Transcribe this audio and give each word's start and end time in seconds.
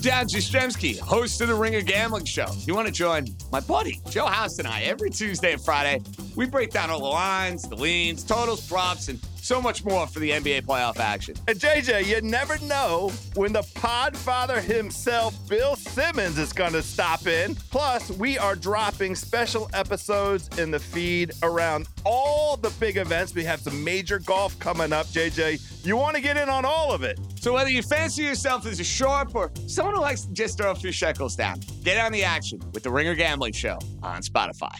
Dan 0.00 0.26
Jastrzemski, 0.26 0.98
host 0.98 1.42
of 1.42 1.48
the 1.48 1.54
Ringer 1.54 1.82
Gambling 1.82 2.24
Show. 2.24 2.46
You 2.60 2.74
want 2.74 2.86
to 2.86 2.92
join 2.92 3.26
my 3.52 3.60
buddy 3.60 4.00
Joe 4.08 4.24
House 4.24 4.58
and 4.58 4.66
I 4.66 4.80
every 4.82 5.10
Tuesday 5.10 5.52
and 5.52 5.62
Friday? 5.62 6.00
We 6.36 6.46
break 6.46 6.70
down 6.70 6.88
all 6.88 7.00
the 7.00 7.04
lines, 7.04 7.68
the 7.68 7.74
leans, 7.74 8.24
totals, 8.24 8.66
props, 8.66 9.08
and 9.08 9.20
so 9.36 9.60
much 9.60 9.84
more 9.84 10.06
for 10.06 10.20
the 10.20 10.30
NBA 10.30 10.62
playoff 10.62 10.98
action. 10.98 11.34
And 11.48 11.58
JJ, 11.58 12.06
you 12.06 12.20
never 12.22 12.58
know 12.64 13.12
when 13.34 13.52
the 13.52 13.62
podfather 13.62 14.62
himself, 14.62 15.36
Bill 15.48 15.76
Simmons, 15.76 16.38
is 16.38 16.52
going 16.52 16.72
to 16.72 16.82
stop 16.82 17.26
in. 17.26 17.54
Plus, 17.54 18.10
we 18.10 18.38
are 18.38 18.54
dropping 18.54 19.14
special 19.14 19.68
episodes 19.74 20.48
in 20.58 20.70
the 20.70 20.78
feed 20.78 21.32
around 21.42 21.88
all 22.04 22.56
the 22.56 22.70
big 22.80 22.96
events. 22.96 23.34
We 23.34 23.44
have 23.44 23.60
some 23.60 23.82
major 23.82 24.18
golf 24.18 24.58
coming 24.60 24.92
up, 24.92 25.06
JJ. 25.06 25.84
You 25.84 25.96
want 25.96 26.16
to 26.16 26.22
get 26.22 26.36
in 26.36 26.48
on 26.48 26.64
all 26.64 26.92
of 26.92 27.02
it. 27.02 27.18
So 27.40 27.54
whether 27.54 27.70
you 27.70 27.82
fancy 27.82 28.22
yourself 28.22 28.66
as 28.66 28.80
a 28.80 28.84
sharp 28.84 29.34
or 29.34 29.50
someone 29.66 29.94
who 29.94 30.02
likes 30.02 30.26
to 30.26 30.32
just 30.34 30.58
throw 30.58 30.72
a 30.72 30.74
few 30.74 30.92
shekels 30.92 31.36
down, 31.36 31.58
get 31.82 31.98
on 31.98 32.12
the 32.12 32.22
action 32.22 32.60
with 32.74 32.82
the 32.82 32.90
Ringer 32.90 33.14
Gambling 33.14 33.54
Show 33.54 33.78
on 34.02 34.20
Spotify. 34.20 34.74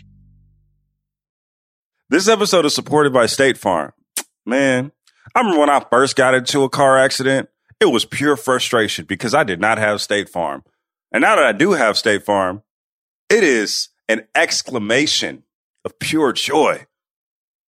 This 2.10 2.28
episode 2.28 2.66
is 2.66 2.74
supported 2.74 3.14
by 3.14 3.24
State 3.24 3.56
Farm. 3.56 3.92
Man, 4.44 4.92
I 5.34 5.38
remember 5.38 5.58
when 5.58 5.70
I 5.70 5.82
first 5.90 6.16
got 6.16 6.34
into 6.34 6.62
a 6.62 6.68
car 6.68 6.98
accident, 6.98 7.48
it 7.80 7.86
was 7.86 8.04
pure 8.04 8.36
frustration 8.36 9.06
because 9.06 9.32
I 9.32 9.42
did 9.42 9.58
not 9.58 9.78
have 9.78 10.02
State 10.02 10.28
Farm. 10.28 10.62
And 11.12 11.22
now 11.22 11.36
that 11.36 11.44
I 11.46 11.52
do 11.52 11.72
have 11.72 11.96
State 11.96 12.24
Farm, 12.24 12.62
it 13.30 13.42
is 13.42 13.88
an 14.06 14.26
exclamation 14.34 15.44
of 15.86 15.98
pure 15.98 16.34
joy. 16.34 16.84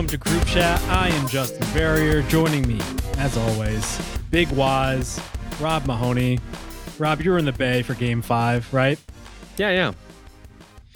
Welcome 0.00 0.18
to 0.18 0.30
Group 0.30 0.46
Chat. 0.46 0.80
I 0.84 1.08
am 1.08 1.28
Justin 1.28 1.62
Verrier. 1.64 2.22
Joining 2.22 2.66
me, 2.66 2.80
as 3.18 3.36
always, 3.36 4.00
Big 4.30 4.50
Wos, 4.52 5.20
Rob 5.60 5.84
Mahoney. 5.84 6.38
Rob, 6.98 7.20
you're 7.20 7.36
in 7.36 7.44
the 7.44 7.52
Bay 7.52 7.82
for 7.82 7.92
Game 7.92 8.22
Five, 8.22 8.72
right? 8.72 8.98
Yeah, 9.58 9.68
yeah. 9.72 9.92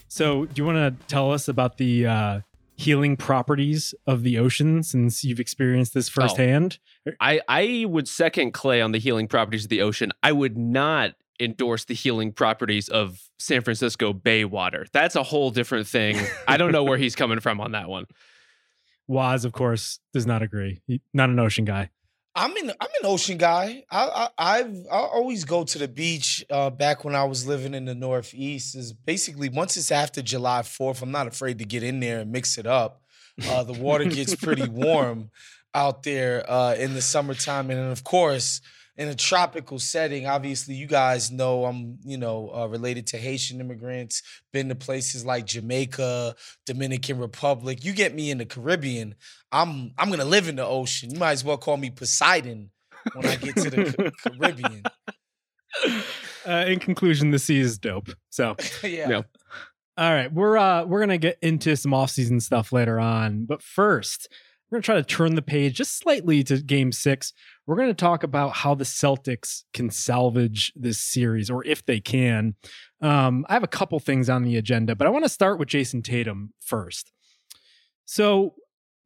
So, 0.09 0.47
do 0.47 0.53
you 0.54 0.64
want 0.64 0.78
to 0.78 1.06
tell 1.06 1.32
us 1.32 1.48
about 1.48 1.76
the 1.76 2.06
uh, 2.06 2.41
healing 2.76 3.19
properties 3.19 3.94
of 4.06 4.22
the 4.22 4.38
ocean 4.38 4.82
since 4.82 5.22
you've 5.22 5.38
experienced 5.38 5.93
this 5.93 6.09
firsthand? 6.09 6.78
I 7.20 7.43
I 7.47 7.84
would 7.87 8.09
second 8.09 8.53
Clay 8.54 8.81
on 8.81 8.93
the 8.93 8.98
healing 8.98 9.28
properties 9.28 9.64
of 9.64 9.69
the 9.69 9.82
ocean. 9.82 10.12
I 10.22 10.32
would 10.32 10.56
not 10.56 11.10
endorse 11.38 11.84
the 11.84 11.94
healing 11.94 12.32
properties 12.32 12.88
of 12.88 13.20
San 13.38 13.60
Francisco 13.60 14.14
Bay 14.14 14.47
water. 14.47 14.87
That's 14.94 15.14
a 15.14 15.22
whole 15.22 15.50
different 15.50 15.88
thing. 15.88 16.16
I 16.48 16.56
don't 16.56 16.72
know 16.72 16.84
where 16.84 16.97
he's 16.97 17.14
coming 17.14 17.41
from 17.41 17.60
on 17.60 17.72
that 17.72 17.91
one. 17.91 18.06
Wos, 19.06 19.44
of 19.44 19.53
course, 19.53 20.00
does 20.12 20.26
not 20.26 20.42
agree. 20.42 20.81
He- 20.87 21.03
not 21.12 21.31
an 21.31 21.38
ocean 21.38 21.65
guy. 21.65 21.91
I'm 22.37 22.56
an 22.56 22.70
I'm 22.81 22.88
an 23.00 23.04
ocean 23.06 23.38
guy. 23.38 23.84
I, 23.91 24.28
I 24.38 24.59
I've 24.59 24.75
I 24.91 24.97
always 24.97 25.44
go 25.44 25.62
to 25.62 25.78
the 25.78 25.87
beach. 25.87 26.44
Uh, 26.50 26.69
back 26.70 27.04
when 27.04 27.14
I 27.14 27.25
was 27.25 27.47
living 27.47 27.75
in 27.75 27.84
the 27.84 27.94
Northeast, 27.94 28.75
is 28.75 28.93
basically 28.93 29.48
once 29.48 29.76
it's 29.76 29.93
after 29.93 30.20
July 30.20 30.62
Fourth, 30.62 31.00
I'm 31.00 31.12
not 31.12 31.28
afraid 31.28 31.59
to 31.59 31.64
get 31.64 31.84
in 31.84 32.00
there 32.00 32.20
and 32.20 32.32
mix 32.32 32.59
it 32.59 32.66
up. 32.66 33.03
Uh, 33.48 33.62
the 33.62 33.72
water 33.72 34.04
gets 34.04 34.34
pretty 34.34 34.69
warm 34.69 35.31
out 35.75 36.03
there 36.03 36.48
uh, 36.50 36.75
in 36.75 36.94
the 36.94 37.03
summertime, 37.03 37.70
and 37.70 37.93
of 37.93 38.03
course 38.03 38.60
in 38.97 39.09
a 39.09 39.15
tropical 39.15 39.78
setting. 39.78 40.27
Obviously, 40.27 40.75
you 40.75 40.87
guys 40.87 41.31
know 41.31 41.65
I'm 41.65 41.99
you 42.05 42.16
know 42.16 42.50
uh, 42.55 42.66
related 42.66 43.06
to 43.09 43.19
Haitian 43.19 43.60
immigrants. 43.60 44.22
Been 44.53 44.69
to 44.69 44.75
places 44.75 45.25
like 45.25 45.47
Jamaica, 45.47 46.34
Dominican 46.66 47.19
Republic. 47.19 47.84
You 47.84 47.93
get 47.93 48.15
me 48.15 48.31
in 48.31 48.38
the 48.38 48.47
Caribbean, 48.47 49.15
I'm 49.53 49.93
I'm 49.99 50.10
gonna 50.10 50.25
live 50.25 50.49
in 50.49 50.56
the 50.56 50.66
ocean. 50.66 51.10
You 51.12 51.19
might 51.19 51.32
as 51.32 51.44
well 51.44 51.56
call 51.56 51.77
me 51.77 51.91
Poseidon 51.91 52.71
when 53.15 53.27
I 53.27 53.37
get 53.37 53.56
to 53.56 53.71
the 53.71 54.12
Ca- 54.25 54.31
Caribbean. 54.31 54.82
Uh, 56.47 56.65
in 56.66 56.78
conclusion, 56.78 57.31
the 57.31 57.38
sea 57.38 57.59
is 57.61 57.78
dope. 57.78 58.11
So, 58.31 58.56
yeah. 58.82 59.09
Yeah. 59.09 59.22
all 59.97 60.12
right, 60.12 60.32
we're 60.32 60.59
uh 60.59 60.84
we're 60.84 61.00
gonna 61.00 61.19
get 61.19 61.38
into 61.41 61.76
some 61.76 61.94
off-season 61.94 62.41
stuff 62.41 62.72
later 62.72 62.99
on, 63.00 63.44
but 63.44 63.62
first, 63.62 64.28
we're 64.71 64.76
gonna 64.76 64.82
try 64.82 64.94
to 64.97 65.03
turn 65.05 65.37
the 65.37 65.43
page 65.43 65.75
just 65.75 65.99
slightly 65.99 66.43
to 66.44 66.61
Game 66.61 66.93
Six. 66.93 67.32
We're 67.66 67.76
gonna 67.76 67.94
talk 67.94 68.22
about 68.22 68.56
how 68.56 68.75
the 68.75 68.84
Celtics 68.84 69.64
can 69.72 69.91
salvage 69.91 70.72
this 70.76 70.98
series, 70.98 71.50
or 71.50 71.64
if 71.64 71.84
they 71.86 72.00
can. 72.00 72.54
Um, 73.00 73.47
I 73.48 73.54
have 73.54 73.62
a 73.62 73.69
couple 73.69 73.98
things 74.00 74.28
on 74.28 74.42
the 74.42 74.56
agenda, 74.56 74.94
but 74.94 75.06
I 75.06 75.10
want 75.10 75.25
to 75.25 75.30
start 75.30 75.58
with 75.58 75.69
Jayson 75.69 76.02
Tatum 76.02 76.52
first. 76.60 77.10
So, 78.04 78.54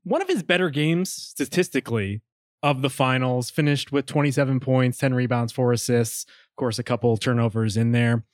one 0.03 0.23
of 0.23 0.29
his 0.29 0.43
better 0.43 0.71
games 0.71 1.13
statistically 1.13 2.23
of 2.63 2.83
the 2.83 2.91
finals 2.91 3.51
finished 3.51 3.93
with 3.93 4.07
27 4.07 4.61
points, 4.61 4.99
10 4.99 5.15
rebounds, 5.15 5.53
four 5.53 5.73
assists, 5.73 6.25
of 6.25 6.57
course, 6.57 6.79
a 6.79 6.83
couple 6.83 7.17
turnovers 7.17 7.77
in 7.77 7.93
there. 7.93 8.25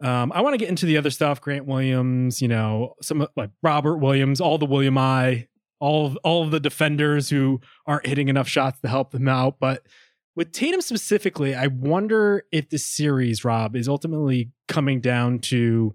Um, 0.00 0.30
I 0.32 0.42
want 0.42 0.54
to 0.54 0.58
get 0.58 0.68
into 0.68 0.86
the 0.86 0.96
other 0.96 1.10
stuff. 1.10 1.40
Grant 1.40 1.66
Williams, 1.66 2.40
you 2.40 2.48
know, 2.48 2.94
some 3.02 3.26
like 3.36 3.50
Robert 3.62 3.96
Williams, 3.96 4.40
all 4.40 4.58
the 4.58 4.66
William 4.66 4.96
I, 4.96 5.48
all 5.80 6.06
of, 6.06 6.18
all 6.24 6.42
of 6.42 6.50
the 6.50 6.60
defenders 6.60 7.30
who 7.30 7.60
aren't 7.86 8.06
hitting 8.06 8.28
enough 8.28 8.48
shots 8.48 8.80
to 8.80 8.88
help 8.88 9.12
them 9.12 9.28
out. 9.28 9.58
But 9.60 9.82
with 10.34 10.52
Tatum 10.52 10.80
specifically, 10.80 11.54
I 11.54 11.66
wonder 11.66 12.44
if 12.52 12.70
this 12.70 12.86
series, 12.86 13.44
Rob, 13.44 13.74
is 13.74 13.88
ultimately 13.88 14.50
coming 14.68 15.00
down 15.00 15.40
to 15.40 15.94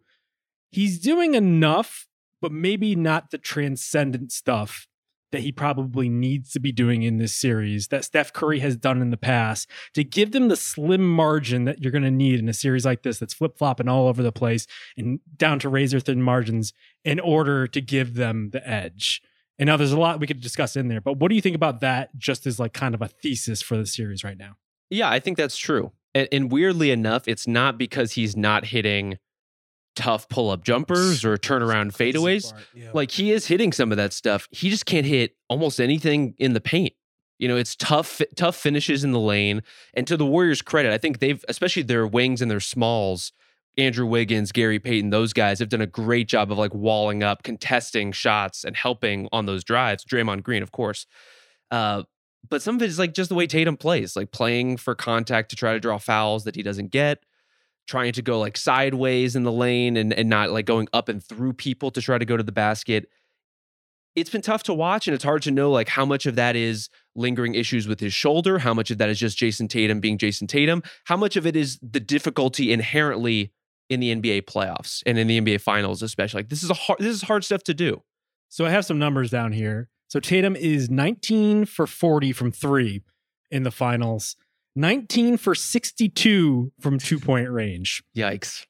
he's 0.72 1.00
doing 1.00 1.36
enough, 1.36 2.08
but 2.42 2.52
maybe 2.52 2.96
not 2.96 3.32
the 3.32 3.38
transcendent 3.38 4.32
stuff 4.32 4.88
that 5.34 5.42
he 5.42 5.52
probably 5.52 6.08
needs 6.10 6.52
to 6.52 6.60
be 6.60 6.72
doing 6.72 7.02
in 7.04 7.18
this 7.18 7.34
series 7.34 7.88
that 7.88 8.06
Steph 8.06 8.32
Curry 8.32 8.60
has 8.60 8.78
done 8.78 9.02
in 9.02 9.10
the 9.10 9.18
past 9.18 9.68
to 9.96 10.04
give 10.04 10.32
them 10.32 10.48
the 10.48 10.56
slim 10.56 11.10
margin 11.10 11.66
that 11.66 11.82
you're 11.82 11.92
going 11.92 12.04
to 12.04 12.12
need 12.12 12.40
in 12.40 12.48
a 12.48 12.54
series 12.54 12.86
like 12.86 13.02
this 13.02 13.18
that's 13.18 13.34
flip 13.34 13.58
flopping 13.58 13.90
all 13.90 14.08
over 14.08 14.22
the 14.22 14.32
place 14.32 14.68
and 14.96 15.20
down 15.36 15.58
to 15.60 15.70
razor 15.70 16.00
thin 16.00 16.22
margins 16.22 16.72
in 17.04 17.20
order 17.20 17.66
to 17.66 17.82
give 17.82 18.14
them 18.14 18.52
the 18.52 18.66
edge. 18.68 19.24
And 19.64 19.70
now 19.70 19.78
there's 19.78 19.94
a 19.94 19.98
lot 19.98 20.20
we 20.20 20.28
could 20.28 20.42
discuss 20.42 20.76
in 20.76 20.90
there, 20.90 21.00
but 21.00 21.20
what 21.20 21.30
do 21.30 21.36
you 21.36 21.42
think 21.42 21.56
about 21.56 21.80
that 21.80 22.10
just 22.18 22.46
as 22.46 22.60
like 22.60 22.74
kind 22.74 22.94
of 22.94 23.02
a 23.02 23.08
thesis 23.08 23.62
for 23.62 23.78
the 23.78 23.86
series 23.86 24.22
right 24.22 24.38
now? 24.38 24.58
Yeah, 24.90 25.10
I 25.10 25.22
think 25.22 25.38
that's 25.38 25.56
true. 25.56 25.94
And, 26.14 26.28
and 26.34 26.52
weirdly 26.52 26.92
enough, 26.92 27.30
it's 27.30 27.48
not 27.48 27.78
because 27.78 28.12
he's 28.12 28.36
not 28.36 28.66
hitting 28.66 29.20
tough 29.96 30.28
pull 30.28 30.50
up 30.50 30.66
jumpers 30.66 31.24
or 31.24 31.38
turnaround 31.38 31.96
fadeaways. 31.96 32.52
yeah. 32.74 32.92
Like 32.94 33.12
he 33.12 33.32
is 33.32 33.48
hitting 33.48 33.72
some 33.72 33.92
of 33.92 33.96
that 33.96 34.12
stuff. 34.12 34.50
He 34.52 34.70
just 34.70 34.86
can't 34.86 35.06
hit 35.06 35.38
almost 35.48 35.80
anything 35.80 36.36
in 36.40 36.52
the 36.52 36.60
paint. 36.60 36.92
You 37.40 37.48
know, 37.48 37.56
it's 37.56 37.78
tough, 37.78 38.20
tough 38.36 38.58
finishes 38.58 39.06
in 39.06 39.14
the 39.14 39.20
lane. 39.22 39.64
And 39.94 40.06
to 40.08 40.18
the 40.18 40.26
Warriors' 40.26 40.62
credit, 40.62 40.92
I 40.92 40.98
think 40.98 41.20
they've, 41.20 41.42
especially 41.48 41.84
their 41.84 42.06
wings 42.06 42.42
and 42.42 42.52
their 42.52 42.60
smalls, 42.60 43.32
Andrew 43.78 44.06
Wiggins, 44.06 44.52
Gary 44.52 44.80
Payton, 44.80 45.10
those 45.10 45.34
guys 45.34 45.60
have 45.60 45.70
done 45.70 45.82
a 45.82 45.88
great 45.88 46.28
job 46.28 46.52
of 46.52 46.58
like 46.58 46.74
walling 46.74 47.24
up, 47.24 47.44
contesting 47.44 48.12
shots, 48.12 48.64
and 48.64 48.76
helping 48.76 49.28
on 49.32 49.46
those 49.46 49.64
drives. 49.64 50.06
Draymond 50.06 50.44
Green, 50.44 50.62
of 50.62 50.72
course. 50.72 51.08
Uh, 51.72 52.04
but 52.48 52.62
some 52.62 52.76
of 52.76 52.82
it 52.82 52.90
is 52.90 53.00
like 53.00 53.14
just 53.14 53.30
the 53.30 53.36
way 53.36 53.48
Tatum 53.48 53.78
plays, 53.78 54.16
like 54.16 54.32
playing 54.32 54.78
for 54.78 54.94
contact 54.94 55.50
to 55.50 55.56
try 55.56 55.74
to 55.74 55.80
draw 55.80 55.98
fouls 55.98 56.44
that 56.44 56.56
he 56.56 56.62
doesn't 56.62 56.92
get, 56.92 57.24
trying 57.88 58.14
to 58.14 58.22
go 58.22 58.40
like 58.40 58.58
sideways 58.58 59.36
in 59.36 59.44
the 59.44 59.52
lane 59.52 59.98
and, 59.98 60.14
and 60.14 60.30
not 60.30 60.52
like 60.52 60.66
going 60.66 60.88
up 60.94 61.10
and 61.10 61.24
through 61.24 61.54
people 61.54 61.90
to 61.92 62.02
try 62.02 62.18
to 62.18 62.26
go 62.26 62.38
to 62.38 62.44
the 62.44 62.52
basket. 62.52 63.10
It's 64.16 64.30
been 64.30 64.42
tough 64.42 64.62
to 64.64 64.76
watch, 64.76 65.08
and 65.08 65.16
it's 65.16 65.24
hard 65.24 65.42
to 65.44 65.52
know 65.52 65.72
like 65.72 65.90
how 65.90 66.06
much 66.06 66.28
of 66.28 66.36
that 66.36 66.56
is 66.56 66.90
lingering 67.16 67.56
issues 67.56 67.88
with 67.88 68.00
his 68.00 68.14
shoulder, 68.14 68.60
how 68.60 68.74
much 68.74 68.92
of 68.92 69.00
that 69.00 69.10
is 69.10 69.20
just 69.20 69.40
Jayson 69.40 69.68
Tatum 69.68 70.00
being 70.00 70.20
Jayson 70.20 70.48
Tatum, 70.48 70.84
how 71.06 71.18
much 71.18 71.36
of 71.36 71.48
it 71.48 71.56
is 71.56 71.80
the 71.82 72.00
difficulty 72.00 72.72
inherently 72.72 73.52
in 73.94 74.00
the 74.00 74.16
NBA 74.16 74.44
playoffs 74.44 75.02
and 75.06 75.18
in 75.18 75.28
the 75.28 75.40
NBA 75.40 75.62
finals, 75.62 76.02
especially. 76.02 76.40
Like 76.40 76.50
this 76.50 76.64
is 76.64 76.70
a 76.70 76.74
hard 76.74 77.00
this 77.00 77.14
is 77.16 77.22
hard 77.24 77.44
stuff 77.44 77.64
to 77.64 77.74
do. 77.74 78.02
So 78.50 78.66
I 78.66 78.70
have 78.70 78.86
some 78.86 79.00
numbers 79.00 79.32
down 79.32 79.52
here. 79.52 79.90
So 80.08 80.20
Tatum 80.20 80.56
is 80.56 80.90
19 80.90 81.66
for 81.66 81.88
40 81.88 82.34
from 82.34 82.52
three 82.52 83.02
in 83.50 83.64
the 83.64 83.72
finals, 83.72 84.36
19 84.76 85.38
for 85.38 85.56
62 85.56 86.72
from 86.80 87.00
two 87.00 87.20
point 87.20 87.50
range. 87.50 88.04
Yikes. 88.16 88.66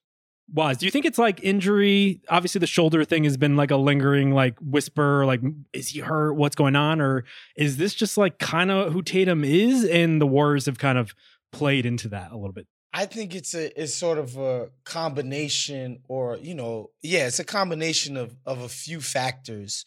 Wos, 0.52 0.78
do 0.78 0.86
you 0.86 0.92
think 0.92 1.06
it's 1.06 1.18
like 1.18 1.44
injury? 1.44 2.22
Obviously, 2.30 2.60
the 2.60 2.68
shoulder 2.68 3.04
thing 3.04 3.24
has 3.24 3.38
been 3.38 3.56
like 3.56 3.72
a 3.72 3.78
lingering 3.78 4.32
like 4.32 4.56
whisper, 4.60 5.26
like 5.26 5.42
is 5.72 5.90
he 5.90 6.00
hurt? 6.00 6.34
What's 6.34 6.56
going 6.56 6.76
on? 6.76 7.02
Or 7.02 7.24
is 7.56 7.78
this 7.78 7.94
just 7.94 8.18
like 8.18 8.40
kind 8.40 8.70
of 8.70 8.94
who 8.94 9.02
Tatum 9.02 9.44
is, 9.44 9.86
and 9.86 10.22
the 10.22 10.28
Warriors 10.28 10.66
have 10.66 10.78
kind 10.78 10.98
of 10.98 11.16
played 11.52 11.86
into 11.86 12.10
that 12.10 12.32
a 12.32 12.36
little 12.36 12.54
bit? 12.54 12.68
I 12.94 13.06
think 13.06 13.34
it's 13.34 13.56
a 13.56 13.82
it's 13.82 13.96
sort 13.96 14.20
of 14.20 14.38
a 14.38 14.70
combination, 14.84 16.00
or 16.08 16.38
you 16.38 16.54
know, 16.54 16.92
yeah, 17.02 17.26
it's 17.28 17.40
a 17.40 17.44
combination 17.44 18.18
of 18.18 18.36
of 18.46 18.62
a 18.62 18.70
few 18.70 19.02
factors. 19.02 19.86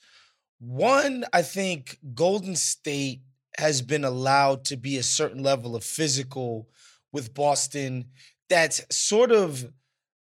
One, 0.59 1.25
I 1.33 1.43
think 1.43 1.99
Golden 2.15 2.57
State 2.57 3.21
has 3.59 3.81
been 3.81 4.05
allowed 4.05 4.65
to 4.67 4.77
be 4.77 4.97
a 4.97 5.03
certain 5.03 5.43
level 5.43 5.77
of 5.77 5.85
physical 5.85 6.69
with 7.13 7.33
Boston 7.33 8.07
that's 8.49 8.83
sort 8.91 9.33
of 9.33 9.71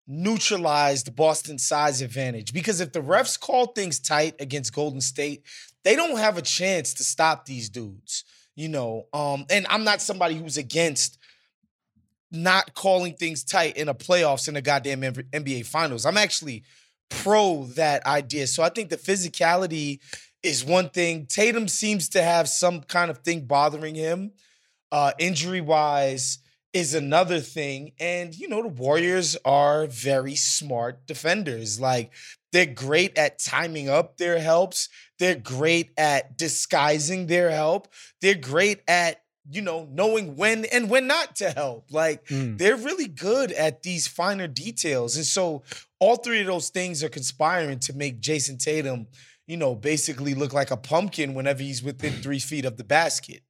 neutralized 0.08 1.16
Boston's 1.16 1.66
size 1.66 2.02
advantage. 2.02 2.54
Because 2.54 2.80
if 2.80 2.92
the 2.92 3.02
refs 3.02 3.40
call 3.40 3.68
things 3.68 4.00
tight 4.00 4.36
against 4.40 4.74
Golden 4.74 5.02
State, 5.02 5.44
they 5.84 5.96
don't 5.96 6.18
have 6.18 6.38
a 6.38 6.42
chance 6.42 6.94
to 6.96 7.04
stop 7.04 7.46
these 7.46 7.70
dudes. 7.70 8.24
You 8.56 8.70
know, 8.70 9.08
um, 9.14 9.46
and 9.50 9.66
I'm 9.70 9.84
not 9.84 10.02
somebody 10.02 10.36
who's 10.36 10.58
against 10.58 11.18
not 12.31 12.74
calling 12.74 13.13
things 13.13 13.44
tight 13.44 13.78
in 13.78 13.89
a 13.89 13.94
playoffs 13.94 14.48
in 14.48 14.56
a 14.56 14.62
goddamn 14.62 15.01
NBA 15.01 15.66
finals. 15.66 16.06
I'm 16.06 16.18
actually 16.18 16.63
pro 17.10 17.66
that 17.75 18.06
idea. 18.06 18.48
So 18.48 18.63
I 18.63 18.69
think 18.69 18.89
the 18.89 18.98
physicality 18.98 20.00
is 20.44 20.63
one 20.63 20.89
thing. 20.89 21.25
Tatum 21.25 21.68
seems 21.68 22.10
to 22.10 22.24
have 22.24 22.50
some 22.50 22.81
kind 22.81 23.12
of 23.12 23.19
thing 23.19 23.45
bothering 23.45 23.95
him, 23.95 24.31
uh, 24.92 25.12
injury 25.19 25.62
wise 25.62 26.39
is 26.74 26.94
another 26.94 27.39
thing. 27.39 27.92
And, 28.00 28.34
you 28.34 28.48
know, 28.48 28.62
the 28.62 28.69
Warriors 28.69 29.38
are 29.44 29.88
very 29.88 30.36
smart 30.36 31.06
defenders. 31.06 31.80
Like, 31.80 32.12
they're 32.51 32.66
great 32.66 33.18
at 33.18 33.39
timing 33.39 33.89
up 33.89 34.18
their 34.18 34.39
helps, 34.39 34.89
they're 35.19 35.36
great 35.36 35.92
at 35.98 36.38
disguising 36.38 37.27
their 37.27 37.50
help, 37.51 37.88
they're 38.22 38.36
great 38.36 38.81
at, 38.88 39.21
you 39.50 39.62
know, 39.62 39.88
knowing 39.92 40.36
when 40.36 40.66
and 40.66 40.90
when 40.90 41.08
not 41.08 41.36
to 41.38 41.52
help. 41.52 41.92
Like, 41.92 42.26
mm. 42.28 42.58
they're 42.58 42.76
really 42.76 43.08
good 43.08 43.52
at 43.52 43.84
these 43.84 44.08
finer 44.08 44.48
details. 44.48 45.16
And 45.16 45.26
so, 45.26 45.64
all 46.00 46.18
three 46.18 46.42
of 46.42 46.48
those 46.48 46.70
things 46.70 47.04
are 47.04 47.10
conspiring 47.10 47.80
to 47.80 47.94
make 47.94 48.20
Jayson 48.20 48.58
Tatum, 48.58 49.08
you 49.48 49.58
know, 49.58 49.76
basically 49.76 50.34
look 50.34 50.54
like 50.54 50.72
a 50.72 50.78
pumpkin 50.78 51.34
whenever 51.34 51.64
he's 51.64 51.84
within 51.84 52.14
three 52.14 52.40
feet 52.40 52.66
of 52.66 52.78
the 52.78 52.84
basket. 52.84 53.42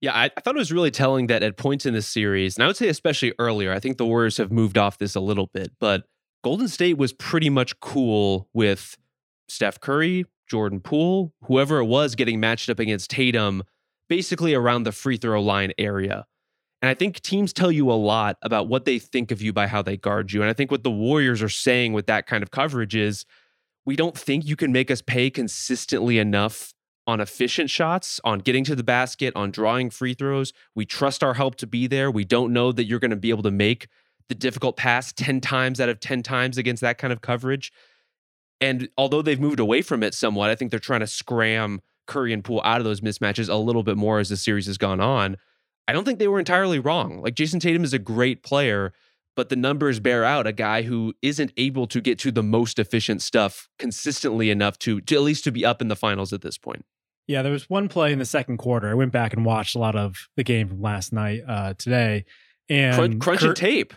Yeah, 0.00 0.12
I, 0.12 0.30
I, 0.36 0.40
thought 0.40 0.56
it 0.56 0.58
was 0.58 0.72
really 0.72 0.90
telling 0.90 1.28
that 1.28 1.42
at 1.42 1.56
points 1.56 1.86
in 1.86 1.94
this 1.94 2.06
series, 2.06 2.56
and 2.56 2.64
I 2.64 2.66
would 2.66 2.76
say 2.76 2.88
especially 2.88 3.32
earlier, 3.38 3.72
I 3.72 3.80
think 3.80 3.96
the 3.96 4.04
Warriors 4.04 4.36
have 4.36 4.52
moved 4.52 4.76
off 4.76 4.98
this 4.98 5.14
a 5.14 5.20
little 5.20 5.48
bit, 5.54 5.72
but 5.80 6.04
Golden 6.44 6.68
State 6.68 6.98
was 6.98 7.12
pretty 7.14 7.48
much 7.48 7.80
cool 7.80 8.48
with 8.52 8.98
Steph 9.48 9.80
Curry, 9.80 10.26
Jordan 10.48 10.80
Poole, 10.80 11.32
whoever 11.44 11.78
it 11.78 11.86
was 11.86 12.14
getting 12.14 12.40
matched 12.40 12.68
up 12.68 12.78
against 12.78 13.10
Tatum, 13.10 13.62
basically 14.08 14.54
around 14.54 14.84
the 14.84 14.92
free 14.92 15.16
throw 15.16 15.42
line 15.42 15.72
area. 15.78 16.26
And 16.82 16.90
I 16.90 16.94
think 16.94 17.20
teams 17.20 17.52
tell 17.52 17.72
you 17.72 17.90
a 17.90 17.94
lot 17.94 18.36
about 18.42 18.68
what 18.68 18.84
they 18.84 18.98
think 18.98 19.30
of 19.30 19.40
you 19.40 19.52
by 19.52 19.66
how 19.66 19.82
they 19.82 19.96
guard 19.96 20.32
you. 20.32 20.42
And 20.42 20.50
I 20.50 20.52
think 20.52 20.70
what 20.70 20.84
the 20.84 20.90
Warriors 20.90 21.42
are 21.42 21.48
saying 21.48 21.94
with 21.94 22.06
that 22.06 22.26
kind 22.26 22.42
of 22.42 22.50
coverage 22.50 22.94
is 22.94 23.24
we 23.84 23.96
don't 23.96 24.16
think 24.16 24.44
you 24.44 24.56
can 24.56 24.72
make 24.72 24.90
us 24.90 25.00
pay 25.00 25.30
consistently 25.30 26.18
enough 26.18 26.74
on 27.06 27.20
efficient 27.20 27.70
shots, 27.70 28.20
on 28.24 28.40
getting 28.40 28.64
to 28.64 28.74
the 28.74 28.82
basket, 28.82 29.34
on 29.36 29.50
drawing 29.50 29.90
free 29.90 30.12
throws. 30.12 30.52
We 30.74 30.84
trust 30.84 31.22
our 31.22 31.34
help 31.34 31.54
to 31.56 31.66
be 31.66 31.86
there. 31.86 32.10
We 32.10 32.24
don't 32.24 32.52
know 32.52 32.72
that 32.72 32.84
you're 32.84 32.98
going 32.98 33.12
to 33.12 33.16
be 33.16 33.30
able 33.30 33.44
to 33.44 33.50
make 33.50 33.88
the 34.28 34.34
difficult 34.34 34.76
pass 34.76 35.12
10 35.12 35.40
times 35.40 35.80
out 35.80 35.88
of 35.88 36.00
10 36.00 36.22
times 36.24 36.58
against 36.58 36.82
that 36.82 36.98
kind 36.98 37.12
of 37.12 37.20
coverage. 37.20 37.72
And 38.60 38.88
although 38.98 39.22
they've 39.22 39.40
moved 39.40 39.60
away 39.60 39.82
from 39.82 40.02
it 40.02 40.14
somewhat, 40.14 40.50
I 40.50 40.56
think 40.56 40.72
they're 40.72 40.80
trying 40.80 41.00
to 41.00 41.06
scram 41.06 41.80
Curry 42.06 42.32
and 42.32 42.44
Poole 42.44 42.62
out 42.64 42.78
of 42.78 42.84
those 42.84 43.00
mismatches 43.00 43.48
a 43.48 43.56
little 43.56 43.82
bit 43.82 43.96
more 43.96 44.18
as 44.18 44.28
the 44.28 44.36
series 44.36 44.66
has 44.66 44.78
gone 44.78 45.00
on. 45.00 45.36
I 45.88 45.92
don't 45.92 46.04
think 46.04 46.18
they 46.18 46.28
were 46.28 46.38
entirely 46.38 46.78
wrong. 46.78 47.20
Like 47.20 47.34
Jayson 47.34 47.60
Tatum 47.60 47.84
is 47.84 47.92
a 47.92 47.98
great 47.98 48.42
player, 48.42 48.92
but 49.36 49.48
the 49.50 49.56
numbers 49.56 50.00
bear 50.00 50.24
out 50.24 50.46
a 50.46 50.52
guy 50.52 50.82
who 50.82 51.14
isn't 51.22 51.52
able 51.56 51.86
to 51.88 52.00
get 52.00 52.18
to 52.20 52.32
the 52.32 52.42
most 52.42 52.78
efficient 52.78 53.22
stuff 53.22 53.68
consistently 53.78 54.50
enough 54.50 54.78
to, 54.80 55.00
to 55.02 55.14
at 55.14 55.22
least 55.22 55.44
to 55.44 55.52
be 55.52 55.64
up 55.64 55.80
in 55.80 55.88
the 55.88 55.96
finals 55.96 56.32
at 56.32 56.42
this 56.42 56.58
point. 56.58 56.84
Yeah, 57.28 57.42
there 57.42 57.52
was 57.52 57.68
one 57.68 57.88
play 57.88 58.12
in 58.12 58.18
the 58.18 58.24
second 58.24 58.58
quarter. 58.58 58.88
I 58.88 58.94
went 58.94 59.12
back 59.12 59.32
and 59.32 59.44
watched 59.44 59.74
a 59.74 59.78
lot 59.78 59.96
of 59.96 60.28
the 60.36 60.44
game 60.44 60.68
from 60.68 60.80
last 60.80 61.12
night 61.12 61.42
uh, 61.46 61.74
today, 61.76 62.24
and 62.68 62.94
Crunch, 62.94 63.18
crunching 63.18 63.48
Kurt, 63.48 63.56
tape. 63.56 63.94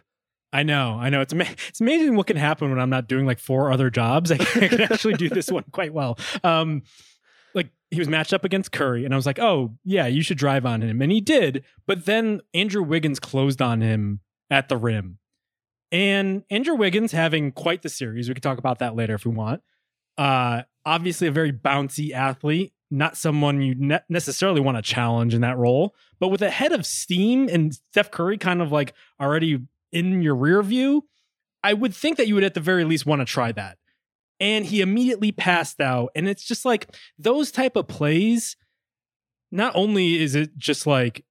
I 0.51 0.63
know, 0.63 0.97
I 0.99 1.09
know. 1.09 1.21
It's 1.21 1.33
ama- 1.33 1.55
it's 1.67 1.79
amazing 1.79 2.15
what 2.15 2.25
can 2.25 2.37
happen 2.37 2.71
when 2.71 2.79
I'm 2.79 2.89
not 2.89 3.07
doing 3.07 3.27
like 3.27 3.39
four 3.39 3.71
other 3.71 3.91
jobs. 3.91 4.31
I 4.31 4.37
can, 4.39 4.63
I 4.63 4.67
can 4.67 4.81
actually 4.81 5.13
do 5.13 5.29
this 5.29 5.51
one 5.51 5.63
quite 5.71 5.93
well. 5.93 6.17
Um, 6.43 6.81
like 7.53 7.69
he 7.91 7.99
was 7.99 8.07
matched 8.07 8.33
up 8.33 8.45
against 8.45 8.71
Curry, 8.71 9.05
and 9.05 9.13
I 9.13 9.17
was 9.17 9.25
like, 9.25 9.39
oh 9.39 9.75
yeah, 9.83 10.07
you 10.07 10.21
should 10.21 10.37
drive 10.37 10.65
on 10.65 10.81
him, 10.81 11.01
and 11.01 11.11
he 11.11 11.21
did. 11.21 11.63
But 11.87 12.05
then 12.05 12.41
Andrew 12.53 12.83
Wiggins 12.83 13.19
closed 13.19 13.61
on 13.61 13.81
him 13.81 14.21
at 14.49 14.69
the 14.69 14.77
rim, 14.77 15.19
and 15.91 16.43
Andrew 16.49 16.75
Wiggins 16.75 17.11
having 17.11 17.51
quite 17.51 17.81
the 17.81 17.89
series. 17.89 18.27
We 18.27 18.35
could 18.35 18.43
talk 18.43 18.57
about 18.57 18.79
that 18.79 18.95
later 18.95 19.15
if 19.15 19.25
we 19.25 19.31
want. 19.31 19.61
Uh, 20.17 20.63
obviously 20.85 21.27
a 21.27 21.31
very 21.31 21.53
bouncy 21.53 22.11
athlete 22.11 22.73
not 22.91 23.17
someone 23.17 23.61
you 23.61 23.75
ne- 23.75 23.99
necessarily 24.09 24.61
want 24.61 24.77
to 24.77 24.81
challenge 24.81 25.33
in 25.33 25.41
that 25.41 25.57
role. 25.57 25.95
But 26.19 26.29
with 26.29 26.41
a 26.41 26.49
head 26.49 26.71
of 26.71 26.85
steam 26.85 27.47
and 27.49 27.73
Steph 27.91 28.11
Curry 28.11 28.37
kind 28.37 28.61
of 28.61 28.71
like 28.71 28.93
already 29.19 29.59
in 29.91 30.21
your 30.21 30.35
rear 30.35 30.61
view, 30.63 31.05
I 31.63 31.73
would 31.73 31.93
think 31.93 32.17
that 32.17 32.27
you 32.27 32.35
would 32.35 32.43
at 32.43 32.53
the 32.53 32.59
very 32.59 32.85
least 32.85 33.05
want 33.05 33.21
to 33.21 33.25
try 33.25 33.51
that. 33.51 33.77
And 34.39 34.65
he 34.65 34.81
immediately 34.81 35.31
passed 35.31 35.81
out. 35.81 36.11
And 36.15 36.27
it's 36.27 36.43
just 36.43 36.65
like 36.65 36.95
those 37.17 37.51
type 37.51 37.75
of 37.75 37.87
plays. 37.87 38.55
Not 39.51 39.75
only 39.75 40.21
is 40.21 40.35
it 40.35 40.57
just 40.57 40.85
like 40.87 41.25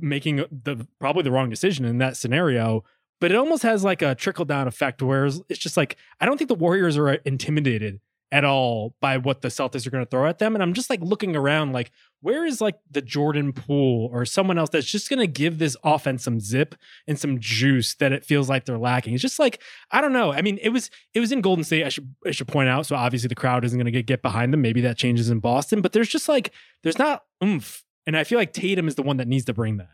making 0.00 0.44
the 0.50 0.86
probably 0.98 1.22
the 1.22 1.30
wrong 1.30 1.50
decision 1.50 1.84
in 1.84 1.98
that 1.98 2.16
scenario, 2.16 2.84
but 3.20 3.30
it 3.30 3.36
almost 3.36 3.62
has 3.62 3.84
like 3.84 4.02
a 4.02 4.14
trickle 4.14 4.44
down 4.44 4.66
effect 4.66 5.02
where 5.02 5.26
it's 5.26 5.58
just 5.58 5.76
like 5.76 5.96
I 6.20 6.26
don't 6.26 6.38
think 6.38 6.48
the 6.48 6.54
Warriors 6.54 6.96
are 6.96 7.12
intimidated 7.12 8.00
at 8.30 8.44
all 8.44 8.94
by 9.00 9.16
what 9.16 9.40
the 9.40 9.48
Celtics 9.48 9.86
are 9.86 9.90
going 9.90 10.04
to 10.04 10.10
throw 10.10 10.26
at 10.26 10.38
them. 10.38 10.54
And 10.54 10.62
I'm 10.62 10.74
just 10.74 10.90
like 10.90 11.00
looking 11.00 11.34
around, 11.34 11.72
like, 11.72 11.90
where 12.20 12.44
is 12.44 12.60
like 12.60 12.76
the 12.90 13.00
Jordan 13.00 13.52
Poole 13.52 14.10
or 14.12 14.24
someone 14.24 14.58
else 14.58 14.70
that's 14.70 14.90
just 14.90 15.08
going 15.08 15.20
to 15.20 15.26
give 15.26 15.58
this 15.58 15.76
offense 15.82 16.24
some 16.24 16.40
zip 16.40 16.74
and 17.06 17.18
some 17.18 17.38
juice 17.38 17.94
that 17.96 18.12
it 18.12 18.24
feels 18.24 18.48
like 18.48 18.64
they're 18.64 18.78
lacking? 18.78 19.14
It's 19.14 19.22
just 19.22 19.38
like, 19.38 19.62
I 19.90 20.00
don't 20.00 20.12
know. 20.12 20.32
I 20.32 20.42
mean, 20.42 20.58
it 20.60 20.70
was, 20.70 20.90
it 21.14 21.20
was 21.20 21.32
in 21.32 21.40
Golden 21.40 21.64
State. 21.64 21.84
I 21.84 21.88
should, 21.88 22.14
I 22.26 22.32
should 22.32 22.48
point 22.48 22.68
out. 22.68 22.86
So 22.86 22.96
obviously 22.96 23.28
the 23.28 23.34
crowd 23.34 23.64
isn't 23.64 23.78
going 23.78 23.86
to 23.86 23.92
get, 23.92 24.06
get 24.06 24.22
behind 24.22 24.52
them. 24.52 24.60
Maybe 24.60 24.80
that 24.82 24.98
changes 24.98 25.30
in 25.30 25.40
Boston, 25.40 25.80
but 25.80 25.92
there's 25.92 26.08
just 26.08 26.28
like, 26.28 26.52
there's 26.82 26.98
not 26.98 27.24
oomph. 27.42 27.84
And 28.06 28.16
I 28.16 28.24
feel 28.24 28.38
like 28.38 28.52
Tatum 28.52 28.88
is 28.88 28.94
the 28.94 29.02
one 29.02 29.18
that 29.18 29.28
needs 29.28 29.44
to 29.46 29.54
bring 29.54 29.78
that. 29.78 29.90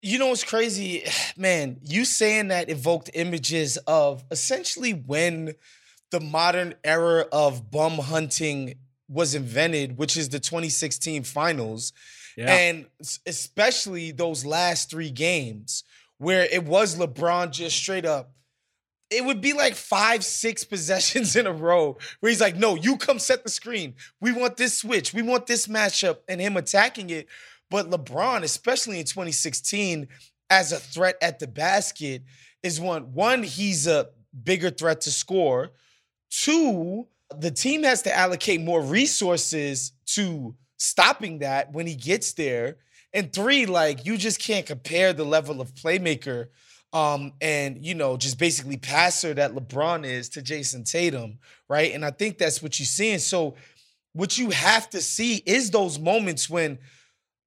You 0.00 0.18
know 0.18 0.28
what's 0.28 0.44
crazy? 0.44 1.04
Man, 1.36 1.78
you 1.82 2.04
saying 2.04 2.48
that 2.48 2.70
evoked 2.70 3.10
images 3.14 3.78
of 3.86 4.24
essentially 4.30 4.92
when 4.92 5.54
the 6.10 6.20
modern 6.20 6.74
era 6.84 7.26
of 7.32 7.70
bum 7.70 7.98
hunting 7.98 8.74
was 9.08 9.34
invented, 9.34 9.96
which 9.96 10.16
is 10.16 10.28
the 10.28 10.38
2016 10.38 11.24
finals. 11.24 11.92
Yeah. 12.36 12.54
And 12.54 12.86
especially 13.26 14.12
those 14.12 14.44
last 14.44 14.90
three 14.90 15.10
games 15.10 15.84
where 16.18 16.44
it 16.44 16.64
was 16.64 16.96
LeBron 16.96 17.50
just 17.50 17.76
straight 17.76 18.04
up. 18.04 18.32
It 19.10 19.24
would 19.24 19.40
be 19.40 19.54
like 19.54 19.74
five, 19.74 20.22
six 20.24 20.64
possessions 20.64 21.34
in 21.34 21.46
a 21.46 21.52
row 21.52 21.96
where 22.20 22.30
he's 22.30 22.40
like, 22.40 22.56
no, 22.56 22.74
you 22.74 22.96
come 22.96 23.18
set 23.18 23.42
the 23.42 23.50
screen. 23.50 23.94
We 24.20 24.32
want 24.32 24.56
this 24.56 24.78
switch. 24.78 25.14
We 25.14 25.22
want 25.22 25.46
this 25.46 25.66
matchup 25.66 26.18
and 26.28 26.40
him 26.40 26.56
attacking 26.56 27.10
it. 27.10 27.26
But 27.70 27.90
LeBron, 27.90 28.42
especially 28.42 28.98
in 28.98 29.04
2016, 29.04 30.08
as 30.50 30.72
a 30.72 30.78
threat 30.78 31.16
at 31.20 31.38
the 31.38 31.46
basket, 31.46 32.22
is 32.62 32.80
one, 32.80 33.12
one, 33.12 33.42
he's 33.42 33.86
a 33.86 34.08
bigger 34.44 34.70
threat 34.70 35.02
to 35.02 35.10
score. 35.10 35.70
Two, 36.30 37.06
the 37.36 37.50
team 37.50 37.82
has 37.82 38.02
to 38.02 38.16
allocate 38.16 38.60
more 38.60 38.82
resources 38.82 39.92
to 40.06 40.54
stopping 40.76 41.40
that 41.40 41.72
when 41.72 41.86
he 41.86 41.94
gets 41.94 42.32
there. 42.32 42.76
And 43.12 43.32
three, 43.32 43.66
like 43.66 44.06
you 44.06 44.16
just 44.16 44.40
can't 44.40 44.66
compare 44.66 45.12
the 45.12 45.24
level 45.24 45.60
of 45.60 45.74
playmaker 45.74 46.48
um, 46.92 47.32
and 47.40 47.84
you 47.84 47.94
know, 47.94 48.16
just 48.16 48.38
basically 48.38 48.76
passer 48.76 49.34
that 49.34 49.54
LeBron 49.54 50.04
is 50.04 50.30
to 50.30 50.42
Jayson 50.42 50.84
Tatum, 50.84 51.38
right? 51.68 51.92
And 51.92 52.04
I 52.04 52.10
think 52.10 52.38
that's 52.38 52.62
what 52.62 52.78
you're 52.78 52.86
seeing. 52.86 53.18
So, 53.18 53.56
what 54.14 54.38
you 54.38 54.50
have 54.50 54.88
to 54.90 55.00
see 55.00 55.36
is 55.36 55.70
those 55.70 55.98
moments 55.98 56.48
when, 56.48 56.78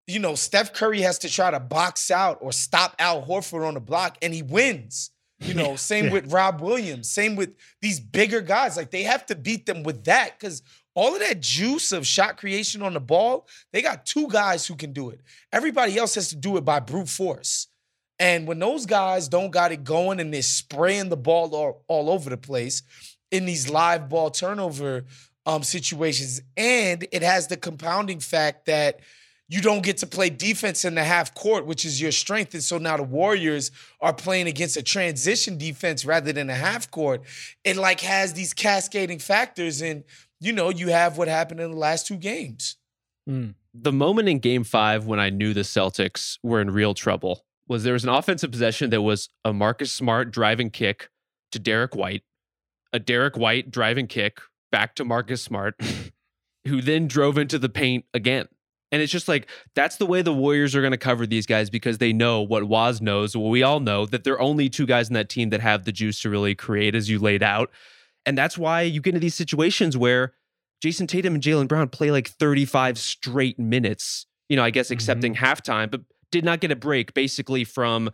you 0.06 0.20
know, 0.20 0.36
Steph 0.36 0.74
Curry 0.74 1.02
has 1.02 1.18
to 1.20 1.30
try 1.30 1.50
to 1.50 1.60
box 1.60 2.12
out 2.12 2.38
or 2.40 2.52
stop 2.52 2.96
Al 3.00 3.26
Horford 3.26 3.68
on 3.68 3.74
the 3.74 3.80
block, 3.80 4.18
and 4.22 4.34
he 4.34 4.44
wins. 4.44 5.10
You 5.42 5.54
know, 5.54 5.76
same 5.92 6.06
Yeah. 6.06 6.12
with 6.14 6.32
Rob 6.32 6.62
Williams, 6.62 7.10
same 7.10 7.36
with 7.36 7.56
these 7.82 8.00
bigger 8.00 8.42
guys. 8.42 8.78
Like 8.78 8.92
they 8.92 9.04
have 9.04 9.26
to 9.28 9.36
beat 9.36 9.66
them 9.66 9.84
with 9.84 10.04
that 10.06 10.40
because 10.40 10.62
all 10.94 11.14
of 11.14 11.22
that 11.22 11.42
juice 11.42 11.92
of 11.92 12.06
shot 12.06 12.38
creation 12.38 12.82
on 12.82 12.94
the 12.94 13.00
ball, 13.00 13.48
they 13.72 13.82
got 13.82 14.06
two 14.06 14.28
guys 14.28 14.68
who 14.68 14.76
can 14.76 14.92
do 14.94 15.10
it. 15.10 15.22
Everybody 15.52 15.98
else 15.98 16.16
has 16.16 16.30
to 16.30 16.36
do 16.36 16.58
it 16.58 16.66
by 16.66 16.80
brute 16.80 17.10
force. 17.10 17.68
And 18.20 18.46
when 18.48 18.60
those 18.60 18.86
guys 18.86 19.28
don't 19.28 19.50
got 19.52 19.72
it 19.72 19.84
going 19.84 20.20
and 20.20 20.34
they're 20.34 20.42
spraying 20.44 21.10
the 21.10 21.18
ball 21.18 21.56
all, 21.56 21.84
all 21.88 22.10
over 22.10 22.30
the 22.30 22.38
place 22.38 22.84
in 23.32 23.46
these 23.46 23.70
live 23.70 24.10
ball 24.10 24.30
turnover 24.30 25.06
um, 25.48 25.64
situations, 25.64 26.42
and 26.56 27.08
it 27.12 27.24
has 27.24 27.48
the 27.48 27.58
compounding 27.58 28.20
fact 28.20 28.66
that 28.68 29.00
you 29.52 29.60
don't 29.60 29.84
get 29.84 29.98
to 29.98 30.08
play 30.08 30.30
defense 30.30 30.86
in 30.86 30.96
the 30.96 31.04
half 31.04 31.36
court, 31.36 31.66
which 31.66 31.84
is 31.84 32.02
your 32.02 32.14
strength. 32.14 32.54
And 32.54 32.64
so 32.64 32.78
now 32.78 32.96
the 32.96 33.04
Warriors 33.04 33.70
are 34.00 34.14
playing 34.14 34.48
against 34.48 34.78
a 34.78 34.82
transition 34.82 35.58
defense 35.58 36.06
rather 36.06 36.32
than 36.32 36.50
a 36.50 36.56
half 36.56 36.90
court. 36.90 37.24
It 37.66 37.76
like 37.76 38.00
has 38.00 38.32
these 38.32 38.54
cascading 38.54 39.20
factors, 39.20 39.82
and 39.82 40.06
you 40.40 40.54
know, 40.54 40.70
you 40.70 40.88
have 40.88 41.18
what 41.18 41.28
happened 41.28 41.60
in 41.60 41.70
the 41.70 41.78
last 41.78 42.08
two 42.08 42.16
games. 42.16 42.78
Mm. 43.30 43.54
the 43.72 43.92
moment 43.92 44.28
in 44.28 44.40
game 44.40 44.64
five 44.64 45.06
when 45.06 45.20
I 45.20 45.30
knew 45.30 45.54
the 45.54 45.62
Celtics 45.62 46.40
were 46.42 46.60
in 46.60 46.72
real 46.72 46.96
trouble 46.96 47.46
was 47.68 47.84
there 47.84 47.94
was 47.94 48.04
an 48.04 48.10
offensive 48.10 48.50
possession 48.50 48.90
that 48.90 49.04
was 49.04 49.30
a 49.46 49.54
Marcus 49.54 49.92
Smart 49.92 50.32
driving 50.32 50.72
kick 50.72 51.10
to 51.52 51.60
Derrick 51.60 51.96
White, 51.96 52.24
a 52.92 53.00
Derrick 53.00 53.38
White 53.38 53.70
driving 53.70 54.08
kick 54.08 54.40
back 54.72 54.96
to 54.96 55.06
Marcus 55.06 55.44
Smart, 55.44 55.80
who 56.66 56.82
then 56.82 57.08
drove 57.08 57.38
into 57.38 57.60
the 57.60 57.70
paint 57.70 58.06
again. 58.14 58.48
And 58.92 59.02
it's 59.02 59.12
just 59.12 59.28
like 59.28 59.48
that's 59.74 59.96
the 59.96 60.06
way 60.06 60.22
the 60.22 60.34
Warriors 60.34 60.76
are 60.76 60.82
going 60.82 60.92
to 60.92 60.98
cover 60.98 61.26
these 61.26 61.46
guys 61.46 61.70
because 61.70 61.98
they 61.98 62.12
know 62.12 62.42
what 62.42 62.66
Wos 62.66 63.00
knows, 63.02 63.36
what 63.38 63.50
we 63.50 63.64
all 63.64 63.80
know, 63.80 64.06
that 64.06 64.24
there 64.24 64.34
are 64.34 64.42
only 64.42 64.70
two 64.70 64.86
guys 64.86 65.08
in 65.08 65.14
that 65.14 65.30
team 65.30 65.50
that 65.50 65.62
have 65.62 65.86
the 65.86 65.92
juice 65.92 66.22
to 66.22 66.30
really 66.30 66.56
create 66.56 66.94
as 66.94 67.10
you 67.10 67.20
laid 67.20 67.42
out. 67.42 67.72
And 68.26 68.38
that's 68.38 68.58
why 68.58 68.82
you 68.82 69.02
get 69.02 69.12
into 69.12 69.22
these 69.22 69.36
situations 69.36 69.98
where 69.98 70.34
Jayson 70.84 71.08
Tatum 71.08 71.36
and 71.36 71.44
Jaylen 71.44 71.68
Brown 71.68 71.90
play 71.90 72.12
like 72.12 72.28
35 72.28 72.98
straight 72.98 73.58
minutes, 73.58 74.26
you 74.50 74.58
know, 74.58 74.64
I 74.64 74.72
guess 74.72 74.88
mm-hmm. 74.88 74.94
accepting 74.94 75.36
halftime, 75.36 75.90
but 75.90 76.02
did 76.32 76.44
not 76.44 76.60
get 76.60 76.72
a 76.72 76.76
break 76.76 77.14
basically 77.14 77.64
from 77.64 78.10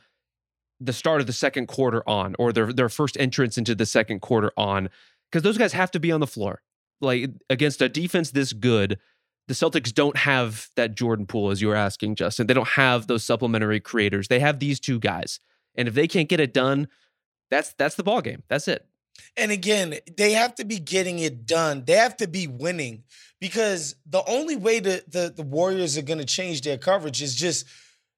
the 0.80 0.94
start 0.94 1.22
of 1.22 1.28
the 1.28 1.34
second 1.34 1.68
quarter 1.68 2.08
on 2.08 2.36
or 2.38 2.54
their 2.54 2.72
their 2.72 2.90
first 2.90 3.18
entrance 3.20 3.58
into 3.58 3.74
the 3.74 3.86
second 3.86 4.22
quarter 4.22 4.52
on 4.58 4.90
because 5.32 5.44
those 5.44 5.58
guys 5.58 5.74
have 5.74 5.92
to 5.92 6.00
be 6.00 6.12
on 6.12 6.20
the 6.20 6.28
floor. 6.28 6.62
Like 7.00 7.30
against 7.50 7.82
a 7.82 7.90
defense 7.90 8.32
this 8.32 8.54
good, 8.54 9.00
the 9.48 9.54
Celtics 9.54 9.94
don't 9.94 10.18
have 10.18 10.70
that 10.76 10.96
Jordan 10.96 11.26
Poole 11.26 11.52
as 11.52 11.62
you 11.62 11.70
were 11.70 11.76
asking 11.76 12.16
Justin. 12.16 12.48
They 12.48 12.54
don't 12.54 12.68
have 12.68 13.08
those 13.08 13.24
supplementary 13.24 13.80
creators. 13.80 14.28
They 14.28 14.40
have 14.40 14.60
these 14.60 14.80
two 14.80 15.00
guys. 15.00 15.40
And 15.76 15.88
if 15.88 15.94
they 15.94 16.08
can't 16.08 16.28
get 16.28 16.40
it 16.40 16.54
done, 16.54 16.88
that's 17.50 17.74
that's 17.74 17.96
the 17.96 18.04
ball 18.04 18.22
game. 18.22 18.44
That's 18.50 18.68
it. 18.68 18.86
And 19.36 19.52
again, 19.52 19.96
they 20.16 20.34
have 20.34 20.56
to 20.56 20.66
be 20.66 20.80
getting 20.80 21.20
it 21.20 21.46
done. 21.46 21.84
They 21.86 21.94
have 21.94 22.18
to 22.18 22.28
be 22.28 22.48
winning 22.48 23.04
because 23.40 23.96
the 24.06 24.24
only 24.28 24.56
way 24.56 24.80
that 24.80 25.12
the, 25.12 25.34
the 25.36 25.44
Warriors 25.44 25.98
are 25.98 26.04
going 26.04 26.20
to 26.20 26.26
change 26.26 26.62
their 26.62 26.78
coverage 26.78 27.22
is 27.22 27.36
just 27.36 27.66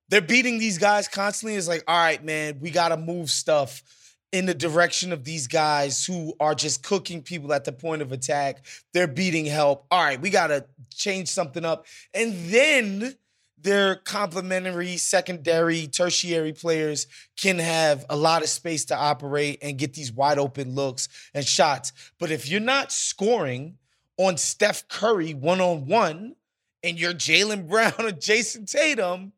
they're 0.10 0.22
beating 0.22 0.60
these 0.60 0.78
guys 0.78 1.08
constantly. 1.08 1.56
It's 1.56 1.68
like, 1.68 1.84
all 1.88 1.98
right, 1.98 2.24
man, 2.24 2.60
we 2.60 2.72
got 2.72 2.90
to 2.90 2.98
move 2.98 3.30
stuff 3.30 3.84
in 4.32 4.46
the 4.46 4.54
direction 4.54 5.12
of 5.12 5.24
these 5.24 5.48
guys 5.48 6.06
who 6.06 6.34
are 6.40 6.54
just 6.54 6.84
cooking 6.84 7.22
people 7.22 7.52
at 7.54 7.66
the 7.66 7.72
point 7.72 8.02
of 8.02 8.12
attack. 8.12 8.64
They're 8.94 9.08
beating 9.08 9.46
help. 9.46 9.86
All 9.90 10.04
right, 10.04 10.22
we 10.22 10.30
got 10.30 10.48
to 10.48 10.66
change 10.94 11.30
something 11.30 11.66
up. 11.66 11.86
And 12.14 12.34
then 12.50 13.16
their 13.62 13.96
complementary, 13.96 14.98
secondary, 14.98 15.88
tertiary 15.88 16.54
players 16.54 17.08
can 17.38 17.60
have 17.60 18.06
a 18.10 18.16
lot 18.16 18.44
of 18.44 18.50
space 18.50 18.86
to 18.86 18.96
operate 18.96 19.60
and 19.62 19.78
get 19.78 19.94
these 19.94 20.14
wide 20.14 20.40
open 20.40 20.76
looks 20.76 21.10
and 21.34 21.46
shots. 21.46 21.92
But 22.20 22.32
if 22.32 22.48
you're 22.50 22.62
not 22.62 22.92
scoring 22.92 23.78
on 24.18 24.38
Steph 24.38 24.88
Curry 24.88 25.34
one 25.34 25.60
on 25.60 25.88
one 25.88 26.36
and 26.84 27.00
you're 27.00 27.14
Jaylen 27.14 27.68
Brown 27.68 27.94
or 28.00 28.12
Jayson 28.12 28.66
Tatum, 28.66 29.34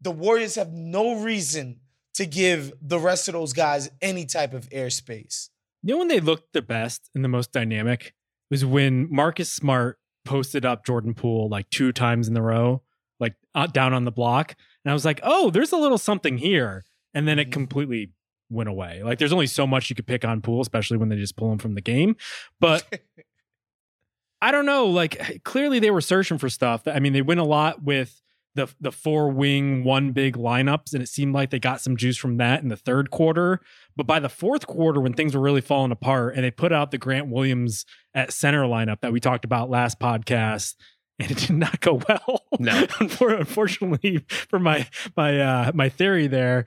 the 0.00 0.10
Warriors 0.10 0.56
have 0.56 0.72
no 0.72 1.20
reason 1.20 1.80
to 2.16 2.26
give 2.26 2.72
the 2.82 2.98
rest 2.98 3.28
of 3.28 3.32
those 3.34 3.52
guys 3.52 3.90
any 4.02 4.26
type 4.26 4.52
of 4.52 4.68
airspace. 4.70 5.48
You 5.82 5.94
know 5.94 5.98
when 5.98 6.08
they 6.08 6.20
looked 6.20 6.52
the 6.52 6.62
best 6.62 7.08
and 7.14 7.24
the 7.24 7.28
most 7.28 7.52
dynamic 7.52 8.14
was 8.50 8.64
when 8.64 9.08
Marcus 9.10 9.52
Smart 9.52 9.98
posted 10.24 10.64
up 10.64 10.84
Jordan 10.84 11.14
Poole 11.14 11.48
like 11.48 11.70
two 11.70 11.92
times 11.92 12.26
in 12.28 12.36
a 12.36 12.42
row, 12.42 12.82
like 13.20 13.34
uh, 13.54 13.66
down 13.66 13.92
on 13.94 14.04
the 14.04 14.10
block, 14.12 14.54
and 14.84 14.90
I 14.90 14.94
was 14.94 15.04
like, 15.04 15.20
"Oh, 15.22 15.50
there's 15.50 15.72
a 15.72 15.76
little 15.76 15.98
something 15.98 16.38
here," 16.38 16.84
and 17.14 17.26
then 17.28 17.38
it 17.38 17.48
Mhm. 17.48 17.52
completely 17.52 18.10
went 18.50 18.68
away. 18.68 19.02
Like, 19.02 19.18
there's 19.18 19.32
only 19.32 19.46
so 19.48 19.66
much 19.66 19.90
you 19.90 19.96
could 19.96 20.06
pick 20.06 20.24
on 20.24 20.40
Poole, 20.40 20.60
especially 20.60 20.96
when 20.98 21.08
they 21.08 21.16
just 21.16 21.36
pull 21.36 21.50
him 21.52 21.58
from 21.58 21.74
the 21.74 21.80
game. 21.80 22.16
But 22.60 22.84
I 24.42 24.50
don't 24.52 24.66
know. 24.66 24.86
Like, 24.86 25.42
clearly 25.44 25.78
they 25.78 25.90
were 25.90 26.00
searching 26.00 26.38
for 26.38 26.48
stuff. 26.48 26.82
I 26.86 26.98
mean, 27.00 27.12
they 27.12 27.22
win 27.22 27.38
a 27.38 27.44
lot 27.44 27.82
with 27.82 28.20
the 28.56 28.66
the 28.80 28.90
four 28.90 29.30
wing 29.30 29.84
one 29.84 30.12
big 30.12 30.36
lineups, 30.36 30.92
and 30.92 31.02
it 31.02 31.08
seemed 31.08 31.34
like 31.34 31.50
they 31.50 31.58
got 31.58 31.80
some 31.80 31.96
juice 31.96 32.16
from 32.16 32.38
that 32.38 32.62
in 32.62 32.68
the 32.68 32.76
third 32.76 33.10
quarter. 33.10 33.60
But 33.94 34.06
by 34.06 34.18
the 34.18 34.28
fourth 34.28 34.66
quarter, 34.66 35.00
when 35.00 35.12
things 35.12 35.34
were 35.34 35.40
really 35.40 35.60
falling 35.60 35.92
apart, 35.92 36.34
and 36.34 36.44
they 36.44 36.50
put 36.50 36.72
out 36.72 36.90
the 36.90 36.98
Grant 36.98 37.28
Williams 37.28 37.86
at 38.14 38.32
center 38.32 38.64
lineup 38.64 39.00
that 39.02 39.12
we 39.12 39.20
talked 39.20 39.44
about 39.44 39.70
last 39.70 40.00
podcast, 40.00 40.74
and 41.18 41.30
it 41.30 41.38
did 41.38 41.56
not 41.56 41.80
go 41.80 42.00
well. 42.08 42.42
No. 42.58 42.86
Unfortunately 43.00 44.24
for 44.28 44.58
my 44.58 44.88
my 45.16 45.40
uh 45.40 45.72
my 45.74 45.88
theory 45.88 46.26
there, 46.26 46.66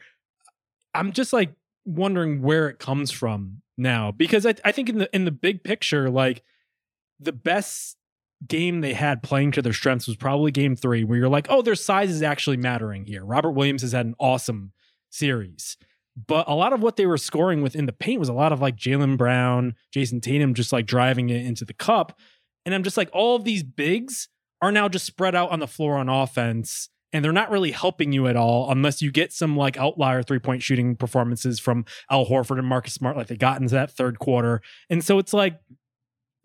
I'm 0.94 1.12
just 1.12 1.34
like 1.34 1.54
wondering 1.86 2.42
where 2.42 2.70
it 2.70 2.80
comes 2.80 3.12
from 3.12 3.62
now 3.78 4.12
because 4.12 4.46
I, 4.46 4.54
I 4.64 4.72
think 4.72 4.90
in 4.90 5.00
the 5.00 5.16
in 5.16 5.26
the 5.26 5.32
big 5.32 5.64
picture, 5.64 6.10
like 6.10 6.44
the 7.20 7.32
best 7.32 7.98
game 8.48 8.82
they 8.82 8.94
had 8.94 9.22
playing 9.22 9.52
to 9.52 9.62
their 9.62 9.74
strengths 9.74 10.08
was 10.08 10.16
probably 10.16 10.52
game 10.52 10.76
three, 10.76 11.04
where 11.04 11.18
you're 11.18 11.30
like, 11.30 11.48
oh, 11.50 11.62
their 11.62 11.76
size 11.76 12.10
is 12.10 12.22
actually 12.22 12.58
mattering 12.58 13.06
here. 13.06 13.24
Robert 13.24 13.52
Williams 13.52 13.82
has 13.82 13.92
had 13.92 14.06
an 14.06 14.16
awesome 14.20 14.72
series. 15.10 15.78
But 16.28 16.48
a 16.50 16.56
lot 16.56 16.74
of 16.74 16.82
what 16.82 16.98
they 16.98 17.06
were 17.06 17.18
scoring 17.18 17.62
with 17.62 17.76
in 17.76 17.86
the 17.86 17.94
paint 17.94 18.20
was 18.20 18.30
a 18.30 18.34
lot 18.34 18.52
of 18.52 18.62
like 18.62 18.76
Jaylen 18.76 19.18
Brown, 19.18 19.76
Jayson 19.94 20.22
Tatum 20.22 20.54
just 20.54 20.74
like 20.74 20.86
driving 20.86 21.30
it 21.30 21.46
into 21.46 21.66
the 21.66 21.74
cup. 21.74 22.18
And 22.66 22.76
I'm 22.76 22.84
just 22.84 22.98
like, 22.98 23.10
all 23.14 23.36
of 23.36 23.46
these 23.46 23.64
bigs 23.64 24.28
are 24.62 24.72
now 24.72 24.90
just 24.90 25.06
spread 25.06 25.36
out 25.36 25.52
on 25.52 25.60
the 25.60 25.68
floor 25.68 25.98
on 25.98 26.10
offense. 26.10 26.90
And 27.12 27.24
they're 27.24 27.32
not 27.32 27.50
really 27.50 27.72
helping 27.72 28.12
you 28.12 28.28
at 28.28 28.36
all 28.36 28.70
unless 28.70 29.02
you 29.02 29.12
get 29.12 29.34
some 29.34 29.58
like 29.58 29.78
outlier 29.78 30.22
three 30.22 30.40
point 30.40 30.62
shooting 30.62 30.96
performances 30.96 31.60
from 31.60 31.86
Al 32.12 32.26
Horford 32.26 32.60
and 32.60 32.68
Marcus 32.68 32.94
Smart, 32.94 33.18
like 33.18 33.28
they 33.28 33.38
got 33.38 33.60
into 33.60 33.74
that 33.76 33.92
third 33.92 34.20
quarter. 34.20 34.62
And 34.90 35.04
so 35.04 35.18
it's 35.18 35.34
like 35.34 35.60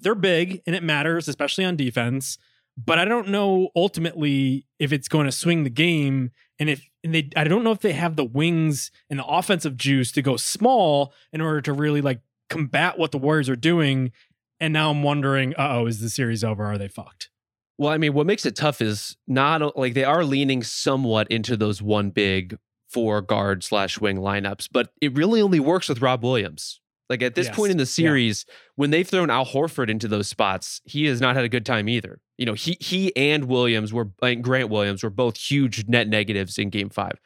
they're 0.04 0.14
big 0.14 0.62
and 0.66 0.76
it 0.76 0.82
matters, 0.82 1.26
especially 1.26 1.64
on 1.64 1.76
defense. 1.76 2.38
But 2.76 2.98
I 2.98 3.04
don't 3.04 3.28
know 3.28 3.70
ultimately 3.76 4.66
if 4.78 4.92
it's 4.92 5.08
going 5.08 5.26
to 5.26 5.32
swing 5.32 5.64
the 5.64 5.70
game. 5.70 6.30
And 6.58 6.68
if 6.68 6.88
and 7.02 7.14
they 7.14 7.30
I 7.36 7.44
don't 7.44 7.64
know 7.64 7.72
if 7.72 7.80
they 7.80 7.92
have 7.92 8.16
the 8.16 8.24
wings 8.24 8.90
and 9.10 9.18
the 9.18 9.26
offensive 9.26 9.76
juice 9.76 10.12
to 10.12 10.22
go 10.22 10.36
small 10.36 11.12
in 11.32 11.40
order 11.40 11.60
to 11.62 11.72
really 11.72 12.00
like 12.00 12.20
combat 12.50 12.98
what 12.98 13.10
the 13.10 13.18
Warriors 13.18 13.48
are 13.48 13.56
doing. 13.56 14.12
And 14.60 14.72
now 14.72 14.90
I'm 14.90 15.02
wondering, 15.02 15.54
uh 15.56 15.68
oh, 15.78 15.86
is 15.86 16.00
the 16.00 16.10
series 16.10 16.44
over? 16.44 16.64
Are 16.64 16.78
they 16.78 16.88
fucked? 16.88 17.30
Well, 17.76 17.92
I 17.92 17.98
mean, 17.98 18.14
what 18.14 18.26
makes 18.26 18.46
it 18.46 18.54
tough 18.54 18.80
is 18.80 19.16
not 19.26 19.76
like 19.76 19.94
they 19.94 20.04
are 20.04 20.24
leaning 20.24 20.62
somewhat 20.62 21.28
into 21.28 21.56
those 21.56 21.82
one 21.82 22.10
big 22.10 22.58
four 22.88 23.20
guard 23.20 23.64
slash 23.64 24.00
wing 24.00 24.18
lineups, 24.18 24.68
but 24.70 24.92
it 25.00 25.16
really 25.16 25.42
only 25.42 25.58
works 25.58 25.88
with 25.88 26.00
Rob 26.00 26.22
Williams. 26.22 26.80
Like 27.10 27.22
at 27.22 27.34
this 27.34 27.46
Yes. 27.48 27.56
point 27.56 27.70
in 27.70 27.76
the 27.76 27.82
Yeah. 27.82 27.86
series, 27.86 28.46
when 28.76 28.90
they've 28.90 29.06
thrown 29.06 29.28
Al 29.30 29.44
Horford 29.44 29.90
into 29.90 30.08
those 30.08 30.26
spots, 30.28 30.80
he 30.84 31.04
has 31.06 31.20
not 31.20 31.36
had 31.36 31.44
a 31.44 31.48
good 31.50 31.66
time 31.66 31.88
either. 31.88 32.20
You 32.38 32.46
know, 32.46 32.54
he 32.54 32.76
he 32.80 33.14
and 33.16 33.44
Williams 33.44 33.92
were 33.92 34.10
and 34.22 34.42
Grant 34.42 34.70
Williams 34.70 35.02
were 35.02 35.10
both 35.10 35.36
huge 35.36 35.86
net 35.86 36.08
negatives 36.08 36.58
in 36.58 36.70
game 36.70 36.88
five. 36.90 37.20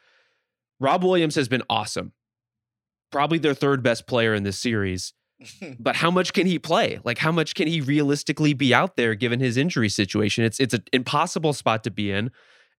Rob 0.79 1.03
Williams 1.03 1.35
has 1.35 1.47
been 1.47 1.63
awesome. 1.69 2.13
Probably 3.11 3.37
their 3.39 3.53
third 3.53 3.81
best 3.81 4.05
player 4.07 4.33
in 4.33 4.43
this 4.43 4.57
series. 4.59 5.13
But 5.79 5.95
how 5.95 6.11
much 6.11 6.33
can 6.33 6.45
he 6.45 6.59
play? 6.59 6.99
Like 7.05 7.17
how 7.19 7.31
much 7.31 7.55
can 7.55 7.67
he 7.67 7.79
realistically 7.79 8.53
be 8.53 8.73
out 8.73 8.97
there 8.97 9.15
given 9.15 9.39
his 9.39 9.55
injury 9.55 9.89
situation? 9.89 10.43
It's 10.43 10.59
it's 10.59 10.73
an 10.73 10.83
impossible 10.91 11.53
spot 11.53 11.83
to 11.85 11.91
be 11.91 12.11
in. 12.11 12.31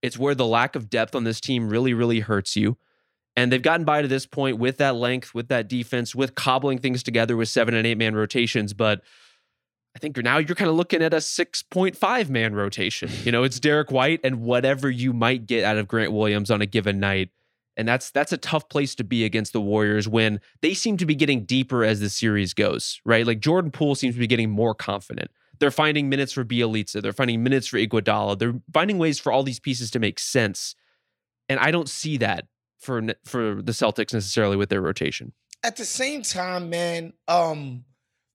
It's 0.03 0.19
where 0.19 0.35
the 0.35 0.47
lack 0.47 0.77
of 0.77 0.91
depth 0.91 1.15
on 1.15 1.25
this 1.25 1.41
team 1.41 1.69
really 1.71 1.95
really 1.95 2.21
hurts 2.21 2.57
you. 2.57 2.77
And 3.37 3.53
they've 3.53 3.63
gotten 3.63 3.85
by 3.85 4.03
to 4.03 4.09
this 4.09 4.27
point 4.27 4.59
with 4.59 4.79
that 4.79 4.97
length, 4.97 5.35
with 5.35 5.49
that 5.49 5.69
defense, 5.69 6.15
with 6.15 6.35
cobbling 6.35 6.79
things 6.79 7.03
together 7.03 7.37
with 7.37 7.49
seven 7.49 7.75
and 7.75 7.87
eight 7.87 7.99
man 7.99 8.15
rotations. 8.15 8.75
But 8.75 9.03
I 9.95 9.99
think 9.99 10.17
now 10.19 10.39
you're 10.39 10.55
kind 10.55 10.71
of 10.71 10.77
looking 10.77 11.03
at 11.03 11.13
a 11.13 11.19
6.5 11.19 12.29
man 12.29 12.55
rotation. 12.55 13.11
You 13.25 13.33
know, 13.33 13.43
it's 13.43 13.59
Derrick 13.59 13.91
White 13.91 14.21
and 14.23 14.43
whatever 14.43 14.91
you 14.91 15.13
might 15.13 15.47
get 15.47 15.65
out 15.65 15.79
of 15.79 15.89
Grant 15.89 16.13
Williams 16.13 16.51
on 16.51 16.61
a 16.61 16.67
given 16.67 17.01
night. 17.01 17.31
And 17.77 17.89
that's 17.89 18.11
that's 18.11 18.33
a 18.33 18.37
tough 18.37 18.69
place 18.69 18.95
to 18.97 19.05
be 19.05 19.25
against 19.25 19.53
the 19.53 19.61
Warriors 19.61 20.07
when 20.07 20.41
they 20.61 20.75
seem 20.75 20.97
to 20.99 21.07
be 21.07 21.15
getting 21.15 21.45
deeper 21.45 21.85
as 21.85 22.01
the 22.01 22.11
series 22.11 22.53
goes, 22.53 23.01
right? 23.05 23.27
Like 23.27 23.41
Jordan 23.41 23.71
Poole 23.71 23.95
seems 23.95 24.17
to 24.17 24.21
be 24.21 24.27
getting 24.27 24.51
more 24.51 24.75
confident. 24.75 25.31
They're 25.61 25.71
finding 25.71 26.09
minutes 26.09 26.33
for 26.33 26.45
Bjelica. 26.45 27.01
They're 27.01 27.13
finding 27.13 27.43
minutes 27.43 27.69
for 27.69 27.79
Iguodala. 27.79 28.39
They're 28.39 28.61
finding 28.73 28.99
ways 28.99 29.19
for 29.19 29.33
all 29.33 29.43
these 29.43 29.61
pieces 29.61 29.91
to 29.93 29.99
make 29.99 30.19
sense. 30.19 30.75
And 31.49 31.59
I 31.59 31.71
don't 31.71 31.89
see 31.89 32.17
that 32.19 32.47
for 32.81 33.01
for 33.25 33.63
the 33.63 33.73
Celtics 33.73 34.13
necessarily 34.13 34.57
with 34.57 34.69
their 34.69 34.81
rotation. 34.81 35.33
At 35.63 35.77
the 35.77 35.85
same 35.85 36.23
time, 36.23 36.71
man, 36.71 37.13
um, 37.29 37.85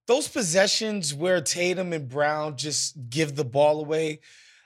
those 0.08 0.28
possessions 0.28 1.14
where 1.14 1.42
Tatum 1.42 1.92
and 1.94 2.08
Brown 2.08 2.56
just 2.58 2.96
give 3.10 3.36
the 3.36 3.44
ball 3.46 3.80
away, 3.80 4.20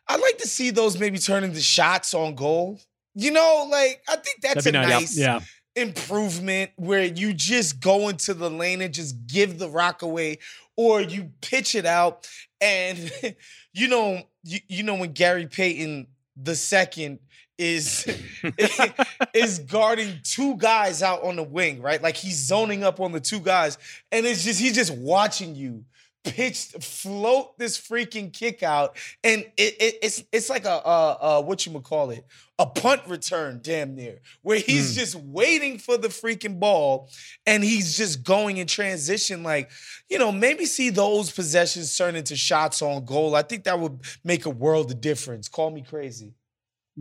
I'd 0.08 0.20
like 0.20 0.38
to 0.40 0.48
see 0.48 0.70
those 0.70 1.00
maybe 1.00 1.18
turn 1.18 1.44
into 1.46 1.62
shots 1.62 2.14
on 2.14 2.36
goal. 2.36 2.80
You 3.16 3.32
know, 3.32 3.68
like 3.72 4.04
I 4.10 4.18
think 4.18 4.42
that's 4.42 4.66
a 4.66 4.72
That'd 4.72 4.88
be 4.90 4.94
nice 4.94 5.18
Yeah. 5.18 5.40
improvement 5.76 6.72
where 6.76 7.04
you 7.06 7.34
just 7.34 7.80
go 7.80 8.10
into 8.10 8.34
the 8.34 8.50
lane 8.50 8.82
and 8.82 8.94
just 8.94 9.16
give 9.28 9.58
the 9.60 9.70
rock 9.70 10.02
away, 10.02 10.40
or 10.76 11.02
you 11.02 11.32
pitch 11.42 11.76
it 11.76 11.86
out. 11.86 12.28
And 12.62 13.12
you 13.74 13.88
know, 13.88 14.24
you, 14.44 14.60
you 14.68 14.84
know 14.84 14.96
when 14.96 15.14
Gary 15.14 15.48
Payton 15.48 16.08
the 16.36 16.56
second 16.56 17.20
is 17.60 18.08
is 19.34 19.60
guarding 19.60 20.20
two 20.24 20.58
guys 20.58 21.04
out 21.04 21.24
on 21.24 21.36
the 21.36 21.44
wing, 21.44 21.82
right? 21.82 22.02
Like 22.02 22.16
he's 22.16 22.38
zoning 22.38 22.84
up 22.84 23.00
on 23.00 23.12
the 23.12 23.20
two 23.20 23.40
guys, 23.40 23.78
and 24.12 24.26
it's 24.26 24.44
just 24.44 24.60
he's 24.60 24.74
just 24.74 24.96
watching 24.96 25.54
you 25.54 25.84
pitch 26.24 26.66
float 26.82 27.58
this 27.58 27.78
freaking 27.78 28.34
kick 28.34 28.64
out, 28.64 28.98
and 29.24 29.42
it, 29.58 29.76
it 29.80 29.96
it's 30.02 30.24
it's 30.32 30.50
like 30.50 30.66
a 30.66 30.72
uh 30.72 31.18
uh 31.22 31.42
what 31.44 31.66
you 31.66 31.72
would 31.74 31.84
call 31.84 32.10
it 32.10 32.26
a 32.58 32.66
punt 32.66 33.02
return, 33.08 33.62
damn 33.64 33.96
near, 33.96 34.20
where 34.42 34.60
he's 34.60 34.94
just 34.94 35.16
waiting 35.16 35.78
for 35.78 35.96
the 35.96 36.10
freaking 36.10 36.60
ball, 36.60 37.10
and 37.46 37.64
he's 37.64 37.96
just 37.96 38.24
going 38.24 38.58
in 38.58 38.68
transition, 38.68 39.44
like 39.44 39.70
you 40.10 40.18
know 40.18 40.32
maybe 40.32 40.66
see 40.66 40.90
those 40.90 41.32
possessions 41.32 41.96
turn 41.96 42.16
into 42.16 42.36
shots 42.36 42.82
on 42.82 43.06
goal. 43.06 43.36
I 43.36 43.42
think 43.42 43.64
that 43.66 43.80
would 43.80 44.00
make 44.24 44.46
a 44.46 44.50
world 44.50 44.92
of 44.92 45.02
difference. 45.02 45.48
Call 45.48 45.72
me 45.72 45.82
crazy. 45.82 46.34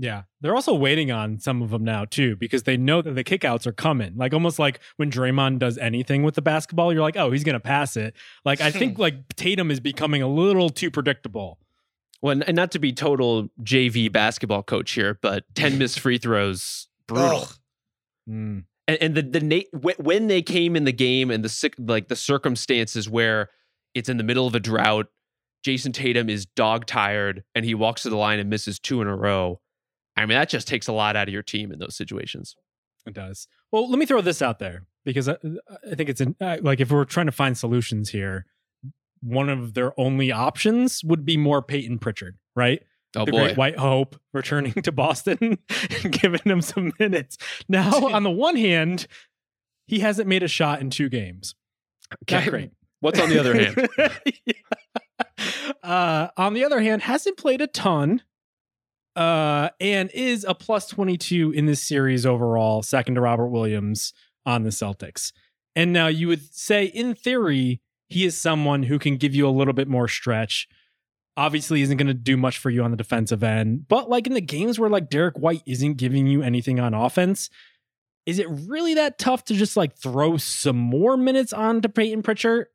Yeah. 0.00 0.23
They're 0.40 0.55
also 0.55 0.75
waiting 0.75 1.11
on 1.11 1.40
some 1.40 1.61
of 1.61 1.71
them 1.71 1.83
now 1.83 2.05
too 2.05 2.37
because 2.37 2.62
they 2.62 2.76
know 2.76 3.02
that 3.02 3.14
the 3.14 3.25
kickouts 3.25 3.67
are 3.67 3.73
coming. 3.73 4.17
Like 4.17 4.33
almost 4.33 4.61
like 4.61 4.78
when 4.97 5.11
Draymond 5.11 5.59
does 5.59 5.76
anything 5.76 6.23
with 6.23 6.37
the 6.37 6.43
basketball, 6.43 6.93
you're 6.93 7.02
like, 7.02 7.17
"Oh, 7.17 7.33
he's 7.33 7.43
going 7.43 7.55
to 7.55 7.61
pass 7.61 7.97
it." 7.97 8.14
Like 8.45 8.61
I 8.61 8.71
think 8.71 8.99
like 8.99 9.35
Tatum 9.35 9.73
is 9.73 9.81
becoming 9.81 10.23
a 10.23 10.28
little 10.28 10.71
too 10.71 10.93
predictable. 10.93 11.59
Well, 12.23 12.40
and 12.47 12.57
not 12.57 12.71
to 12.73 12.78
be 12.78 12.93
total 12.93 13.49
JV 13.62 14.11
basketball 14.11 14.62
coach 14.62 14.93
here, 14.93 15.19
but 15.21 15.45
10 15.55 15.78
missed 15.78 16.00
free 16.00 16.19
throws, 16.19 16.88
brutal. 17.07 17.49
Mm. 18.28 18.64
and, 18.87 18.99
and 19.00 19.14
the 19.14 19.23
the 19.23 19.40
na- 19.40 19.95
when 19.99 20.28
they 20.28 20.43
came 20.43 20.76
in 20.76 20.85
the 20.85 20.93
game 20.93 21.31
and 21.31 21.45
the 21.45 21.71
like 21.78 22.07
the 22.07 22.17
circumstances 22.17 23.09
where 23.09 23.49
it's 23.95 24.09
in 24.09 24.17
the 24.17 24.25
middle 24.25 24.47
of 24.47 24.55
a 24.55 24.61
drought, 24.61 25.07
Jayson 25.67 25.93
Tatum 25.93 26.28
is 26.28 26.47
dog 26.47 26.87
tired 26.87 27.43
and 27.57 27.64
he 27.64 27.75
walks 27.75 28.02
to 28.02 28.11
the 28.11 28.17
line 28.17 28.38
and 28.38 28.49
misses 28.49 28.78
two 28.78 29.02
in 29.02 29.09
a 29.09 29.17
row. 29.17 29.61
I 30.18 30.26
mean, 30.26 30.37
that 30.37 30.48
just 30.48 30.66
takes 30.66 30.88
a 30.88 30.92
lot 30.92 31.16
out 31.16 31.28
of 31.28 31.32
your 31.32 31.42
team 31.42 31.72
in 31.72 31.78
those 31.78 31.96
situations. 31.96 32.56
It 33.06 33.14
does. 33.14 33.48
Well, 33.72 33.88
let 33.88 33.98
me 33.98 34.06
throw 34.06 34.20
this 34.20 34.42
out 34.42 34.58
there 34.58 34.84
because 35.04 35.28
I, 35.28 35.37
I 35.90 35.94
think 35.94 36.08
it's 36.10 36.20
an, 36.20 36.37
uh, 36.40 36.58
like 36.60 36.80
if 36.80 36.90
we're 36.90 37.04
trying 37.04 37.26
to 37.26 37.32
find 37.32 37.56
solutions 37.56 38.10
here, 38.10 38.46
one 39.20 39.48
of 39.48 39.75
their 39.75 39.98
only 39.98 40.32
options 40.32 41.02
would 41.04 41.25
be 41.25 41.37
more 41.37 41.62
Payton 41.62 41.98
Pritchard, 41.98 42.37
right? 42.54 42.82
Oh 43.16 43.25
the 43.25 43.32
boy, 43.32 43.38
great 43.38 43.56
white 43.56 43.78
hope 43.78 44.20
returning 44.34 44.75
to 44.75 44.92
Boston 44.92 45.58
and 46.02 46.12
giving 46.12 46.42
him 46.44 46.60
some 46.60 46.92
minutes. 46.98 47.38
Now, 47.68 48.06
on 48.12 48.22
the 48.22 48.30
one 48.30 48.56
hand, 48.56 49.06
he 49.87 50.00
hasn't 50.00 50.28
made 50.28 50.42
a 50.42 50.48
shot 50.48 50.80
in 50.80 50.90
two 50.90 51.08
games. 51.08 51.54
Not 52.30 52.50
great. 52.50 52.70
What's 53.00 53.20
on 53.20 53.28
the 53.28 53.38
other 53.38 53.54
hand? 53.54 53.88
uh, 55.82 56.28
on 56.37 56.54
the 56.54 56.64
other 56.64 56.80
hand, 56.80 57.02
hasn't 57.02 57.38
played 57.38 57.60
a 57.60 57.66
ton. 57.66 58.22
Uh, 59.18 59.70
and 59.81 60.12
is 60.14 60.44
a 60.48 60.54
plus 60.54 60.87
22 60.87 61.50
in 61.50 61.66
this 61.66 61.83
series 61.83 62.24
overall, 62.24 62.85
second 62.85 63.16
to 63.16 63.20
Robert 63.20 63.48
Williams 63.48 64.12
on 64.46 64.62
the 64.62 64.70
Celtics. 64.70 65.33
And 65.74 65.92
now 65.92 66.07
you 66.07 66.28
would 66.28 66.54
say, 66.54 66.85
in 66.85 67.16
theory, 67.16 67.81
he 68.09 68.24
is 68.24 68.38
someone 68.38 68.85
who 68.85 68.96
can 68.96 69.16
give 69.16 69.35
you 69.35 69.48
a 69.48 69.50
little 69.50 69.74
bit 69.74 69.88
more 69.88 70.07
stretch. 70.07 70.68
Obviously, 71.37 71.83
isn't 71.83 71.96
going 71.96 72.07
to 72.07 72.14
do 72.14 72.37
much 72.37 72.59
for 72.59 72.70
you 72.70 72.85
on 72.85 72.92
the 72.92 72.96
defensive 72.96 73.42
end, 73.42 73.88
but 73.88 74.09
like 74.09 74.28
in 74.28 74.35
the 74.35 74.40
games 74.40 74.78
where 74.78 74.88
like 74.88 75.11
Derrick 75.11 75.37
White 75.37 75.62
isn't 75.66 75.94
giving 75.94 76.28
you 76.28 76.42
anything 76.42 76.78
on 76.78 76.94
offense, 76.94 77.50
is 78.24 78.38
it 78.38 78.46
really 78.48 78.94
that 78.94 79.18
tough 79.18 79.42
to 79.46 79.54
just 79.54 79.76
like 79.76 79.96
throw 79.96 80.37
some 80.37 80.76
more 80.76 81.16
minutes 81.16 81.52
on 81.52 81.81
to 81.81 81.88
Payton 81.88 82.22
Pritchard? 82.22 82.68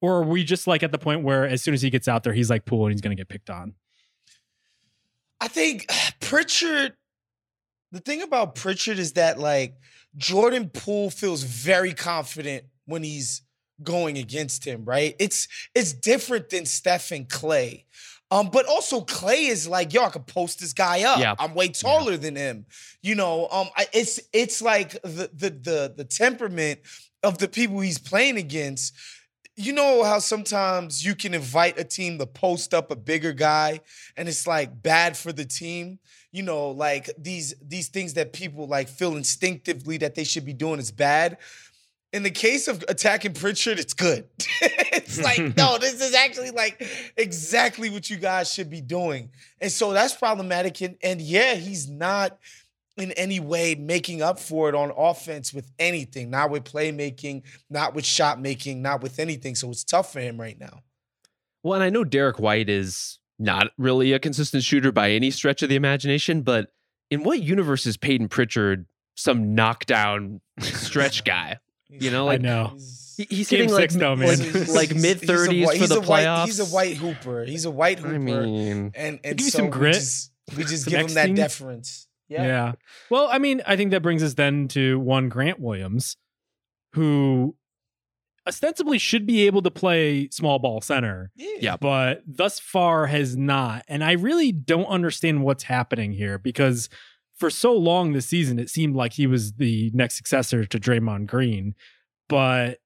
Or 0.00 0.16
are 0.16 0.24
we 0.24 0.42
just 0.42 0.66
like 0.66 0.82
at 0.82 0.90
the 0.90 0.98
point 0.98 1.22
where 1.22 1.46
as 1.46 1.62
soon 1.62 1.72
as 1.72 1.82
he 1.82 1.90
gets 1.90 2.08
out 2.08 2.24
there, 2.24 2.32
he's 2.32 2.50
like 2.50 2.64
pool 2.64 2.86
and 2.86 2.92
he's 2.92 3.00
going 3.00 3.16
to 3.16 3.20
get 3.20 3.28
picked 3.28 3.48
on? 3.48 3.74
I 5.40 5.48
think 5.48 5.86
Pritchard. 6.20 6.94
The 7.90 8.00
thing 8.00 8.20
about 8.20 8.54
Pritchard 8.54 8.98
is 8.98 9.14
that 9.14 9.38
like 9.38 9.74
Jordan 10.16 10.68
Poole 10.68 11.10
feels 11.10 11.42
very 11.42 11.94
confident 11.94 12.64
when 12.84 13.02
he's 13.02 13.42
going 13.82 14.18
against 14.18 14.64
him, 14.64 14.84
right? 14.84 15.14
It's 15.18 15.48
it's 15.74 15.92
different 15.92 16.50
than 16.50 16.66
Steph 16.66 17.12
and 17.12 17.28
Clay. 17.28 17.86
Um, 18.30 18.50
but 18.50 18.66
also 18.66 19.00
Clay 19.00 19.46
is 19.46 19.66
like, 19.66 19.94
yo, 19.94 20.04
I 20.04 20.10
could 20.10 20.26
post 20.26 20.60
this 20.60 20.74
guy 20.74 21.02
up. 21.02 21.18
Yeah. 21.18 21.34
I'm 21.38 21.54
way 21.54 21.68
taller 21.68 22.18
than 22.18 22.36
him. 22.36 22.66
You 23.02 23.14
know, 23.14 23.48
um, 23.50 23.68
I, 23.76 23.86
it's 23.92 24.20
it's 24.32 24.60
like 24.60 24.92
the 25.02 25.30
the 25.32 25.50
the 25.50 25.94
the 25.96 26.04
temperament 26.04 26.80
of 27.22 27.38
the 27.38 27.48
people 27.48 27.80
he's 27.80 27.98
playing 27.98 28.36
against. 28.36 28.94
You 29.58 29.72
know 29.72 30.04
how 30.04 30.20
sometimes 30.20 31.04
you 31.04 31.16
can 31.16 31.34
invite 31.34 31.80
a 31.80 31.84
team 31.84 32.16
to 32.18 32.26
post 32.26 32.72
up 32.72 32.92
a 32.92 32.96
bigger 32.96 33.32
guy 33.32 33.80
and 34.16 34.28
it's 34.28 34.46
like 34.46 34.82
bad 34.82 35.16
for 35.16 35.32
the 35.32 35.44
team. 35.44 35.98
You 36.30 36.44
know, 36.44 36.70
like 36.70 37.10
these 37.18 37.54
these 37.60 37.88
things 37.88 38.14
that 38.14 38.32
people 38.32 38.68
like 38.68 38.88
feel 38.88 39.16
instinctively 39.16 39.96
that 39.98 40.14
they 40.14 40.22
should 40.22 40.44
be 40.44 40.52
doing 40.52 40.78
is 40.78 40.92
bad. 40.92 41.38
In 42.12 42.22
the 42.22 42.30
case 42.30 42.68
of 42.68 42.84
attacking 42.88 43.34
Pritchard, 43.34 43.80
it's 43.80 43.94
good. 43.94 44.28
it's 44.62 45.20
like, 45.20 45.38
no, 45.56 45.76
this 45.76 46.00
is 46.00 46.14
actually 46.14 46.52
like 46.52 46.80
exactly 47.16 47.90
what 47.90 48.08
you 48.08 48.16
guys 48.16 48.54
should 48.54 48.70
be 48.70 48.80
doing. 48.80 49.30
And 49.60 49.72
so 49.72 49.92
that's 49.92 50.14
problematic. 50.14 50.80
And, 50.82 50.96
and 51.02 51.20
yeah, 51.20 51.54
he's 51.54 51.88
not 51.88 52.38
in 53.00 53.12
any 53.12 53.40
way 53.40 53.74
making 53.74 54.22
up 54.22 54.38
for 54.38 54.68
it 54.68 54.74
on 54.74 54.92
offense 54.96 55.52
with 55.52 55.70
anything, 55.78 56.30
not 56.30 56.50
with 56.50 56.64
playmaking, 56.64 57.42
not 57.70 57.94
with 57.94 58.04
shot 58.04 58.40
making, 58.40 58.82
not 58.82 59.02
with 59.02 59.18
anything. 59.18 59.54
So 59.54 59.70
it's 59.70 59.84
tough 59.84 60.12
for 60.12 60.20
him 60.20 60.40
right 60.40 60.58
now. 60.58 60.80
Well, 61.62 61.74
and 61.74 61.82
I 61.84 61.90
know 61.90 62.04
Derrick 62.04 62.38
White 62.38 62.68
is 62.68 63.18
not 63.38 63.68
really 63.78 64.12
a 64.12 64.18
consistent 64.18 64.62
shooter 64.64 64.92
by 64.92 65.10
any 65.10 65.30
stretch 65.30 65.62
of 65.62 65.68
the 65.68 65.76
imagination, 65.76 66.42
but 66.42 66.68
in 67.10 67.22
what 67.22 67.40
universe 67.42 67.86
is 67.86 67.96
Payton 67.96 68.28
Pritchard 68.28 68.86
some 69.16 69.54
knockdown 69.54 70.40
stretch 70.60 71.24
guy? 71.24 71.58
You 71.88 72.10
know, 72.10 72.26
like 72.26 72.40
I 72.40 72.42
know. 72.42 72.76
he- 73.16 73.26
he's 73.30 73.48
Game 73.48 73.60
hitting 73.60 73.72
like 73.74 73.90
six, 73.90 73.96
though, 73.96 74.14
man. 74.14 74.38
like, 74.52 74.68
like 74.68 74.94
mid 74.94 75.20
thirties 75.20 75.66
white- 75.66 75.74
for 75.76 75.80
he's 75.80 75.88
the 75.88 75.96
a 75.96 76.00
white- 76.00 76.24
playoffs. 76.26 76.44
He's 76.46 76.60
a 76.60 76.64
white 76.66 76.96
hooper. 76.98 77.44
He's 77.44 77.64
a 77.64 77.70
white 77.70 77.98
hooper. 77.98 78.14
I 78.14 78.18
mean, 78.18 78.92
and 78.94 79.20
and 79.24 79.38
Give 79.38 79.46
you 79.46 79.50
so 79.50 79.58
some 79.58 79.64
we 79.66 79.70
grit, 79.72 79.94
just, 79.94 80.30
we 80.56 80.64
just 80.64 80.84
some 80.84 80.90
give 80.90 81.00
him 81.00 81.14
that 81.14 81.20
X-Team. 81.22 81.34
deference. 81.36 82.07
Yeah. 82.28 82.44
Yeah. 82.46 82.72
Well, 83.10 83.28
I 83.30 83.38
mean, 83.38 83.62
I 83.66 83.76
think 83.76 83.90
that 83.92 84.02
brings 84.02 84.22
us 84.22 84.34
then 84.34 84.68
to 84.68 84.98
one 85.00 85.28
Grant 85.28 85.58
Williams, 85.60 86.16
who 86.92 87.56
ostensibly 88.46 88.98
should 88.98 89.26
be 89.26 89.46
able 89.46 89.62
to 89.62 89.70
play 89.70 90.28
small 90.30 90.58
ball 90.58 90.80
center, 90.80 91.30
Yeah. 91.36 91.76
but 91.76 92.22
thus 92.26 92.58
far 92.58 93.06
has 93.06 93.36
not. 93.36 93.84
And 93.88 94.02
I 94.02 94.12
really 94.12 94.52
don't 94.52 94.86
understand 94.86 95.42
what's 95.42 95.64
happening 95.64 96.12
here 96.12 96.38
because 96.38 96.88
for 97.36 97.50
so 97.50 97.72
long 97.74 98.12
this 98.12 98.26
season, 98.26 98.58
it 98.58 98.70
seemed 98.70 98.96
like 98.96 99.12
he 99.12 99.26
was 99.26 99.52
the 99.54 99.90
next 99.94 100.16
successor 100.16 100.64
to 100.64 100.78
Draymond 100.78 101.26
Green. 101.26 101.74
But 102.28 102.78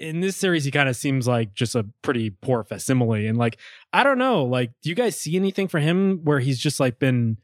in 0.00 0.20
this 0.20 0.36
series, 0.36 0.64
he 0.64 0.70
kind 0.72 0.88
of 0.88 0.96
seems 0.96 1.26
like 1.28 1.54
just 1.54 1.74
a 1.76 1.86
pretty 2.02 2.30
poor 2.30 2.64
facsimile. 2.64 3.26
And 3.28 3.38
like, 3.38 3.58
I 3.92 4.02
don't 4.02 4.18
know, 4.18 4.44
like, 4.44 4.72
do 4.82 4.88
you 4.90 4.96
guys 4.96 5.16
see 5.18 5.36
anything 5.36 5.68
for 5.68 5.78
him 5.78 6.20
where 6.24 6.40
he's 6.40 6.58
just 6.58 6.80
like 6.80 6.98
been 6.98 7.36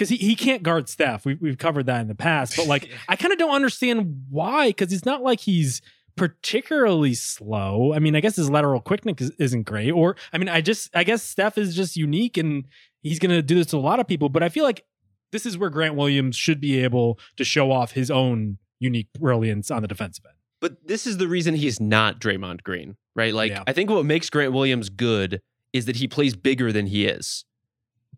because 0.00 0.08
he, 0.08 0.16
he 0.16 0.34
can't 0.34 0.62
guard 0.62 0.88
Steph. 0.88 1.26
We, 1.26 1.34
we've 1.34 1.58
covered 1.58 1.84
that 1.86 2.00
in 2.00 2.08
the 2.08 2.14
past, 2.14 2.56
but 2.56 2.66
like 2.66 2.90
I 3.08 3.16
kind 3.16 3.32
of 3.32 3.38
don't 3.38 3.54
understand 3.54 4.24
why 4.30 4.70
because 4.70 4.94
it's 4.94 5.04
not 5.04 5.22
like 5.22 5.40
he's 5.40 5.82
particularly 6.16 7.12
slow. 7.12 7.92
I 7.92 7.98
mean, 7.98 8.16
I 8.16 8.20
guess 8.20 8.36
his 8.36 8.48
lateral 8.48 8.80
quickness 8.80 9.20
is, 9.20 9.30
isn't 9.38 9.64
great, 9.64 9.90
or 9.90 10.16
I 10.32 10.38
mean, 10.38 10.48
I 10.48 10.62
just 10.62 10.88
I 10.96 11.04
guess 11.04 11.22
Steph 11.22 11.58
is 11.58 11.76
just 11.76 11.98
unique 11.98 12.38
and 12.38 12.66
he's 13.02 13.18
gonna 13.18 13.42
do 13.42 13.56
this 13.56 13.66
to 13.68 13.76
a 13.76 13.78
lot 13.78 14.00
of 14.00 14.08
people. 14.08 14.30
But 14.30 14.42
I 14.42 14.48
feel 14.48 14.64
like 14.64 14.86
this 15.32 15.44
is 15.44 15.58
where 15.58 15.68
Grant 15.68 15.96
Williams 15.96 16.34
should 16.34 16.62
be 16.62 16.82
able 16.82 17.18
to 17.36 17.44
show 17.44 17.70
off 17.70 17.92
his 17.92 18.10
own 18.10 18.56
unique 18.78 19.12
brilliance 19.12 19.70
on 19.70 19.82
the 19.82 19.88
defensive 19.88 20.24
end. 20.24 20.36
But 20.62 20.86
this 20.88 21.06
is 21.06 21.18
the 21.18 21.28
reason 21.28 21.54
he's 21.54 21.78
not 21.78 22.18
Draymond 22.18 22.62
Green, 22.62 22.96
right? 23.14 23.34
Like, 23.34 23.50
Yeah. 23.50 23.64
I 23.66 23.74
think 23.74 23.90
what 23.90 24.04
makes 24.06 24.30
Grant 24.30 24.52
Williams 24.52 24.88
good 24.88 25.40
is 25.72 25.84
that 25.84 25.96
he 25.96 26.08
plays 26.08 26.34
bigger 26.34 26.72
than 26.72 26.86
he 26.86 27.06
is. 27.06 27.44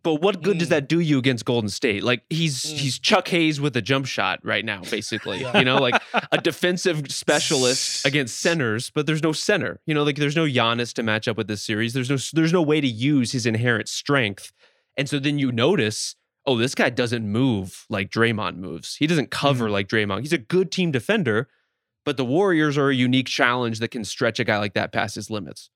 But 0.04 0.16
what 0.16 0.42
good 0.42 0.58
does 0.58 0.66
Mm. 0.68 0.70
that 0.70 0.88
do 0.88 0.98
you 1.00 1.18
against 1.18 1.44
Golden 1.44 1.68
State? 1.70 2.02
Like 2.02 2.22
he's 2.28 2.64
Mm. 2.64 2.76
he's 2.78 2.98
Chuck 2.98 3.28
Hayes 3.28 3.60
with 3.60 3.76
a 3.76 3.82
jump 3.82 4.06
shot 4.06 4.40
right 4.42 4.64
now, 4.64 4.82
basically. 4.90 5.42
Yeah. 5.42 5.58
You 5.58 5.64
know, 5.64 5.76
like 5.76 6.00
a 6.32 6.38
defensive 6.42 7.10
specialist 7.12 8.04
against 8.04 8.40
centers, 8.40 8.90
but 8.90 9.06
there's 9.06 9.22
no 9.22 9.32
center. 9.32 9.80
You 9.86 9.94
know, 9.94 10.02
like 10.02 10.16
there's 10.16 10.36
no 10.36 10.44
Giannis 10.46 10.92
to 10.94 11.02
match 11.02 11.28
up 11.28 11.36
with 11.36 11.46
this 11.48 11.62
series. 11.62 11.92
There's 11.92 12.10
no 12.10 12.16
there's 12.32 12.52
no 12.52 12.62
way 12.62 12.80
to 12.80 12.86
use 12.88 13.32
his 13.32 13.46
inherent 13.46 13.88
strength. 13.88 14.52
And 14.96 15.08
so 15.08 15.18
then 15.18 15.38
you 15.38 15.52
notice, 15.52 16.16
oh, 16.46 16.58
this 16.58 16.74
guy 16.74 16.90
doesn't 16.90 17.26
move 17.26 17.86
like 17.88 18.10
Draymond 18.10 18.56
moves. 18.56 18.96
He 18.96 19.06
doesn't 19.06 19.30
cover 19.30 19.70
like 19.70 19.88
Draymond. 19.88 20.20
He's 20.22 20.32
a 20.32 20.38
good 20.38 20.70
team 20.72 20.90
defender, 20.90 21.48
but 22.04 22.16
the 22.16 22.24
Warriors 22.24 22.76
are 22.76 22.90
a 22.90 22.94
unique 22.94 23.28
challenge 23.28 23.78
that 23.78 23.88
can 23.92 24.04
stretch 24.04 24.40
a 24.40 24.44
guy 24.44 24.58
like 24.58 24.74
that 24.74 24.92
past 24.92 25.14
his 25.14 25.30
limits. 25.30 25.70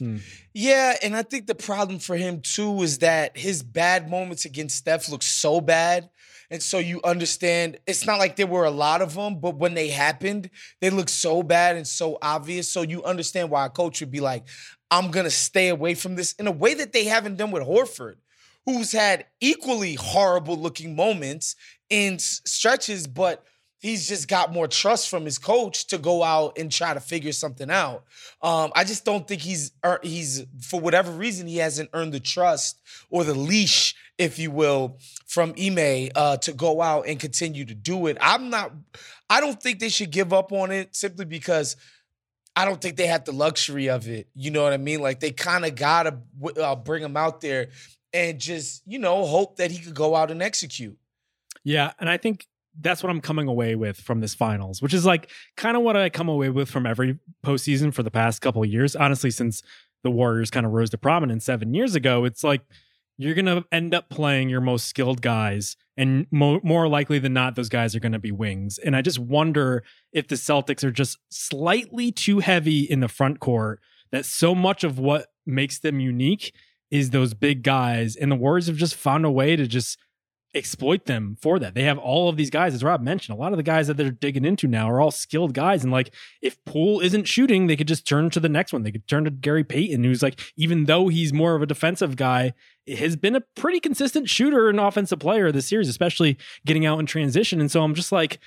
Hmm. 0.00 0.18
Yeah, 0.52 0.94
and 1.02 1.16
I 1.16 1.22
think 1.22 1.46
the 1.46 1.54
problem 1.54 1.98
for 1.98 2.16
him 2.16 2.40
too 2.40 2.82
is 2.82 2.98
that 2.98 3.36
his 3.36 3.62
bad 3.62 4.10
moments 4.10 4.44
against 4.44 4.76
Steph 4.76 5.08
look 5.08 5.22
so 5.22 5.60
bad. 5.60 6.10
And 6.50 6.62
so 6.62 6.78
you 6.78 7.00
understand 7.02 7.78
it's 7.86 8.06
not 8.06 8.18
like 8.18 8.36
there 8.36 8.46
were 8.46 8.66
a 8.66 8.70
lot 8.70 9.02
of 9.02 9.14
them, 9.14 9.40
but 9.40 9.56
when 9.56 9.74
they 9.74 9.88
happened, 9.88 10.50
they 10.80 10.90
look 10.90 11.08
so 11.08 11.42
bad 11.42 11.76
and 11.76 11.86
so 11.86 12.18
obvious. 12.22 12.68
So 12.68 12.82
you 12.82 13.02
understand 13.04 13.50
why 13.50 13.66
a 13.66 13.70
coach 13.70 14.00
would 14.00 14.12
be 14.12 14.20
like, 14.20 14.44
I'm 14.90 15.10
to 15.10 15.30
stay 15.30 15.68
away 15.68 15.94
from 15.94 16.14
this 16.14 16.32
in 16.34 16.46
a 16.46 16.52
way 16.52 16.74
that 16.74 16.92
they 16.92 17.04
haven't 17.04 17.36
done 17.36 17.50
with 17.50 17.64
Horford, 17.64 18.16
who's 18.64 18.92
had 18.92 19.24
equally 19.40 19.94
horrible 19.94 20.56
looking 20.56 20.94
moments 20.94 21.56
in 21.90 22.18
stretches, 22.18 23.06
but 23.06 23.44
he's 23.86 24.08
just 24.08 24.26
got 24.26 24.52
more 24.52 24.66
trust 24.66 25.08
from 25.08 25.24
his 25.24 25.38
coach 25.38 25.86
to 25.86 25.96
go 25.96 26.24
out 26.24 26.58
and 26.58 26.72
try 26.72 26.92
to 26.92 26.98
figure 26.98 27.30
something 27.30 27.70
out. 27.70 28.04
Um, 28.42 28.72
I 28.74 28.82
just 28.82 29.04
don't 29.04 29.26
think 29.26 29.40
he's 29.40 29.70
he's 30.02 30.44
for 30.60 30.80
whatever 30.80 31.12
reason 31.12 31.46
he 31.46 31.58
hasn't 31.58 31.90
earned 31.92 32.12
the 32.12 32.20
trust 32.20 32.80
or 33.10 33.22
the 33.22 33.34
leash, 33.34 33.94
if 34.18 34.40
you 34.40 34.50
will, 34.50 34.98
from 35.26 35.54
Ime 35.56 36.08
uh, 36.16 36.36
to 36.38 36.52
go 36.52 36.82
out 36.82 37.06
and 37.06 37.20
continue 37.20 37.64
to 37.64 37.74
do 37.74 38.08
it. 38.08 38.18
I'm 38.20 38.50
not. 38.50 38.72
I 39.30 39.40
don't 39.40 39.62
think 39.62 39.78
they 39.78 39.88
should 39.88 40.10
give 40.10 40.32
up 40.32 40.52
on 40.52 40.70
it 40.72 40.94
simply 40.94 41.24
because. 41.24 41.76
I 42.58 42.64
don't 42.64 42.80
think 42.80 42.96
they 42.96 43.08
have 43.08 43.26
the 43.26 43.32
luxury 43.32 43.90
of 43.90 44.08
it. 44.08 44.28
You 44.34 44.50
know 44.50 44.62
what 44.62 44.72
I 44.72 44.78
mean? 44.78 45.02
Like 45.02 45.20
they 45.20 45.30
kind 45.30 45.66
of 45.66 45.74
gotta 45.74 46.16
uh, 46.58 46.74
bring 46.74 47.02
him 47.02 47.14
out 47.14 47.42
there 47.42 47.68
and 48.14 48.38
just 48.38 48.82
you 48.86 48.98
know 48.98 49.26
hope 49.26 49.56
that 49.56 49.70
he 49.70 49.78
could 49.78 49.94
go 49.94 50.16
out 50.16 50.30
and 50.30 50.42
execute. 50.42 50.96
Yeah, 51.64 51.92
and 51.98 52.08
I 52.08 52.16
think 52.16 52.46
that's 52.80 53.02
what 53.02 53.10
I'm 53.10 53.20
coming 53.20 53.48
away 53.48 53.74
with 53.74 53.98
from 53.98 54.20
this 54.20 54.34
finals, 54.34 54.82
which 54.82 54.94
is 54.94 55.06
like 55.06 55.30
kind 55.56 55.76
of 55.76 55.82
what 55.82 55.96
I 55.96 56.08
come 56.08 56.28
away 56.28 56.50
with 56.50 56.68
from 56.68 56.86
every 56.86 57.18
postseason 57.44 57.92
for 57.92 58.02
the 58.02 58.10
past 58.10 58.42
couple 58.42 58.64
years. 58.64 58.94
Honestly, 58.94 59.30
since 59.30 59.62
the 60.02 60.10
Warriors 60.10 60.50
kind 60.50 60.66
of 60.66 60.72
rose 60.72 60.90
to 60.90 60.98
prominence 60.98 61.44
seven 61.44 61.74
years 61.74 61.94
ago, 61.94 62.24
it's 62.24 62.44
like 62.44 62.62
you're 63.18 63.34
gonna 63.34 63.64
end 63.72 63.94
up 63.94 64.10
playing 64.10 64.48
your 64.48 64.60
most 64.60 64.86
skilled 64.86 65.22
guys, 65.22 65.76
and 65.96 66.26
mo- 66.30 66.60
more 66.62 66.86
likely 66.86 67.18
than 67.18 67.32
not, 67.32 67.54
those 67.54 67.70
guys 67.70 67.96
are 67.96 68.00
gonna 68.00 68.18
be 68.18 68.32
wings. 68.32 68.78
And 68.78 68.94
I 68.94 69.02
just 69.02 69.18
wonder 69.18 69.82
if 70.12 70.28
the 70.28 70.34
Celtics 70.34 70.84
are 70.84 70.90
just 70.90 71.18
slightly 71.30 72.12
too 72.12 72.40
heavy 72.40 72.80
in 72.80 73.00
the 73.00 73.08
front 73.08 73.40
court. 73.40 73.80
That 74.12 74.24
so 74.24 74.54
much 74.54 74.84
of 74.84 74.98
what 74.98 75.26
makes 75.46 75.78
them 75.78 75.98
unique 75.98 76.54
is 76.90 77.10
those 77.10 77.34
big 77.34 77.62
guys, 77.62 78.16
and 78.16 78.30
the 78.30 78.36
Warriors 78.36 78.66
have 78.66 78.76
just 78.76 78.94
found 78.94 79.24
a 79.24 79.30
way 79.30 79.56
to 79.56 79.66
just 79.66 79.98
exploit 80.56 81.04
them 81.04 81.36
for 81.40 81.58
that. 81.58 81.74
They 81.74 81.82
have 81.84 81.98
all 81.98 82.28
of 82.28 82.36
these 82.36 82.50
guys, 82.50 82.74
as 82.74 82.82
Rob 82.82 83.00
mentioned, 83.02 83.36
a 83.36 83.40
lot 83.40 83.52
of 83.52 83.56
the 83.56 83.62
guys 83.62 83.86
that 83.86 83.96
they're 83.96 84.10
digging 84.10 84.44
into 84.44 84.66
now 84.66 84.90
are 84.90 85.00
all 85.00 85.10
skilled 85.10 85.54
guys. 85.54 85.82
And 85.82 85.92
like, 85.92 86.12
if 86.42 86.62
Poole 86.64 87.00
isn't 87.00 87.24
shooting, 87.28 87.66
they 87.66 87.76
could 87.76 87.88
just 87.88 88.06
turn 88.06 88.30
to 88.30 88.40
the 88.40 88.48
next 88.48 88.72
one. 88.72 88.82
They 88.82 88.92
could 88.92 89.06
turn 89.06 89.24
to 89.24 89.30
Gary 89.30 89.64
Payton, 89.64 90.02
who's 90.02 90.22
like, 90.22 90.40
even 90.56 90.84
though 90.84 91.08
he's 91.08 91.32
more 91.32 91.54
of 91.54 91.62
a 91.62 91.66
defensive 91.66 92.16
guy, 92.16 92.54
has 92.88 93.16
been 93.16 93.36
a 93.36 93.40
pretty 93.40 93.80
consistent 93.80 94.28
shooter 94.28 94.68
and 94.68 94.80
offensive 94.80 95.18
player 95.18 95.50
this 95.52 95.66
series, 95.66 95.88
especially 95.88 96.38
getting 96.64 96.86
out 96.86 96.98
in 97.00 97.06
transition. 97.06 97.60
And 97.60 97.70
so 97.70 97.82
I'm 97.82 97.94
just 97.94 98.12
like, 98.12 98.38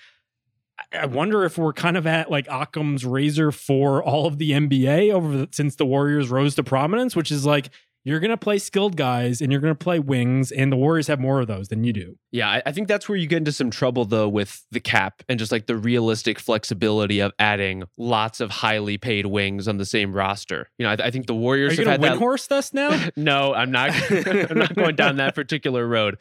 I- 0.94 1.06
wonder 1.06 1.44
if 1.44 1.58
we're 1.58 1.74
kind 1.74 1.98
of 1.98 2.08
at 2.08 2.32
like 2.32 2.48
Occam's 2.50 3.06
razor 3.06 3.52
for 3.52 4.02
all 4.02 4.26
of 4.26 4.38
the 4.38 4.52
NBA 4.52 5.12
over 5.12 5.38
the, 5.40 5.50
since 5.52 5.76
the 5.76 5.86
Warriors 5.86 6.30
rose 6.30 6.56
to 6.56 6.64
prominence, 6.64 7.16
which 7.16 7.32
is 7.32 7.46
like 7.46 7.70
you're 8.04 8.20
going 8.20 8.30
to 8.30 8.38
play 8.38 8.58
skilled 8.60 8.96
guys 8.96 9.42
and 9.42 9.52
you're 9.52 9.62
going 9.62 9.76
to 9.76 9.84
play 9.84 10.00
wings, 10.00 10.52
and 10.52 10.72
the 10.72 10.78
Warriors 10.78 11.08
have 11.08 11.20
more 11.20 11.42
of 11.42 11.48
those 11.48 11.68
than 11.68 11.84
you 11.84 11.94
do. 11.94 12.18
Yeah, 12.32 12.50
I, 12.50 12.62
I 12.66 12.72
think 12.72 12.88
that's 12.88 13.10
where 13.10 13.18
you 13.18 13.28
get 13.28 13.38
into 13.38 13.52
some 13.52 13.70
trouble 13.70 14.06
though 14.06 14.30
with 14.30 14.66
the 14.72 14.80
cap 14.80 15.22
and 15.28 15.38
just 15.38 15.52
like 15.52 15.68
the 15.68 15.76
realistic 15.76 16.40
flexibility 16.40 17.20
of 17.20 17.34
adding 17.40 17.84
lots 17.98 18.40
of 18.40 18.52
highly 18.52 18.98
paid 18.98 19.26
wings 19.26 19.68
on 19.68 19.78
the 19.78 19.86
same 19.86 20.14
roster. 20.14 20.70
You 20.78 20.86
know, 20.86 20.92
I, 20.92 21.08
I 21.08 21.12
think 21.12 21.28
the 21.28 21.34
Are 21.34 21.38
Warriors 21.38 21.78
you 21.78 21.86
have 21.86 21.86
going 21.86 21.86
to 21.86 21.92
had 21.92 22.02
win 22.02 22.12
that. 22.14 22.20
horse 22.20 22.52
us 22.52 22.74
now? 22.74 23.08
no, 23.16 23.54
I'm 23.54 23.72
not. 23.72 23.90
I'm 24.12 24.58
not 24.58 24.76
going 24.76 24.96
down 24.96 25.18
that 25.18 25.36
particular 25.36 25.88
road. 25.88 26.18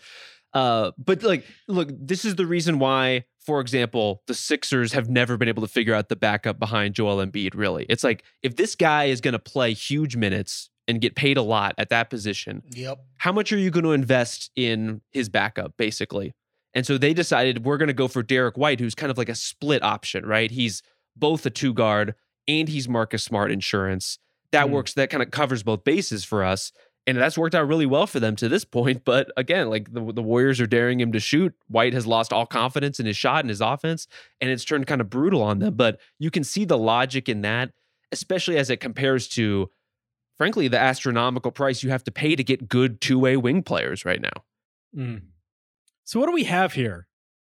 Uh, 0.54 0.92
but 0.98 1.22
like, 1.22 1.44
look, 1.68 1.90
this 1.92 2.24
is 2.24 2.36
the 2.36 2.46
reason 2.46 2.78
why, 2.78 3.24
for 3.38 3.60
example, 3.60 4.22
the 4.26 4.34
Sixers 4.34 4.92
have 4.92 5.08
never 5.08 5.36
been 5.36 5.48
able 5.48 5.62
to 5.62 5.68
figure 5.68 5.94
out 5.94 6.08
the 6.08 6.16
backup 6.16 6.58
behind 6.58 6.94
Joel 6.94 7.24
Embiid. 7.24 7.54
Really, 7.54 7.86
it's 7.88 8.02
like 8.02 8.24
if 8.42 8.56
this 8.56 8.74
guy 8.74 9.04
is 9.04 9.20
going 9.20 9.32
to 9.32 9.38
play 9.38 9.74
huge 9.74 10.16
minutes 10.16 10.70
and 10.88 11.00
get 11.00 11.14
paid 11.14 11.36
a 11.36 11.42
lot 11.42 11.74
at 11.78 11.90
that 11.90 12.10
position, 12.10 12.62
Yep. 12.70 12.98
how 13.18 13.30
much 13.30 13.52
are 13.52 13.58
you 13.58 13.70
going 13.70 13.84
to 13.84 13.92
invest 13.92 14.50
in 14.56 15.02
his 15.12 15.28
backup, 15.28 15.76
basically? 15.76 16.34
And 16.74 16.86
so 16.86 16.98
they 16.98 17.14
decided 17.14 17.64
we're 17.64 17.76
going 17.78 17.86
to 17.88 17.92
go 17.94 18.08
for 18.08 18.22
Derrick 18.22 18.56
White, 18.56 18.80
who's 18.80 18.94
kind 18.94 19.10
of 19.10 19.18
like 19.18 19.28
a 19.28 19.34
split 19.34 19.82
option, 19.82 20.24
right? 20.26 20.50
He's 20.50 20.82
both 21.14 21.44
a 21.46 21.50
two 21.50 21.72
guard 21.74 22.14
and 22.48 22.68
he's 22.68 22.88
Marcus 22.88 23.22
Smart 23.22 23.50
insurance. 23.52 24.18
That 24.52 24.66
Hmm. 24.68 24.72
works, 24.72 24.94
that 24.94 25.10
kind 25.10 25.22
of 25.22 25.30
covers 25.30 25.62
both 25.62 25.84
bases 25.84 26.24
for 26.24 26.42
us. 26.42 26.72
And 27.06 27.16
that's 27.16 27.38
worked 27.38 27.54
out 27.54 27.66
really 27.66 27.86
well 27.86 28.06
for 28.06 28.20
them 28.20 28.36
to 28.36 28.48
this 28.50 28.64
point. 28.76 29.02
But 29.04 29.30
again, 29.36 29.68
like 29.70 29.92
the, 29.92 30.12
the 30.12 30.22
Warriors 30.22 30.60
are 30.60 30.66
daring 30.66 31.00
him 31.00 31.12
to 31.12 31.20
shoot. 31.20 31.54
White 31.68 31.94
has 31.94 32.06
lost 32.06 32.32
all 32.32 32.46
confidence 32.46 33.00
in 33.00 33.06
his 33.06 33.16
shot 33.16 33.40
and 33.40 33.48
his 33.50 33.60
offense, 33.62 34.06
and 34.40 34.50
it's 34.50 34.64
turned 34.64 34.86
kind 34.86 35.00
of 35.00 35.08
brutal 35.10 35.42
on 35.42 35.58
them. 35.58 35.74
But 35.74 36.00
you 36.18 36.30
can 36.30 36.44
see 36.44 36.64
the 36.66 36.78
logic 36.78 37.28
in 37.28 37.40
that, 37.42 37.72
especially 38.12 38.56
as 38.58 38.68
it 38.70 38.78
compares 38.78 39.26
to, 39.28 39.70
frankly, 40.38 40.68
the 40.68 40.78
astronomical 40.78 41.50
price 41.50 41.82
you 41.82 41.90
have 41.90 42.04
to 42.04 42.10
pay 42.10 42.36
to 42.36 42.44
get 42.44 42.68
good 42.68 43.00
two 43.00 43.18
way 43.18 43.36
wing 43.36 43.62
players 43.62 44.04
right 44.04 44.20
now. 44.20 44.44
Mm. 44.96 45.22
So 46.04 46.18
what 46.18 46.26
do 46.26 46.32
we 46.32 46.44
have 46.44 46.72
here 46.72 47.06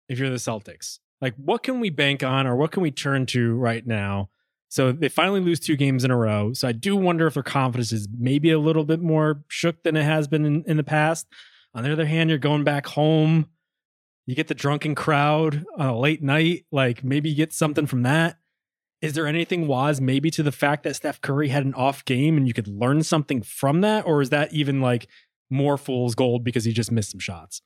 if 0.10 0.20
you're 0.20 0.30
the 0.30 0.36
Celtics? 0.36 1.00
Like 1.22 1.36
what 1.38 1.64
can 1.64 1.80
we 1.80 1.90
bank 1.90 2.24
on 2.24 2.48
or 2.48 2.56
what 2.56 2.72
can 2.72 2.84
we 2.84 2.92
turn 2.92 3.26
to 3.28 3.54
right 3.56 3.86
now? 3.86 4.30
So 4.68 4.92
they 4.92 5.10
finally 5.10 5.40
lose 5.40 5.60
two 5.60 5.76
games 5.76 6.04
in 6.04 6.12
a 6.12 6.18
row. 6.18 6.54
So 6.54 6.68
I 6.68 6.74
do 6.74 6.96
wonder 6.96 7.26
if 7.28 7.36
their 7.36 7.44
confidence 7.44 7.92
is 7.92 8.08
maybe 8.18 8.52
a 8.52 8.60
little 8.60 8.84
bit 8.84 9.00
more 9.00 9.44
shook 9.48 9.84
than 9.84 9.96
it 9.96 10.04
has 10.04 10.28
been 10.28 10.46
in, 10.46 10.64
in 10.68 10.78
the 10.78 10.84
past. 10.84 11.28
On 11.74 11.84
the 11.84 11.92
other 11.92 12.06
hand, 12.06 12.30
you're 12.30 12.40
going 12.40 12.64
back 12.64 12.86
home. 12.86 13.50
You 14.26 14.36
get 14.36 14.48
the 14.48 14.54
drunken 14.54 14.94
crowd 14.94 15.66
on 15.78 15.88
a 15.88 15.98
late 15.98 16.22
night. 16.22 16.66
Like 16.72 17.04
maybe 17.04 17.30
you 17.30 17.36
get 17.36 17.54
something 17.54 17.88
from 17.88 18.04
that. 18.04 18.39
Is 19.02 19.14
there 19.14 19.28
anything 19.28 19.66
was 19.68 20.02
maybe 20.02 20.30
to 20.32 20.44
the 20.44 20.52
fact 20.52 20.84
that 20.84 20.96
Steph 20.96 21.22
Curry 21.22 21.48
had 21.50 21.66
an 21.66 21.74
off 21.74 22.04
game 22.04 22.36
and 22.38 22.48
you 22.48 22.54
could 22.54 22.68
learn 22.68 23.02
something 23.04 23.42
from 23.42 23.82
that? 23.82 24.06
Or 24.06 24.22
is 24.22 24.30
that 24.30 24.54
even 24.54 24.82
like 24.82 25.08
more 25.50 25.78
fool's 25.78 26.16
gold 26.16 26.44
because 26.44 26.66
he 26.66 26.74
just 26.74 26.92
missed 26.92 27.12
some 27.12 27.20
shots? 27.20 27.62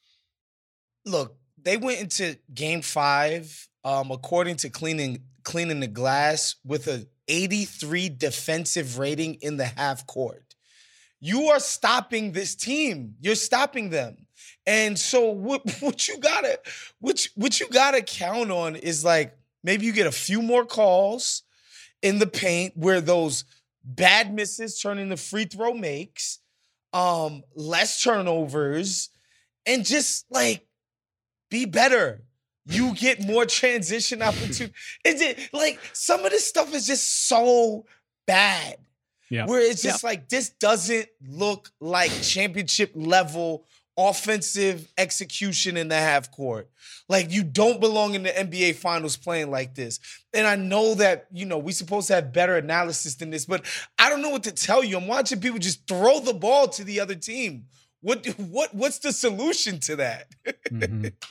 look, 1.06 1.36
they 1.62 1.76
went 1.78 2.00
into 2.00 2.38
game 2.54 2.82
five, 2.82 3.68
um, 3.84 4.12
according 4.12 4.56
to 4.58 4.70
cleaning 4.70 5.22
cleaning 5.44 5.82
the 5.82 5.88
glass, 5.88 6.56
with 6.64 6.88
a 6.88 7.06
83 7.28 8.08
defensive 8.10 8.98
rating 8.98 9.36
in 9.42 9.58
the 9.58 9.66
half 9.66 10.08
court. 10.08 10.56
You 11.20 11.48
are 11.48 11.60
stopping 11.60 12.32
this 12.32 12.56
team. 12.56 13.16
You're 13.20 13.36
stopping 13.36 13.90
them. 13.90 14.28
And 14.66 14.98
so 14.98 15.30
what 15.30 15.62
what 15.82 16.08
you 16.08 16.18
gotta 16.20 16.60
what, 17.00 17.26
you- 17.26 17.32
what 17.36 17.60
you 17.60 17.68
gotta 17.70 18.02
count 18.02 18.52
on 18.52 18.76
is 18.78 19.04
like 19.04 19.36
maybe 19.64 19.86
you 19.86 19.94
get 19.94 20.08
a 20.08 20.12
few 20.12 20.42
more 20.42 20.66
calls 20.66 21.44
in 22.02 22.20
the 22.20 22.28
paint 22.28 22.74
where 22.76 23.02
those 23.02 23.46
bad 23.84 24.34
misses 24.34 24.80
turn 24.80 24.98
into 24.98 25.18
free 25.18 25.46
throw 25.46 25.74
makes, 25.74 26.40
um, 26.92 27.44
less 27.56 28.02
turnovers, 28.02 29.10
and 29.66 29.86
just 29.86 30.26
like 30.30 30.66
be 31.50 31.66
better. 31.66 32.22
You 32.66 32.94
get 32.94 33.22
more 33.22 33.46
transition 33.46 34.22
opportunity. 34.22 34.74
Is 35.04 35.22
it 35.22 35.50
like 35.54 35.80
some 35.94 36.24
of 36.24 36.32
this 36.32 36.48
stuff 36.48 36.74
is 36.74 36.88
just 36.88 37.28
so 37.28 37.86
bad? 38.26 38.78
Yeah. 39.30 39.46
Where 39.46 39.60
it's 39.60 39.82
just 39.82 40.04
like 40.04 40.30
this 40.30 40.50
doesn't 40.50 41.08
look 41.28 41.72
like 41.80 42.12
championship 42.22 42.92
level 42.94 43.66
offensive 43.98 44.88
execution 44.98 45.78
in 45.78 45.88
the 45.88 45.96
half 45.96 46.32
court. 46.32 46.70
Like 47.08 47.32
you 47.32 47.44
don't 47.44 47.80
belong 47.80 48.16
in 48.16 48.24
the 48.24 48.30
NBA 48.30 48.76
finals 48.76 49.18
playing 49.18 49.52
like 49.52 49.76
this. 49.76 50.00
And 50.34 50.48
I 50.48 50.56
know 50.56 50.96
that, 50.96 51.28
you 51.32 51.46
know, 51.46 51.58
we're 51.58 51.72
supposed 51.74 52.08
to 52.08 52.16
have 52.16 52.34
better 52.34 52.58
analysis 52.58 53.16
than 53.16 53.30
this, 53.30 53.46
but 53.46 53.66
I 54.00 54.10
don't 54.10 54.22
know 54.22 54.30
what 54.30 54.44
to 54.44 54.52
tell 54.52 54.84
you. 54.84 54.98
I'm 54.98 55.08
watching 55.08 55.40
people 55.40 55.60
just 55.60 55.88
throw 55.88 56.20
the 56.20 56.34
ball 56.34 56.68
to 56.70 56.84
the 56.84 57.00
other 57.00 57.16
team. 57.16 57.66
What 58.02 58.26
what 58.38 58.74
what's 58.74 59.00
the 59.00 59.14
solution 59.14 59.80
to 59.82 59.96
that? 59.98 60.28
Mhm. 60.70 61.14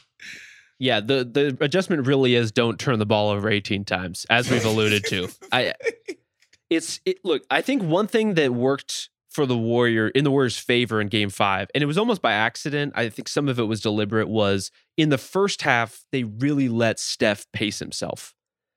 Yeah, 0.79 0.98
the 0.98 1.25
the 1.25 1.57
adjustment 1.61 2.09
really 2.09 2.35
is 2.35 2.51
don't 2.51 2.77
turn 2.77 2.98
the 2.98 3.07
ball 3.07 3.29
over 3.29 3.48
18 3.48 3.85
times, 3.85 4.27
as 4.29 4.51
we've 4.51 4.64
alluded 4.64 5.05
to. 5.05 5.29
I 5.53 5.75
it's 6.70 6.98
it 7.05 7.25
look, 7.25 7.44
I 7.48 7.61
think 7.61 7.85
one 7.85 8.09
thing 8.09 8.35
that 8.35 8.53
worked 8.53 9.09
for 9.33 9.47
the 9.47 9.57
Warrior 9.57 10.09
in 10.09 10.25
the 10.25 10.31
Warriors' 10.31 10.59
favor 10.59 11.01
in 11.01 11.09
game 11.09 11.31
five. 11.31 11.68
And 11.75 11.83
it 11.83 11.87
was 11.87 11.99
almost 11.99 12.23
by 12.23 12.33
accident. 12.33 12.92
I 12.95 13.09
think 13.09 13.29
some 13.29 13.49
of 13.49 13.59
it 13.59 13.64
was 13.64 13.81
deliberate, 13.81 14.29
was 14.29 14.71
in 14.97 15.09
the 15.09 15.18
first 15.18 15.62
half, 15.62 16.05
they 16.12 16.25
really 16.25 16.68
let 16.68 17.01
Steph 17.01 17.47
pace 17.53 17.79
himself. 17.79 18.35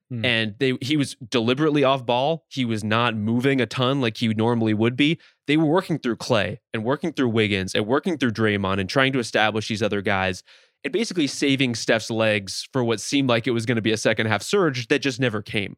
Hmm. 0.09 0.23
And 0.23 0.55
they 0.59 0.77
he 0.81 0.97
was 0.97 1.15
deliberately 1.29 1.83
off 1.83 2.05
ball. 2.05 2.45
He 2.49 2.63
was 2.63 2.83
not 2.83 3.15
moving 3.15 3.59
a 3.59 3.65
ton 3.65 4.01
like 4.01 4.17
he 4.17 4.27
normally 4.29 4.73
would 4.73 4.95
be. 4.95 5.19
They 5.47 5.57
were 5.57 5.65
working 5.65 5.99
through 5.99 6.17
Clay 6.17 6.61
and 6.73 6.83
working 6.83 7.11
through 7.11 7.29
Wiggins 7.29 7.73
and 7.73 7.87
working 7.87 8.17
through 8.17 8.31
Draymond 8.31 8.79
and 8.79 8.89
trying 8.89 9.13
to 9.13 9.19
establish 9.19 9.67
these 9.67 9.81
other 9.81 10.01
guys 10.01 10.43
and 10.83 10.93
basically 10.93 11.25
saving 11.25 11.73
Steph's 11.73 12.11
legs 12.11 12.67
for 12.71 12.83
what 12.83 13.01
seemed 13.01 13.27
like 13.27 13.47
it 13.47 13.51
was 13.51 13.65
going 13.65 13.77
to 13.77 13.81
be 13.81 13.91
a 13.91 13.97
second 13.97 14.27
half 14.27 14.43
surge 14.43 14.87
that 14.87 14.99
just 14.99 15.19
never 15.19 15.41
came 15.41 15.75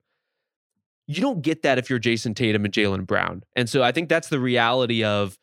you 1.07 1.21
don't 1.21 1.41
get 1.41 1.61
that 1.63 1.77
if 1.77 1.89
you're 1.89 1.99
Jayson 1.99 2.35
Tatum 2.35 2.65
and 2.65 2.73
Jaylen 2.73 3.07
Brown. 3.07 3.43
And 3.55 3.69
so 3.69 3.81
I 3.81 3.91
think 3.91 4.09
that's 4.09 4.27
the 4.27 4.39
reality 4.39 5.03
of 5.03 5.37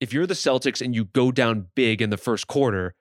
if 0.00 0.12
you're 0.12 0.26
the 0.26 0.34
Celtics 0.34 0.80
and 0.80 0.94
you 0.94 1.06
go 1.06 1.32
down 1.32 1.66
big 1.74 2.00
in 2.00 2.10
the 2.10 2.16
first 2.16 2.46
quarter, 2.46 2.94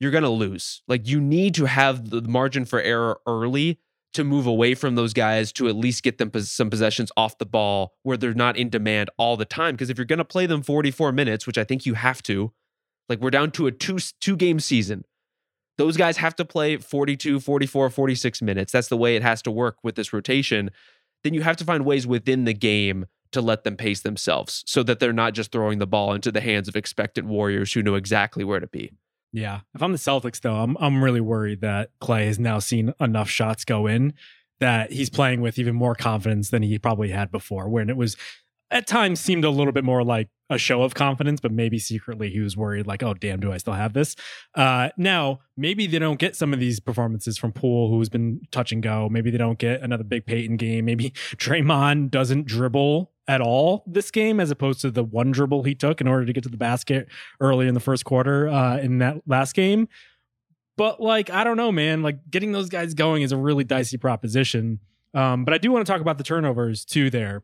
you're 0.00 0.12
going 0.12 0.24
to 0.24 0.30
lose. 0.30 0.82
Like 0.86 1.06
you 1.08 1.20
need 1.20 1.54
to 1.56 1.66
have 1.66 2.10
the 2.10 2.22
margin 2.22 2.64
for 2.64 2.80
error 2.80 3.20
early 3.26 3.80
to 4.14 4.24
move 4.24 4.46
away 4.46 4.74
from 4.74 4.94
those 4.94 5.12
guys 5.12 5.52
to 5.52 5.68
at 5.68 5.76
least 5.76 6.02
get 6.02 6.16
them 6.16 6.30
some 6.40 6.70
possessions 6.70 7.12
off 7.16 7.36
the 7.38 7.44
ball 7.44 7.92
where 8.02 8.16
they're 8.16 8.32
not 8.32 8.56
in 8.56 8.70
demand 8.70 9.10
all 9.18 9.36
the 9.36 9.44
time 9.44 9.74
because 9.74 9.90
if 9.90 9.98
you're 9.98 10.06
going 10.06 10.18
to 10.18 10.24
play 10.24 10.46
them 10.46 10.62
44 10.62 11.12
minutes, 11.12 11.46
which 11.46 11.58
I 11.58 11.64
think 11.64 11.84
you 11.84 11.94
have 11.94 12.22
to, 12.22 12.52
like 13.08 13.20
we're 13.20 13.30
down 13.30 13.50
to 13.52 13.66
a 13.66 13.72
two 13.72 13.98
two 14.20 14.36
game 14.36 14.60
season. 14.60 15.04
Those 15.78 15.98
guys 15.98 16.16
have 16.16 16.34
to 16.36 16.44
play 16.46 16.78
42, 16.78 17.38
44, 17.38 17.90
46 17.90 18.40
minutes. 18.40 18.72
That's 18.72 18.88
the 18.88 18.96
way 18.96 19.14
it 19.14 19.22
has 19.22 19.42
to 19.42 19.50
work 19.50 19.76
with 19.82 19.94
this 19.94 20.10
rotation 20.14 20.70
then 21.26 21.34
you 21.34 21.42
have 21.42 21.56
to 21.56 21.64
find 21.64 21.84
ways 21.84 22.06
within 22.06 22.44
the 22.44 22.54
game 22.54 23.06
to 23.32 23.40
let 23.40 23.64
them 23.64 23.76
pace 23.76 24.00
themselves 24.00 24.62
so 24.66 24.82
that 24.84 25.00
they're 25.00 25.12
not 25.12 25.34
just 25.34 25.52
throwing 25.52 25.78
the 25.78 25.86
ball 25.86 26.14
into 26.14 26.32
the 26.32 26.40
hands 26.40 26.68
of 26.68 26.76
expectant 26.76 27.26
warriors 27.26 27.72
who 27.72 27.82
know 27.82 27.96
exactly 27.96 28.44
where 28.44 28.60
to 28.60 28.68
be. 28.68 28.92
Yeah. 29.32 29.60
If 29.74 29.82
I'm 29.82 29.92
the 29.92 29.98
Celtics 29.98 30.40
though, 30.40 30.54
I'm 30.54 30.76
I'm 30.78 31.02
really 31.02 31.20
worried 31.20 31.60
that 31.60 31.90
Clay 32.00 32.26
has 32.26 32.38
now 32.38 32.60
seen 32.60 32.94
enough 33.00 33.28
shots 33.28 33.64
go 33.64 33.86
in 33.86 34.14
that 34.60 34.92
he's 34.92 35.10
playing 35.10 35.42
with 35.42 35.58
even 35.58 35.74
more 35.74 35.94
confidence 35.94 36.48
than 36.48 36.62
he 36.62 36.78
probably 36.78 37.10
had 37.10 37.30
before 37.30 37.68
when 37.68 37.90
it 37.90 37.96
was 37.96 38.16
at 38.70 38.86
times 38.86 39.20
seemed 39.20 39.44
a 39.44 39.50
little 39.50 39.72
bit 39.72 39.84
more 39.84 40.02
like 40.02 40.28
a 40.48 40.58
show 40.58 40.82
of 40.82 40.94
confidence, 40.94 41.40
but 41.40 41.52
maybe 41.52 41.78
secretly 41.78 42.30
he 42.30 42.40
was 42.40 42.56
worried, 42.56 42.86
like, 42.86 43.02
oh, 43.02 43.14
damn, 43.14 43.40
do 43.40 43.52
I 43.52 43.58
still 43.58 43.74
have 43.74 43.92
this? 43.92 44.14
Uh, 44.54 44.90
now, 44.96 45.40
maybe 45.56 45.86
they 45.86 45.98
don't 45.98 46.18
get 46.18 46.36
some 46.36 46.52
of 46.52 46.60
these 46.60 46.78
performances 46.78 47.36
from 47.36 47.52
Poole, 47.52 47.90
who's 47.90 48.08
been 48.08 48.40
touch 48.50 48.72
and 48.72 48.82
go. 48.82 49.08
Maybe 49.08 49.30
they 49.30 49.38
don't 49.38 49.58
get 49.58 49.82
another 49.82 50.04
big 50.04 50.26
Payton 50.26 50.56
game. 50.56 50.84
Maybe 50.84 51.10
Draymond 51.36 52.10
doesn't 52.10 52.46
dribble 52.46 53.10
at 53.28 53.40
all 53.40 53.82
this 53.86 54.10
game, 54.10 54.38
as 54.38 54.50
opposed 54.50 54.80
to 54.82 54.90
the 54.90 55.02
one 55.02 55.32
dribble 55.32 55.64
he 55.64 55.74
took 55.74 56.00
in 56.00 56.06
order 56.06 56.24
to 56.24 56.32
get 56.32 56.44
to 56.44 56.48
the 56.48 56.56
basket 56.56 57.08
early 57.40 57.66
in 57.66 57.74
the 57.74 57.80
first 57.80 58.04
quarter 58.04 58.48
uh, 58.48 58.78
in 58.78 58.98
that 58.98 59.22
last 59.26 59.54
game. 59.54 59.88
But, 60.76 61.00
like, 61.00 61.30
I 61.30 61.42
don't 61.42 61.56
know, 61.56 61.72
man. 61.72 62.02
Like, 62.02 62.30
getting 62.30 62.52
those 62.52 62.68
guys 62.68 62.94
going 62.94 63.22
is 63.22 63.32
a 63.32 63.36
really 63.36 63.64
dicey 63.64 63.96
proposition. 63.96 64.78
Um, 65.14 65.44
but 65.44 65.54
I 65.54 65.58
do 65.58 65.72
want 65.72 65.86
to 65.86 65.90
talk 65.90 66.02
about 66.02 66.18
the 66.18 66.24
turnovers 66.24 66.84
too 66.84 67.08
there 67.08 67.42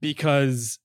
because 0.00 0.78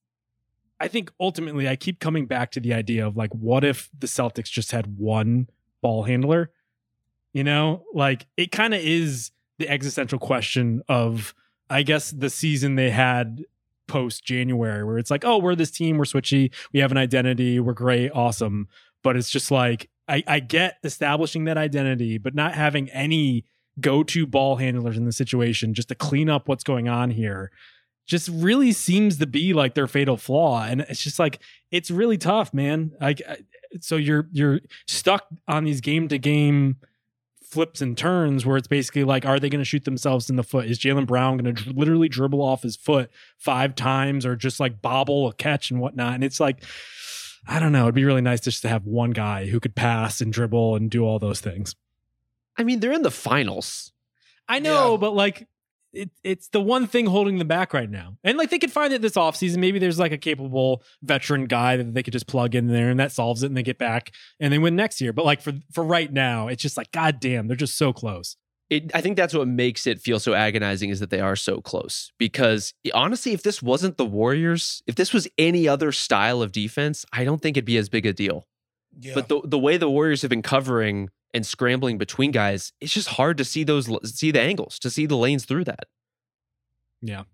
I 0.80 0.88
think 0.88 1.12
ultimately 1.20 1.68
I 1.68 1.76
keep 1.76 2.00
coming 2.00 2.26
back 2.26 2.50
to 2.52 2.60
the 2.60 2.74
idea 2.74 3.06
of 3.06 3.16
like, 3.16 3.34
what 3.34 3.64
if 3.64 3.90
the 3.98 4.06
Celtics 4.06 4.50
just 4.50 4.72
had 4.72 4.98
one 4.98 5.48
ball 5.80 6.04
handler? 6.04 6.50
You 7.32 7.44
know, 7.44 7.84
like 7.92 8.26
it 8.36 8.52
kind 8.52 8.74
of 8.74 8.80
is 8.80 9.30
the 9.58 9.68
existential 9.68 10.18
question 10.18 10.82
of, 10.88 11.34
I 11.70 11.82
guess, 11.82 12.10
the 12.10 12.30
season 12.30 12.74
they 12.74 12.90
had 12.90 13.44
post 13.86 14.24
January, 14.24 14.84
where 14.84 14.98
it's 14.98 15.10
like, 15.10 15.24
oh, 15.24 15.38
we're 15.38 15.54
this 15.54 15.70
team, 15.70 15.98
we're 15.98 16.04
switchy, 16.04 16.52
we 16.72 16.80
have 16.80 16.90
an 16.90 16.98
identity, 16.98 17.60
we're 17.60 17.72
great, 17.72 18.10
awesome. 18.12 18.68
But 19.02 19.16
it's 19.16 19.30
just 19.30 19.50
like, 19.50 19.90
I, 20.08 20.22
I 20.26 20.40
get 20.40 20.78
establishing 20.84 21.44
that 21.44 21.56
identity, 21.56 22.18
but 22.18 22.34
not 22.34 22.54
having 22.54 22.90
any 22.90 23.44
go 23.80 24.02
to 24.04 24.26
ball 24.26 24.56
handlers 24.56 24.96
in 24.96 25.04
the 25.04 25.12
situation 25.12 25.74
just 25.74 25.88
to 25.88 25.94
clean 25.94 26.28
up 26.28 26.48
what's 26.48 26.64
going 26.64 26.88
on 26.88 27.10
here 27.10 27.50
just 28.06 28.28
really 28.28 28.72
seems 28.72 29.18
to 29.18 29.26
be 29.26 29.52
like 29.52 29.74
their 29.74 29.86
fatal 29.86 30.16
flaw. 30.16 30.64
And 30.64 30.82
it's 30.82 31.02
just 31.02 31.18
like 31.18 31.40
it's 31.70 31.90
really 31.90 32.18
tough 32.18 32.52
man. 32.52 32.92
Like 33.00 33.22
so 33.80 33.96
you're 33.96 34.28
you're 34.32 34.60
stuck 34.86 35.26
on 35.48 35.64
these 35.64 35.80
game 35.80 36.08
to 36.08 36.18
game 36.18 36.76
flips 37.42 37.80
and 37.80 37.96
turns 37.96 38.44
where 38.44 38.56
it's 38.56 38.66
basically 38.66 39.04
like 39.04 39.24
are 39.24 39.38
they 39.38 39.48
going 39.48 39.60
to 39.60 39.64
shoot 39.64 39.84
themselves 39.84 40.28
in 40.28 40.36
the 40.36 40.42
foot? 40.42 40.66
Is 40.66 40.78
jaylen 40.78 41.06
brown 41.06 41.38
going 41.38 41.54
to 41.54 41.64
dr- 41.64 41.76
literally 41.76 42.08
dribble 42.08 42.42
off 42.42 42.62
his 42.62 42.76
foot 42.76 43.10
five 43.38 43.74
times 43.74 44.26
or 44.26 44.36
just 44.36 44.60
like 44.60 44.82
bobble 44.82 45.28
a 45.28 45.32
catch 45.32 45.70
and 45.70 45.80
whatnot? 45.80 46.14
And 46.14 46.24
it's 46.24 46.40
like 46.40 46.62
i 47.46 47.58
don't 47.58 47.72
know. 47.72 47.82
It'd 47.84 47.94
be 47.94 48.04
really 48.04 48.22
nice 48.22 48.40
just 48.40 48.62
to 48.62 48.68
have 48.68 48.86
one 48.86 49.10
guy 49.10 49.46
who 49.46 49.60
could 49.60 49.74
pass 49.74 50.20
and 50.20 50.32
dribble 50.32 50.76
and 50.76 50.90
do 50.90 51.04
all 51.04 51.18
those 51.18 51.40
things. 51.40 51.74
I 52.56 52.64
mean 52.64 52.80
they're 52.80 52.92
in 52.92 53.02
the 53.02 53.10
finals. 53.10 53.92
I 54.46 54.58
know, 54.58 54.92
yeah. 54.92 54.98
but 54.98 55.14
like 55.14 55.48
it, 55.94 56.10
it's 56.22 56.48
the 56.48 56.60
one 56.60 56.86
thing 56.86 57.06
holding 57.06 57.38
them 57.38 57.48
back 57.48 57.72
right 57.72 57.90
now. 57.90 58.16
And 58.24 58.36
like 58.36 58.50
they 58.50 58.58
could 58.58 58.72
find 58.72 58.92
it 58.92 59.02
this 59.02 59.14
offseason. 59.14 59.58
Maybe 59.58 59.78
there's 59.78 59.98
like 59.98 60.12
a 60.12 60.18
capable 60.18 60.82
veteran 61.02 61.46
guy 61.46 61.76
that 61.76 61.94
they 61.94 62.02
could 62.02 62.12
just 62.12 62.26
plug 62.26 62.54
in 62.54 62.68
there 62.68 62.90
and 62.90 63.00
that 63.00 63.12
solves 63.12 63.42
it 63.42 63.46
and 63.46 63.56
they 63.56 63.62
get 63.62 63.78
back 63.78 64.12
and 64.40 64.52
they 64.52 64.58
win 64.58 64.76
next 64.76 65.00
year. 65.00 65.12
But 65.12 65.24
like 65.24 65.40
for 65.40 65.52
for 65.72 65.84
right 65.84 66.12
now, 66.12 66.48
it's 66.48 66.62
just 66.62 66.76
like, 66.76 66.92
God 66.92 67.20
damn, 67.20 67.46
they're 67.46 67.56
just 67.56 67.78
so 67.78 67.92
close. 67.92 68.36
It, 68.70 68.94
I 68.94 69.02
think 69.02 69.16
that's 69.16 69.34
what 69.34 69.46
makes 69.46 69.86
it 69.86 70.00
feel 70.00 70.18
so 70.18 70.32
agonizing 70.32 70.88
is 70.88 70.98
that 71.00 71.10
they 71.10 71.20
are 71.20 71.36
so 71.36 71.60
close. 71.60 72.12
Because 72.18 72.72
honestly, 72.94 73.32
if 73.32 73.42
this 73.42 73.62
wasn't 73.62 73.98
the 73.98 74.06
Warriors, 74.06 74.82
if 74.86 74.94
this 74.94 75.12
was 75.12 75.28
any 75.36 75.68
other 75.68 75.92
style 75.92 76.42
of 76.42 76.50
defense, 76.50 77.04
I 77.12 77.24
don't 77.24 77.42
think 77.42 77.56
it'd 77.56 77.66
be 77.66 77.76
as 77.76 77.88
big 77.88 78.06
a 78.06 78.12
deal. 78.12 78.46
Yeah. 79.00 79.14
But 79.14 79.28
the 79.28 79.40
the 79.44 79.58
way 79.58 79.76
the 79.76 79.90
Warriors 79.90 80.22
have 80.22 80.28
been 80.28 80.42
covering 80.42 81.10
and 81.32 81.46
scrambling 81.46 81.98
between 81.98 82.30
guys, 82.30 82.72
it's 82.80 82.92
just 82.92 83.08
hard 83.10 83.36
to 83.38 83.44
see 83.44 83.64
those 83.64 83.88
see 84.14 84.30
the 84.30 84.40
angles, 84.40 84.78
to 84.80 84.90
see 84.90 85.06
the 85.06 85.16
lanes 85.16 85.44
through 85.44 85.64
that. 85.64 85.84
Yeah. 87.02 87.24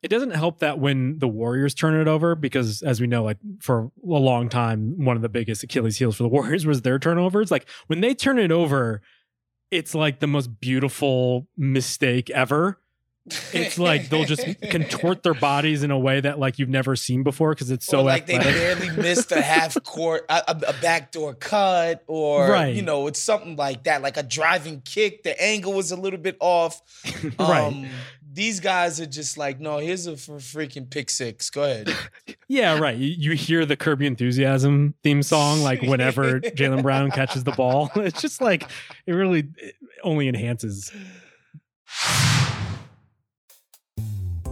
It 0.00 0.08
doesn't 0.08 0.30
help 0.30 0.60
that 0.60 0.78
when 0.78 1.18
the 1.18 1.26
Warriors 1.26 1.74
turn 1.74 2.00
it 2.00 2.06
over, 2.06 2.36
because 2.36 2.82
as 2.82 3.00
we 3.00 3.08
know, 3.08 3.24
like 3.24 3.38
for 3.60 3.90
a 4.04 4.06
long 4.06 4.48
time, 4.48 5.04
one 5.04 5.16
of 5.16 5.22
the 5.22 5.28
biggest 5.28 5.64
Achilles 5.64 5.98
heels 5.98 6.16
for 6.16 6.22
the 6.22 6.28
Warriors 6.30 6.66
was 6.66 6.82
their 6.82 6.98
turnovers. 6.98 7.50
Like 7.50 7.68
when 7.88 8.00
they 8.00 8.14
turn 8.14 8.38
it 8.38 8.52
over, 8.52 9.02
it's 9.70 9.94
like 9.94 10.20
the 10.20 10.28
most 10.28 10.60
beautiful 10.60 11.48
mistake 11.56 12.30
ever 12.30 12.80
it's 13.52 13.78
like 13.78 14.08
they'll 14.08 14.24
just 14.24 14.44
contort 14.70 15.22
their 15.22 15.34
bodies 15.34 15.82
in 15.82 15.90
a 15.90 15.98
way 15.98 16.20
that 16.20 16.38
like 16.38 16.58
you've 16.58 16.68
never 16.68 16.96
seen 16.96 17.22
before 17.22 17.54
because 17.54 17.70
it's 17.70 17.86
so 17.86 18.00
or 18.00 18.04
like 18.04 18.24
athletic. 18.24 18.46
they 18.46 18.52
barely 18.52 18.90
missed 18.96 19.32
a 19.32 19.40
half 19.40 19.82
court 19.84 20.24
a, 20.28 20.42
a 20.48 20.74
backdoor 20.80 21.34
cut 21.34 22.04
or 22.06 22.48
right. 22.50 22.74
you 22.74 22.82
know 22.82 23.06
it's 23.06 23.18
something 23.18 23.56
like 23.56 23.84
that 23.84 24.02
like 24.02 24.16
a 24.16 24.22
driving 24.22 24.80
kick. 24.82 25.22
The 25.22 25.40
angle 25.42 25.72
was 25.72 25.90
a 25.92 25.96
little 25.96 26.18
bit 26.18 26.36
off. 26.40 26.82
Right. 27.38 27.64
Um, 27.64 27.86
these 28.30 28.60
guys 28.60 29.00
are 29.00 29.06
just 29.06 29.38
like 29.38 29.60
no 29.60 29.78
here's 29.78 30.06
a 30.06 30.12
freaking 30.12 30.88
pick 30.88 31.10
six. 31.10 31.50
Go 31.50 31.64
ahead. 31.64 31.94
Yeah 32.46 32.78
right. 32.78 32.96
You, 32.96 33.08
you 33.08 33.32
hear 33.32 33.64
the 33.64 33.76
Curb 33.76 34.00
Your 34.00 34.08
Enthusiasm 34.08 34.94
theme 35.02 35.22
song 35.22 35.60
like 35.60 35.82
whenever 35.82 36.40
Jaylen 36.40 36.82
brown 36.82 37.10
catches 37.10 37.44
the 37.44 37.52
ball. 37.52 37.90
It's 37.96 38.20
just 38.20 38.40
like 38.40 38.68
it 39.06 39.12
really 39.12 39.48
it 39.56 39.74
only 40.02 40.28
enhances 40.28 40.92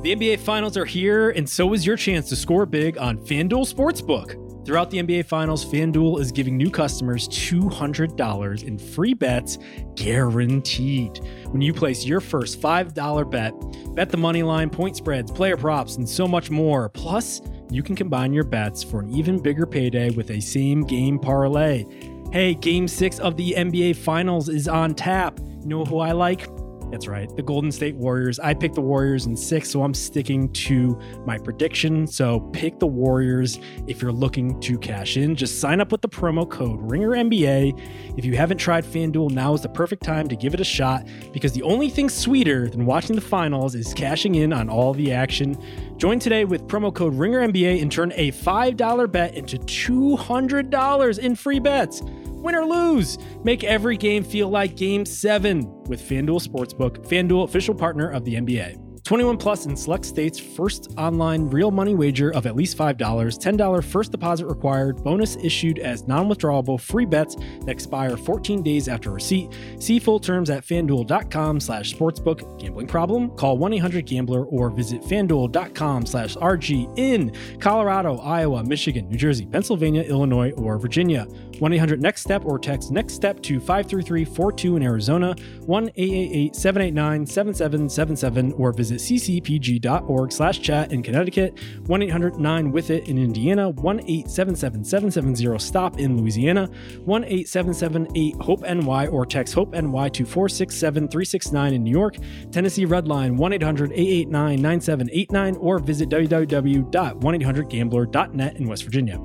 the 0.06 0.14
NBA 0.14 0.38
Finals 0.38 0.76
are 0.76 0.84
here, 0.84 1.30
and 1.30 1.50
so 1.50 1.72
is 1.72 1.84
your 1.84 1.96
chance 1.96 2.28
to 2.28 2.36
score 2.36 2.64
big 2.64 2.96
on 2.96 3.18
FanDuel 3.18 3.66
Sportsbook. 3.74 4.64
Throughout 4.64 4.88
the 4.88 4.98
NBA 4.98 5.26
Finals, 5.26 5.64
FanDuel 5.64 6.20
is 6.20 6.30
giving 6.30 6.56
new 6.56 6.70
customers 6.70 7.28
$200 7.28 8.62
in 8.62 8.78
free 8.78 9.14
bets 9.14 9.58
guaranteed. 9.96 11.18
When 11.50 11.60
you 11.60 11.74
place 11.74 12.04
your 12.04 12.20
first 12.20 12.60
$5 12.60 13.30
bet, 13.32 13.52
bet 13.96 14.10
the 14.10 14.16
money 14.16 14.44
line, 14.44 14.70
point 14.70 14.96
spreads, 14.96 15.32
player 15.32 15.56
props, 15.56 15.96
and 15.96 16.08
so 16.08 16.28
much 16.28 16.50
more. 16.50 16.88
Plus, 16.90 17.42
you 17.68 17.82
can 17.82 17.96
combine 17.96 18.32
your 18.32 18.44
bets 18.44 18.84
for 18.84 19.00
an 19.00 19.10
even 19.12 19.42
bigger 19.42 19.66
payday 19.66 20.10
with 20.10 20.30
a 20.30 20.38
same 20.38 20.84
game 20.84 21.18
parlay. 21.18 21.84
Hey, 22.30 22.54
game 22.54 22.86
six 22.86 23.18
of 23.18 23.36
the 23.36 23.54
NBA 23.56 23.96
Finals 23.96 24.48
is 24.48 24.68
on 24.68 24.94
tap. 24.94 25.40
You 25.62 25.66
know 25.66 25.84
who 25.84 25.98
I 25.98 26.12
like? 26.12 26.46
That's 26.90 27.08
right, 27.08 27.34
the 27.34 27.42
Golden 27.42 27.72
State 27.72 27.96
Warriors. 27.96 28.38
I 28.38 28.54
picked 28.54 28.76
the 28.76 28.80
Warriors 28.80 29.26
in 29.26 29.36
six, 29.36 29.70
so 29.70 29.82
I'm 29.82 29.92
sticking 29.92 30.52
to 30.52 30.98
my 31.26 31.36
prediction. 31.36 32.06
So 32.06 32.40
pick 32.52 32.78
the 32.78 32.86
Warriors 32.86 33.58
if 33.88 34.00
you're 34.00 34.12
looking 34.12 34.60
to 34.60 34.78
cash 34.78 35.16
in. 35.16 35.34
Just 35.34 35.60
sign 35.60 35.80
up 35.80 35.90
with 35.90 36.00
the 36.00 36.08
promo 36.08 36.48
code 36.48 36.80
RINGERNBA. 36.88 38.16
If 38.16 38.24
you 38.24 38.36
haven't 38.36 38.58
tried 38.58 38.84
FanDuel, 38.84 39.32
now 39.32 39.52
is 39.52 39.62
the 39.62 39.68
perfect 39.68 40.04
time 40.04 40.28
to 40.28 40.36
give 40.36 40.54
it 40.54 40.60
a 40.60 40.64
shot 40.64 41.06
because 41.32 41.52
the 41.52 41.62
only 41.62 41.90
thing 41.90 42.08
sweeter 42.08 42.68
than 42.68 42.86
watching 42.86 43.16
the 43.16 43.22
finals 43.22 43.74
is 43.74 43.92
cashing 43.92 44.36
in 44.36 44.52
on 44.52 44.68
all 44.68 44.94
the 44.94 45.12
action. 45.12 45.60
Join 45.96 46.20
today 46.20 46.44
with 46.44 46.68
promo 46.68 46.94
code 46.94 47.14
RINGERNBA 47.14 47.82
and 47.82 47.90
turn 47.90 48.12
a 48.14 48.30
$5 48.30 49.10
bet 49.10 49.34
into 49.34 49.58
$200 49.58 51.18
in 51.18 51.34
free 51.34 51.58
bets 51.58 52.02
win 52.36 52.54
or 52.54 52.64
lose. 52.64 53.18
Make 53.44 53.64
every 53.64 53.96
game 53.96 54.24
feel 54.24 54.48
like 54.48 54.76
game 54.76 55.04
seven 55.04 55.82
with 55.84 56.00
FanDuel 56.00 56.46
Sportsbook, 56.46 57.06
FanDuel 57.06 57.44
official 57.44 57.74
partner 57.74 58.10
of 58.10 58.24
the 58.24 58.34
NBA. 58.34 58.85
21 59.06 59.36
plus 59.36 59.66
in 59.66 59.76
select 59.76 60.04
states, 60.04 60.36
first 60.36 60.92
online 60.98 61.48
real 61.48 61.70
money 61.70 61.94
wager 61.94 62.34
of 62.34 62.44
at 62.44 62.56
least 62.56 62.76
$5, 62.76 62.96
$10 62.96 63.84
first 63.84 64.10
deposit 64.10 64.46
required, 64.46 65.04
bonus 65.04 65.36
issued 65.36 65.78
as 65.78 66.08
non 66.08 66.28
withdrawable 66.28 66.80
free 66.80 67.04
bets 67.04 67.36
that 67.36 67.68
expire 67.68 68.16
14 68.16 68.64
days 68.64 68.88
after 68.88 69.12
receipt. 69.12 69.56
See 69.78 70.00
full 70.00 70.18
terms 70.18 70.50
at 70.50 70.64
fanduel.com 70.64 71.60
slash 71.60 71.94
sportsbook. 71.94 72.58
Gambling 72.58 72.88
problem? 72.88 73.30
Call 73.36 73.58
1 73.58 73.74
800 73.74 74.06
Gambler 74.06 74.44
or 74.46 74.70
visit 74.70 75.02
fanduel.com 75.02 76.04
slash 76.04 76.34
RG 76.34 76.98
in 76.98 77.32
Colorado, 77.60 78.16
Iowa, 78.16 78.64
Michigan, 78.64 79.08
New 79.08 79.16
Jersey, 79.16 79.46
Pennsylvania, 79.46 80.02
Illinois, 80.02 80.50
or 80.56 80.78
Virginia. 80.78 81.28
1 81.60 81.72
800 81.72 82.02
Next 82.02 82.22
Step 82.22 82.44
or 82.44 82.58
text 82.58 82.90
Next 82.90 83.14
Step 83.14 83.40
to 83.42 83.60
53342 83.60 84.76
in 84.76 84.82
Arizona, 84.82 85.34
1 85.60 85.90
888 85.96 86.56
789 86.56 87.26
7777 87.26 88.52
or 88.54 88.72
visit 88.72 88.95
ccpg.org 88.96 90.32
slash 90.32 90.60
chat 90.60 90.92
in 90.92 91.02
Connecticut, 91.02 91.58
1 91.86 92.02
800 92.02 92.38
9 92.38 92.72
with 92.72 92.90
it 92.90 93.08
in 93.08 93.16
Indiana, 93.18 93.70
1 93.70 94.00
877 94.00 94.84
770 94.84 95.58
stop 95.58 95.98
in 95.98 96.20
Louisiana, 96.20 96.68
1 97.04 97.24
877 97.24 98.08
8 98.14 98.34
Hope 98.36 98.60
NY 98.62 99.06
or 99.08 99.26
text 99.26 99.54
Hope 99.54 99.72
NY 99.72 100.08
to 100.10 100.24
467 100.24 101.08
369 101.08 101.74
in 101.74 101.82
New 101.84 101.90
York, 101.90 102.16
Tennessee 102.50 102.86
Redline 102.86 103.36
1 103.36 103.52
800 103.52 103.92
889 103.92 104.62
9789 104.62 105.56
or 105.56 105.78
visit 105.78 106.08
www.1800gambler.net 106.08 108.56
in 108.56 108.68
West 108.68 108.84
Virginia. 108.84 109.20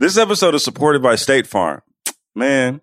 This 0.00 0.16
episode 0.16 0.54
is 0.54 0.62
supported 0.62 1.02
by 1.02 1.16
State 1.16 1.48
Farm. 1.48 1.82
Man, 2.32 2.82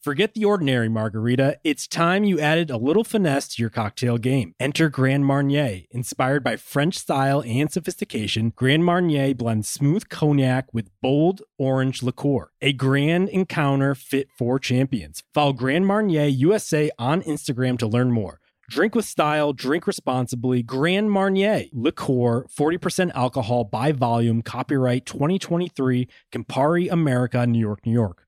Forget 0.00 0.34
the 0.34 0.44
ordinary 0.44 0.88
margarita. 0.88 1.58
It's 1.64 1.88
time 1.88 2.22
you 2.22 2.38
added 2.38 2.70
a 2.70 2.76
little 2.76 3.02
finesse 3.02 3.48
to 3.48 3.62
your 3.62 3.68
cocktail 3.68 4.16
game. 4.16 4.54
Enter 4.60 4.88
Grand 4.88 5.26
Marnier. 5.26 5.86
Inspired 5.90 6.44
by 6.44 6.56
French 6.56 6.96
style 6.96 7.42
and 7.44 7.70
sophistication, 7.70 8.52
Grand 8.54 8.84
Marnier 8.84 9.34
blends 9.34 9.68
smooth 9.68 10.08
cognac 10.08 10.72
with 10.72 10.88
bold 11.02 11.42
orange 11.58 12.04
liqueur. 12.04 12.52
A 12.62 12.72
grand 12.72 13.28
encounter 13.30 13.96
fit 13.96 14.28
for 14.38 14.60
champions. 14.60 15.24
Follow 15.34 15.52
Grand 15.52 15.84
Marnier 15.84 16.26
USA 16.26 16.92
on 16.96 17.20
Instagram 17.22 17.76
to 17.80 17.88
learn 17.88 18.12
more. 18.12 18.38
Drink 18.70 18.94
with 18.94 19.04
style, 19.04 19.52
drink 19.52 19.88
responsibly. 19.88 20.62
Grand 20.62 21.10
Marnier 21.10 21.64
liqueur, 21.72 22.46
40% 22.56 23.10
alcohol 23.16 23.64
by 23.64 23.90
volume, 23.90 24.42
copyright 24.42 25.06
2023, 25.06 26.06
Campari 26.30 26.88
America, 26.88 27.44
New 27.48 27.58
York, 27.58 27.84
New 27.84 27.92
York. 27.92 28.27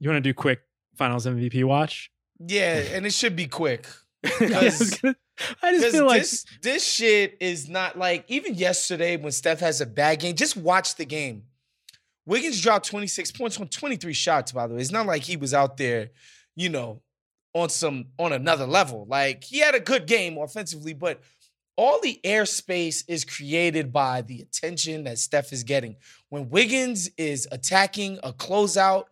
You 0.00 0.08
want 0.10 0.22
to 0.22 0.28
do 0.28 0.34
quick 0.34 0.60
finals 0.96 1.26
MVP 1.26 1.62
watch? 1.64 2.10
Yeah, 2.38 2.76
and 2.94 3.06
it 3.06 3.12
should 3.12 3.36
be 3.36 3.46
quick. 3.46 3.86
I, 4.24 4.38
gonna- 4.38 5.16
I 5.62 5.72
just 5.78 5.94
feel 5.96 6.06
like 6.06 6.22
this 6.22 6.44
this 6.62 6.86
shit 6.86 7.36
is 7.40 7.68
not 7.68 7.98
like 7.98 8.24
even 8.28 8.54
yesterday 8.54 9.16
when 9.16 9.32
Steph 9.32 9.60
has 9.60 9.80
a 9.80 9.86
bad 9.86 10.20
game. 10.20 10.34
Just 10.36 10.56
watch 10.56 10.96
the 10.96 11.04
game. 11.04 11.44
Wiggins 12.26 12.60
dropped 12.60 12.86
26 12.86 13.32
points 13.32 13.58
on 13.60 13.68
23 13.68 14.12
shots. 14.12 14.52
By 14.52 14.66
the 14.66 14.74
way, 14.74 14.80
it's 14.80 14.90
not 14.92 15.06
like 15.06 15.22
he 15.22 15.36
was 15.36 15.54
out 15.54 15.76
there, 15.78 16.10
you 16.56 16.68
know, 16.68 17.00
on 17.54 17.68
some 17.70 18.06
on 18.18 18.32
another 18.32 18.66
level. 18.66 19.06
Like 19.08 19.44
he 19.44 19.58
had 19.58 19.74
a 19.74 19.80
good 19.80 20.06
game 20.06 20.36
offensively, 20.38 20.92
but 20.92 21.20
all 21.76 21.98
the 22.02 22.20
airspace 22.24 23.04
is 23.08 23.24
created 23.24 23.92
by 23.92 24.20
the 24.20 24.40
attention 24.42 25.04
that 25.04 25.18
Steph 25.18 25.52
is 25.52 25.62
getting. 25.64 25.96
When 26.28 26.50
Wiggins 26.50 27.08
is 27.16 27.48
attacking 27.50 28.18
a 28.22 28.32
closeout 28.34 29.04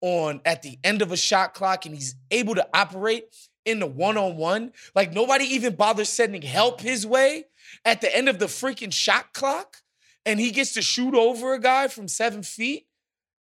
on 0.00 0.40
at 0.44 0.62
the 0.62 0.78
end 0.84 1.02
of 1.02 1.12
a 1.12 1.16
shot 1.16 1.54
clock 1.54 1.86
and 1.86 1.94
he's 1.94 2.14
able 2.30 2.54
to 2.54 2.68
operate 2.74 3.34
in 3.64 3.80
the 3.80 3.86
one-on-one, 3.86 4.72
like 4.94 5.12
nobody 5.12 5.44
even 5.44 5.74
bothers 5.74 6.08
sending 6.08 6.42
help 6.42 6.80
his 6.80 7.06
way 7.06 7.44
at 7.84 8.00
the 8.00 8.16
end 8.16 8.28
of 8.28 8.38
the 8.38 8.46
freaking 8.46 8.92
shot 8.92 9.32
clock, 9.32 9.78
and 10.24 10.38
he 10.38 10.50
gets 10.50 10.74
to 10.74 10.82
shoot 10.82 11.14
over 11.14 11.54
a 11.54 11.60
guy 11.60 11.88
from 11.88 12.08
seven 12.08 12.42
feet. 12.42 12.86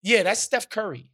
Yeah, 0.02 0.24
that's 0.24 0.40
Steph 0.40 0.70
Curry. 0.70 1.10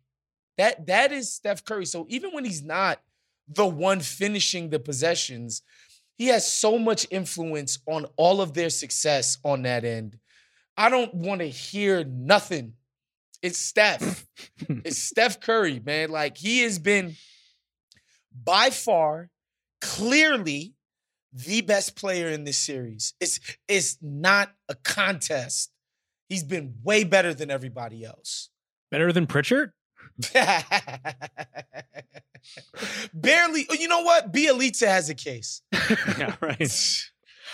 That 0.58 0.88
that 0.88 1.12
is 1.12 1.34
Steph 1.34 1.66
Curry. 1.66 1.86
So 1.86 2.06
even 2.10 2.32
when 2.32 2.46
he's 2.46 2.64
not 2.64 3.02
the 3.48 3.66
one 3.66 4.00
finishing 4.00 4.70
the 4.70 4.80
possessions, 4.80 5.62
he 6.18 6.28
has 6.28 6.46
so 6.46 6.78
much 6.78 7.08
influence 7.10 7.80
on 7.88 8.06
all 8.16 8.42
of 8.42 8.54
their 8.54 8.70
success 8.70 9.38
on 9.44 9.64
that 9.64 9.84
end. 9.84 10.20
I 10.78 10.90
don't 10.90 11.14
want 11.14 11.42
to 11.42 11.50
hear 11.50 12.04
nothing. 12.04 12.74
It's 13.42 13.58
Steph. 13.58 14.28
it's 14.70 14.98
Steph 14.98 15.40
Curry, 15.40 15.82
man. 15.84 16.10
Like 16.10 16.38
he 16.38 16.60
has 16.62 16.80
been 16.80 17.16
by 18.32 18.70
far, 18.70 19.30
clearly 19.82 20.74
the 21.34 21.62
best 21.62 21.96
player 21.96 22.28
in 22.28 22.44
this 22.44 22.58
series. 22.58 23.14
It's 23.20 23.40
it's 23.68 23.98
not 24.02 24.52
a 24.70 24.76
contest. 24.76 25.72
He's 26.30 26.44
been 26.44 26.76
way 26.84 27.04
better 27.04 27.34
than 27.34 27.52
everybody 27.52 28.06
else. 28.06 28.50
better 28.90 29.12
than 29.12 29.28
Pritchard. 29.28 29.74
Barely. 33.14 33.68
You 33.78 33.88
know 33.88 34.02
what? 34.02 34.32
Bjelica 34.32 34.88
has 34.88 35.10
a 35.10 35.16
case. 35.16 35.62
yeah, 36.18 36.36
right. 36.42 37.04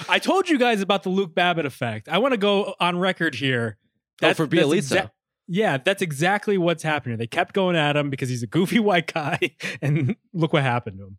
I 0.08 0.20
told 0.20 0.50
you 0.50 0.58
guys 0.58 0.82
about 0.82 1.04
the 1.04 1.10
Luke 1.10 1.34
Babbitt 1.34 1.66
effect. 1.66 2.08
I 2.08 2.20
want 2.20 2.34
to 2.34 2.38
go 2.38 2.76
on 2.80 3.00
record 3.00 3.36
here. 3.36 3.78
Oh, 4.22 4.34
for 4.34 4.48
Bjelica. 4.48 5.12
Yeah, 5.48 5.78
that's 5.78 6.02
exactly 6.02 6.58
what's 6.58 6.84
happening. 6.84 7.18
They 7.18 7.28
kept 7.28 7.54
going 7.54 7.76
at 7.76 7.96
him 7.96 8.10
because 8.10 8.28
he's 8.30 8.44
a 8.44 8.48
goofy 8.48 8.80
white 8.82 9.12
guy, 9.14 9.40
and 9.82 10.16
look 10.34 10.54
what 10.54 10.64
happened 10.64 10.98
to 11.00 11.06
him. 11.06 11.18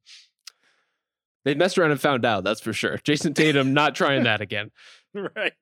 They 1.45 1.55
messed 1.55 1.79
around 1.79 1.93
and 1.93 2.01
found 2.01 2.25
out, 2.27 2.45
that's 2.45 2.61
for 2.61 2.73
sure. 2.75 2.99
Jayson 2.99 3.33
Tatum 3.35 3.73
not 3.73 3.95
trying 3.95 4.25
that 4.25 4.41
again. 4.41 4.71
right. 5.14 5.53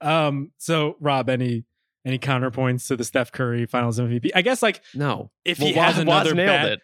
Um. 0.00 0.52
So, 0.58 0.96
Rob, 1.00 1.28
any 1.28 1.64
any 2.04 2.18
counterpoints 2.18 2.86
to 2.88 2.96
the 2.96 3.04
Steph 3.04 3.32
Curry 3.32 3.66
Finals 3.66 3.98
MVP? 3.98 4.30
I 4.34 4.42
guess 4.42 4.62
like 4.62 4.80
No. 4.94 5.30
if 5.44 5.58
Well, 5.58 5.68
he 5.68 5.74
has 5.74 5.94
Waz- 5.94 5.98
another 6.02 6.30
Waz 6.30 6.34
nailed 6.34 6.46
bad, 6.48 6.72
it. 6.72 6.80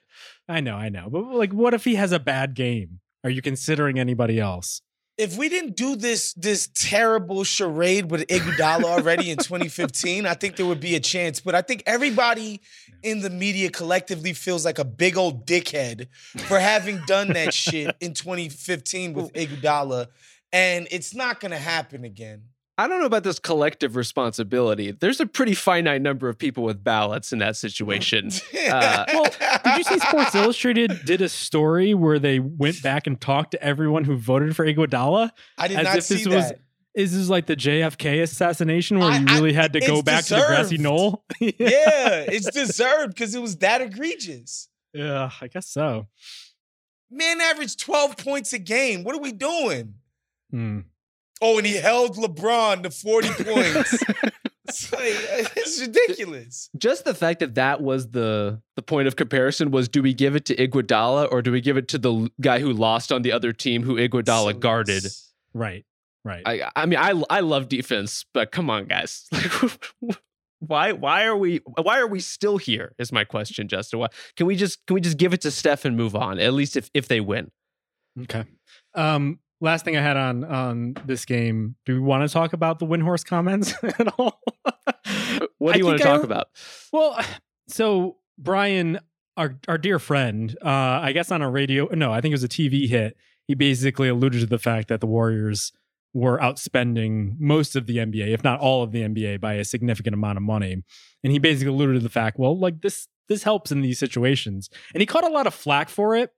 I 0.49 0.61
know, 0.61 0.77
I 0.77 0.89
know, 0.89 1.09
but 1.11 1.25
like, 1.35 1.53
what 1.53 1.75
if 1.75 1.85
he 1.85 1.97
has 1.97 2.13
a 2.13 2.19
bad 2.21 2.55
game? 2.55 3.01
Are 3.25 3.31
you 3.31 3.43
considering 3.43 3.99
anybody 3.99 4.39
else? 4.41 4.81
If 5.19 5.37
we 5.37 5.49
didn't 5.49 5.77
do 5.77 5.97
this 5.97 6.33
this 6.35 6.69
terrible 6.75 7.43
charade 7.43 8.11
with 8.11 8.27
Iguodala 8.29 8.85
already 8.99 9.31
in 9.31 9.37
2015, 9.37 10.27
I 10.27 10.35
think 10.35 10.55
there 10.57 10.65
would 10.65 10.81
be 10.81 10.95
a 10.95 11.01
chance. 11.01 11.41
But 11.41 11.57
I 11.57 11.63
think 11.63 11.83
everybody 11.87 12.61
in 13.03 13.21
the 13.21 13.31
media 13.31 13.69
collectively 13.69 14.33
feels 14.33 14.65
like 14.65 14.79
a 14.79 14.85
big 14.85 15.17
old 15.17 15.45
dickhead 15.45 16.07
for 16.47 16.61
having 16.61 17.03
done 17.07 17.33
that 17.33 17.53
shit 17.65 17.97
in 18.01 18.15
2015 18.15 19.13
with 19.13 19.33
Iguodala, 19.33 20.07
and 20.53 20.87
it's 20.93 21.15
not 21.15 21.41
gonna 21.41 21.59
happen 21.59 22.05
again. 22.05 22.45
I 22.79 22.87
don't 22.87 23.01
know 23.01 23.07
about 23.07 23.25
this 23.25 23.41
collective 23.41 23.97
responsibility. 23.97 24.93
There's 24.93 25.19
a 25.21 25.27
pretty 25.27 25.55
finite 25.55 26.01
number 26.01 26.29
of 26.29 26.39
people 26.39 26.63
with 26.63 26.85
ballots 26.85 27.33
in 27.33 27.41
that 27.41 27.57
situation. 27.57 28.31
Uh, 28.69 29.05
Well, 29.09 29.25
did 29.65 29.77
you 29.79 29.83
see 29.85 29.99
Sports 29.99 30.35
Illustrated 30.35 31.01
did 31.07 31.21
a 31.23 31.29
story 31.29 31.95
where 31.95 32.19
they 32.19 32.39
went 32.39 32.83
back 32.83 33.07
and 33.07 33.19
talked 33.21 33.53
to 33.53 33.63
everyone 33.63 34.05
who 34.05 34.17
voted 34.17 34.55
for 34.55 34.65
Iguodala? 34.67 35.31
I 35.57 35.69
did 35.69 35.79
as 35.79 35.85
not 35.85 35.97
if 35.99 36.05
see 36.05 36.15
this 36.17 36.27
was- 36.27 36.49
that. 36.51 36.61
Is 36.95 37.17
this 37.17 37.29
like 37.29 37.47
the 37.47 37.55
JFK 37.57 38.23
assassination 38.23 38.99
where 38.99 39.11
I- 39.11 39.19
you 39.19 39.25
I- 39.29 39.35
really 39.37 39.53
had 39.53 39.73
to 39.75 39.81
go 39.81 39.95
it's 39.95 40.03
back 40.03 40.25
to 40.27 40.35
the 40.35 40.45
grassy 40.47 40.77
deserved. 40.77 40.83
knoll? 40.83 41.25
yeah, 41.41 42.25
it's 42.29 42.51
deserved 42.51 43.15
because 43.15 43.35
it 43.35 43.41
was 43.43 43.57
that 43.59 43.81
egregious. 43.81 44.69
yeah, 44.93 45.31
I 45.41 45.47
guess 45.49 45.69
so. 45.69 46.09
Man 47.11 47.41
averaged 47.41 47.81
12 47.81 48.17
points 48.19 48.53
a 48.53 48.59
game. 48.59 49.03
What 49.05 49.15
are 49.15 49.21
we 49.21 49.33
doing? 49.33 49.95
Hmm. 50.51 50.81
Oh, 51.41 51.59
and 51.59 51.67
he 51.67 51.77
held 51.77 52.17
LeBron 52.17 52.83
to 52.83 52.91
40 52.91 53.29
points. 53.45 54.03
It's, 54.69 54.93
like, 54.93 55.53
it's 55.57 55.81
ridiculous. 55.81 56.69
just 56.77 57.05
the 57.05 57.15
fact 57.15 57.41
that 57.41 57.55
that 57.55 57.81
was 57.81 58.11
the 58.11 58.61
the 58.77 58.83
point 58.83 59.09
of 59.09 59.17
comparison 59.17 59.71
was 59.71 59.89
do 59.89 60.03
we 60.03 60.13
give 60.13 60.37
it 60.37 60.45
to 60.47 60.57
Iguodala 60.57 61.29
or 61.33 61.41
do 61.41 61.51
we 61.53 61.61
give 61.63 61.77
it 61.79 61.89
to 61.89 61.99
the 61.99 62.31
guy 62.41 62.59
who 62.59 62.73
lost 62.73 63.11
on 63.11 63.23
the 63.23 63.33
other 63.33 63.53
team 63.53 63.83
who 63.83 63.95
Iguodala 63.97 64.53
So- 64.53 64.59
guarded? 64.59 65.07
Right. 65.55 65.85
Right. 66.25 66.43
I 66.45 66.71
I 66.77 66.85
mean 66.87 66.99
I 66.99 67.11
I 67.31 67.41
love 67.41 67.69
defense, 67.69 68.27
but 68.35 68.53
come 68.53 68.69
on, 68.71 68.87
guys. 68.87 69.27
Like, 70.03 70.19
why 70.61 70.93
why 70.93 71.25
are 71.25 71.37
we 71.37 71.61
why 71.81 72.01
are 72.01 72.07
we 72.09 72.19
still 72.21 72.59
here? 72.59 72.93
Is 72.99 73.13
my 73.13 73.23
question, 73.25 73.69
Justin. 73.69 74.01
Why, 74.01 74.09
can 74.37 74.47
we 74.47 74.57
just 74.57 74.85
can 74.87 74.95
we 74.95 75.01
just 75.01 75.17
give 75.17 75.33
it 75.33 75.41
to 75.43 75.53
Steph 75.53 75.85
and 75.85 75.97
move 75.97 76.17
on? 76.17 76.41
At 76.41 76.53
least 76.53 76.77
if 76.77 76.91
if 76.95 77.07
they 77.07 77.21
win. 77.21 77.53
Okay. 78.23 78.45
Um, 78.95 79.39
last 79.61 79.85
thing 79.85 79.97
I 79.97 80.03
had 80.03 80.17
on 80.17 80.45
on 80.45 80.95
this 81.05 81.25
game. 81.25 81.77
Do 81.87 81.95
we 81.95 82.01
want 82.01 82.29
to 82.29 82.33
talk 82.33 82.53
about 82.53 82.79
the 82.79 82.87
Windhorst 82.87 83.27
comments 83.27 83.75
at 83.83 84.09
all? 84.19 84.41
What 85.59 85.73
do 85.73 85.79
you 85.79 85.87
want 85.87 85.99
to 86.01 86.09
I- 86.09 86.13
talk 86.17 86.25
about? 86.25 86.49
Well, 86.93 87.19
so 87.69 88.17
Brian, 88.39 89.01
our 89.37 89.59
our 89.67 89.79
dear 89.79 89.99
friend, 89.99 90.57
uh, 90.65 90.69
I 90.69 91.13
guess 91.13 91.31
on 91.31 91.43
a 91.43 91.51
radio, 91.51 91.89
no, 91.93 92.13
I 92.13 92.21
think 92.21 92.33
it 92.33 92.35
was 92.35 92.45
a 92.45 92.49
TV 92.49 92.89
hit. 92.89 93.17
He 93.47 93.55
basically 93.55 94.09
alluded 94.09 94.41
to 94.41 94.47
the 94.47 94.59
fact 94.59 94.89
that 94.89 95.01
the 95.01 95.07
Warriors 95.07 95.73
were 96.15 96.39
outspending 96.39 97.39
most 97.39 97.77
of 97.77 97.87
the 97.87 97.99
NBA, 97.99 98.29
if 98.29 98.43
not 98.45 98.61
all 98.61 98.83
of 98.83 98.93
the 98.93 99.03
NBA, 99.03 99.41
by 99.41 99.55
a 99.55 99.65
significant 99.65 100.15
amount 100.15 100.37
of 100.37 100.43
money. 100.43 100.83
And 101.23 101.33
he 101.33 101.39
basically 101.39 101.73
alluded 101.73 101.97
to 101.97 102.03
the 102.03 102.09
fact, 102.09 102.39
well, 102.39 102.59
like 102.59 102.81
this 102.83 103.09
this 103.29 103.43
helps 103.43 103.71
in 103.71 103.83
these 103.83 103.99
situations. 103.99 104.71
And 104.95 105.01
he 105.01 105.07
caught 105.07 105.25
a 105.25 105.29
lot 105.29 105.47
of 105.47 105.55
flack 105.55 105.89
for 105.89 106.17
it. 106.17 106.31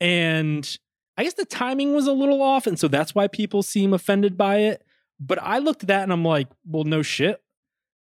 And 0.00 0.78
I 1.20 1.24
guess 1.24 1.34
the 1.34 1.44
timing 1.44 1.94
was 1.94 2.06
a 2.06 2.14
little 2.14 2.40
off, 2.40 2.66
and 2.66 2.80
so 2.80 2.88
that's 2.88 3.14
why 3.14 3.28
people 3.28 3.62
seem 3.62 3.92
offended 3.92 4.38
by 4.38 4.60
it. 4.60 4.82
But 5.20 5.38
I 5.42 5.58
looked 5.58 5.82
at 5.82 5.88
that 5.88 6.02
and 6.02 6.10
I'm 6.10 6.24
like, 6.24 6.48
well, 6.66 6.84
no 6.84 7.02
shit. 7.02 7.42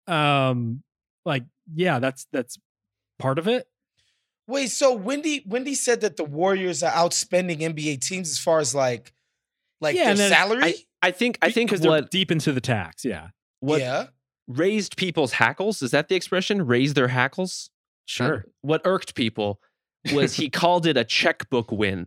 Um, 0.07 0.85
like, 1.25 1.43
yeah, 1.75 1.99
that's 1.99 2.29
that's 2.33 2.61
part 3.19 3.41
of 3.41 3.49
it. 3.49 3.67
Wait, 4.47 4.69
so 4.69 4.93
Wendy 4.93 5.43
Wendy 5.45 5.75
said 5.75 6.01
that 6.03 6.17
the 6.17 6.23
Warriors 6.23 6.85
are 6.85 6.93
outspending 6.93 7.59
NBA 7.59 8.07
teams 8.07 8.31
as 8.31 8.39
far 8.39 8.61
as 8.61 8.73
like 8.73 9.13
like 9.81 9.97
Yeah, 9.97 10.15
their 10.15 10.29
salary? 10.29 10.63
I, 10.63 10.75
I 11.03 11.11
think 11.11 11.39
I 11.43 11.51
think 11.51 11.71
because 11.71 11.81
they're 11.81 12.03
deep 12.03 12.31
into 12.31 12.53
the 12.53 12.61
tax. 12.61 13.05
Yeah, 13.05 13.31
what 13.59 13.81
yeah. 13.81 14.07
raised 14.47 14.97
people's 14.97 15.33
hackles 15.33 15.83
is 15.83 15.91
that 15.91 16.09
the 16.09 16.15
expression 16.15 16.65
raise 16.69 16.95
their 16.95 17.09
hackles. 17.09 17.69
sure. 18.07 18.35
Uh, 18.35 18.41
what 18.61 18.81
irked 18.85 19.17
people 19.17 19.59
was 20.13 20.35
he 20.35 20.49
called 20.51 20.87
it 20.87 20.97
a 20.97 21.03
checkbook 21.03 21.73
win. 21.73 22.07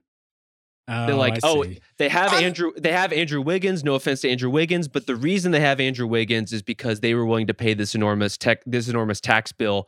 Oh, 0.88 1.08
They're 1.08 1.16
like, 1.16 1.36
I 1.36 1.40
oh, 1.44 1.64
see. 1.64 1.80
They 1.98 2.10
have 2.10 2.34
I- 2.34 2.44
Andrew. 2.44 2.72
They 2.78 2.92
have 2.92 3.12
Andrew 3.12 3.42
Wiggins. 3.42 3.84
No 3.84 3.96
offense 3.96 4.22
to 4.22 4.30
Andrew 4.30 4.50
Wiggins, 4.50 4.88
but 4.88 5.08
the 5.08 5.16
reason 5.16 5.52
they 5.52 5.60
have 5.60 5.80
Andrew 5.80 6.06
Wiggins 6.06 6.54
is 6.54 6.62
because 6.62 7.00
they 7.00 7.16
were 7.16 7.26
willing 7.26 7.48
to 7.48 7.54
pay 7.54 7.74
this 7.74 7.96
enormous 7.96 8.38
tech, 8.38 8.62
this 8.66 8.88
enormous 8.88 9.20
tax 9.20 9.52
bill. 9.52 9.88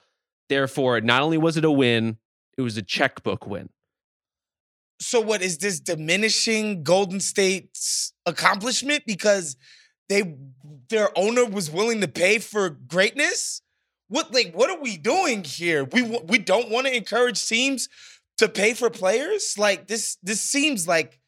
Therefore, 0.49 0.99
not 1.01 1.21
only 1.21 1.37
was 1.37 1.55
it 1.55 1.65
a 1.65 1.71
win, 1.71 2.17
it 2.57 2.61
was 2.61 2.77
a 2.77 2.81
checkbook 2.81 3.45
win. 3.45 3.69
So 4.99 5.21
what 5.21 5.43
is 5.43 5.59
this 5.59 5.79
diminishing 5.79 6.81
Golden 6.81 7.19
State's 7.19 8.13
accomplishment 8.25 9.03
because 9.05 9.55
they 10.09 10.35
their 10.89 11.09
owner 11.15 11.45
was 11.45 11.69
willing 11.69 12.01
to 12.01 12.07
pay 12.07 12.39
for 12.39 12.71
greatness? 12.71 13.61
What 14.07 14.33
like 14.33 14.53
what 14.55 14.71
are 14.71 14.81
we 14.81 14.97
doing 14.97 15.43
here? 15.43 15.83
We 15.83 16.01
we 16.01 16.39
don't 16.39 16.71
want 16.71 16.87
to 16.87 16.95
encourage 16.95 17.45
teams 17.47 17.87
to 18.37 18.49
pay 18.49 18.73
for 18.73 18.89
players? 18.89 19.55
Like 19.57 19.87
this 19.87 20.17
this 20.23 20.41
seems 20.41 20.87
like 20.87 21.19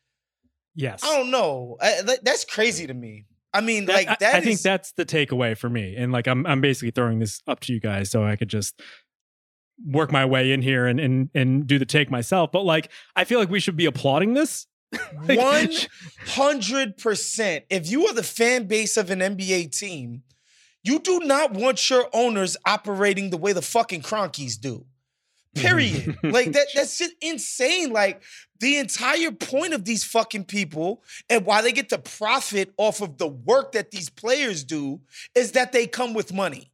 yes. 0.75 1.01
I 1.03 1.17
don't 1.17 1.31
know. 1.31 1.77
I, 1.81 2.17
that's 2.23 2.45
crazy 2.45 2.87
to 2.87 2.93
me. 2.93 3.25
I 3.53 3.61
mean, 3.61 3.85
That- 3.85 3.93
like 3.95 4.07
I- 4.09 4.17
that 4.19 4.35
I, 4.35 4.39
think 4.41 4.53
is- 4.53 4.63
that's 4.63 4.91
the 4.93 5.05
takeaway 5.05 5.57
for 5.57 5.69
me. 5.69 5.95
And 5.97 6.11
like, 6.11 6.27
I'm 6.27 6.45
I'm 6.45 6.61
basically 6.61 6.91
throwing 6.91 7.19
this 7.19 7.41
up 7.47 7.59
to 7.61 7.73
you 7.73 7.79
guys 7.79 8.11
so 8.11 8.23
I 8.23 8.35
could 8.35 8.49
just 8.49 8.79
work 9.85 10.11
my 10.11 10.25
way 10.25 10.51
in 10.51 10.61
here 10.61 10.85
and 10.87 10.99
and 10.99 11.29
and 11.33 11.65
do 11.65 11.79
the 11.79 11.85
take 11.85 12.11
myself. 12.11 12.51
But 12.51 12.63
like, 12.63 12.89
I 13.15 13.23
feel 13.23 13.39
like 13.39 13.49
we 13.49 13.59
should 13.59 13.77
be 13.77 13.85
applauding 13.85 14.33
this. 14.33 14.67
One 15.25 15.69
hundred 16.25 16.97
percent. 16.97 17.65
If 17.69 17.89
you 17.89 18.07
are 18.07 18.13
the 18.13 18.23
fan 18.23 18.65
base 18.67 18.97
of 18.97 19.09
an 19.11 19.19
NBA 19.19 19.71
team, 19.77 20.23
you 20.83 20.99
do 20.99 21.19
not 21.19 21.53
want 21.53 21.89
your 21.89 22.07
owners 22.13 22.57
operating 22.65 23.29
the 23.29 23.37
way 23.37 23.53
the 23.53 23.61
fucking 23.61 24.01
Kroenkes 24.01 24.59
do. 24.59 24.85
Period. 25.55 26.03
Mm-hmm. 26.05 26.29
like 26.29 26.51
that. 26.53 26.67
That's 26.75 26.97
just 26.97 27.13
insane. 27.21 27.91
Like 27.91 28.21
the 28.59 28.77
entire 28.77 29.31
point 29.31 29.73
of 29.73 29.85
these 29.85 30.03
fucking 30.03 30.45
people 30.45 31.03
and 31.29 31.45
why 31.45 31.61
they 31.61 31.71
get 31.71 31.89
to 31.89 31.97
profit 31.97 32.73
off 32.77 33.01
of 33.01 33.17
the 33.17 33.27
work 33.27 33.71
that 33.73 33.91
these 33.91 34.09
players 34.09 34.63
do 34.63 35.01
is 35.35 35.53
that 35.53 35.71
they 35.71 35.87
come 35.87 36.13
with 36.13 36.33
money. 36.33 36.71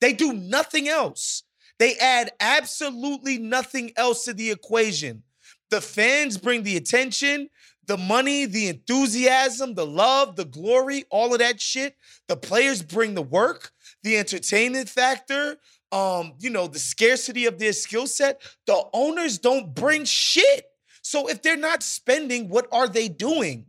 They 0.00 0.12
do 0.12 0.32
nothing 0.32 0.88
else. 0.88 1.44
They 1.78 1.96
add 1.96 2.32
absolutely 2.40 3.38
nothing 3.38 3.92
else 3.96 4.24
to 4.24 4.34
the 4.34 4.50
equation. 4.50 5.22
The 5.70 5.80
fans 5.80 6.36
bring 6.36 6.64
the 6.64 6.76
attention, 6.76 7.48
the 7.86 7.96
money, 7.96 8.44
the 8.44 8.68
enthusiasm, 8.68 9.74
the 9.74 9.86
love, 9.86 10.36
the 10.36 10.44
glory, 10.44 11.04
all 11.10 11.32
of 11.32 11.38
that 11.38 11.60
shit. 11.60 11.96
The 12.28 12.36
players 12.36 12.82
bring 12.82 13.14
the 13.14 13.22
work, 13.22 13.72
the 14.02 14.18
entertainment 14.18 14.88
factor, 14.88 15.56
um, 15.92 16.32
you 16.40 16.50
know, 16.50 16.66
the 16.66 16.78
scarcity 16.78 17.44
of 17.46 17.58
their 17.58 17.74
skill 17.74 18.06
set. 18.06 18.40
The 18.66 18.82
owners 18.92 19.38
don't 19.38 19.74
bring 19.74 20.04
shit. 20.04 20.64
So 21.02 21.28
if 21.28 21.42
they're 21.42 21.56
not 21.56 21.82
spending, 21.82 22.48
what 22.48 22.66
are 22.72 22.88
they 22.88 23.08
doing? 23.08 23.66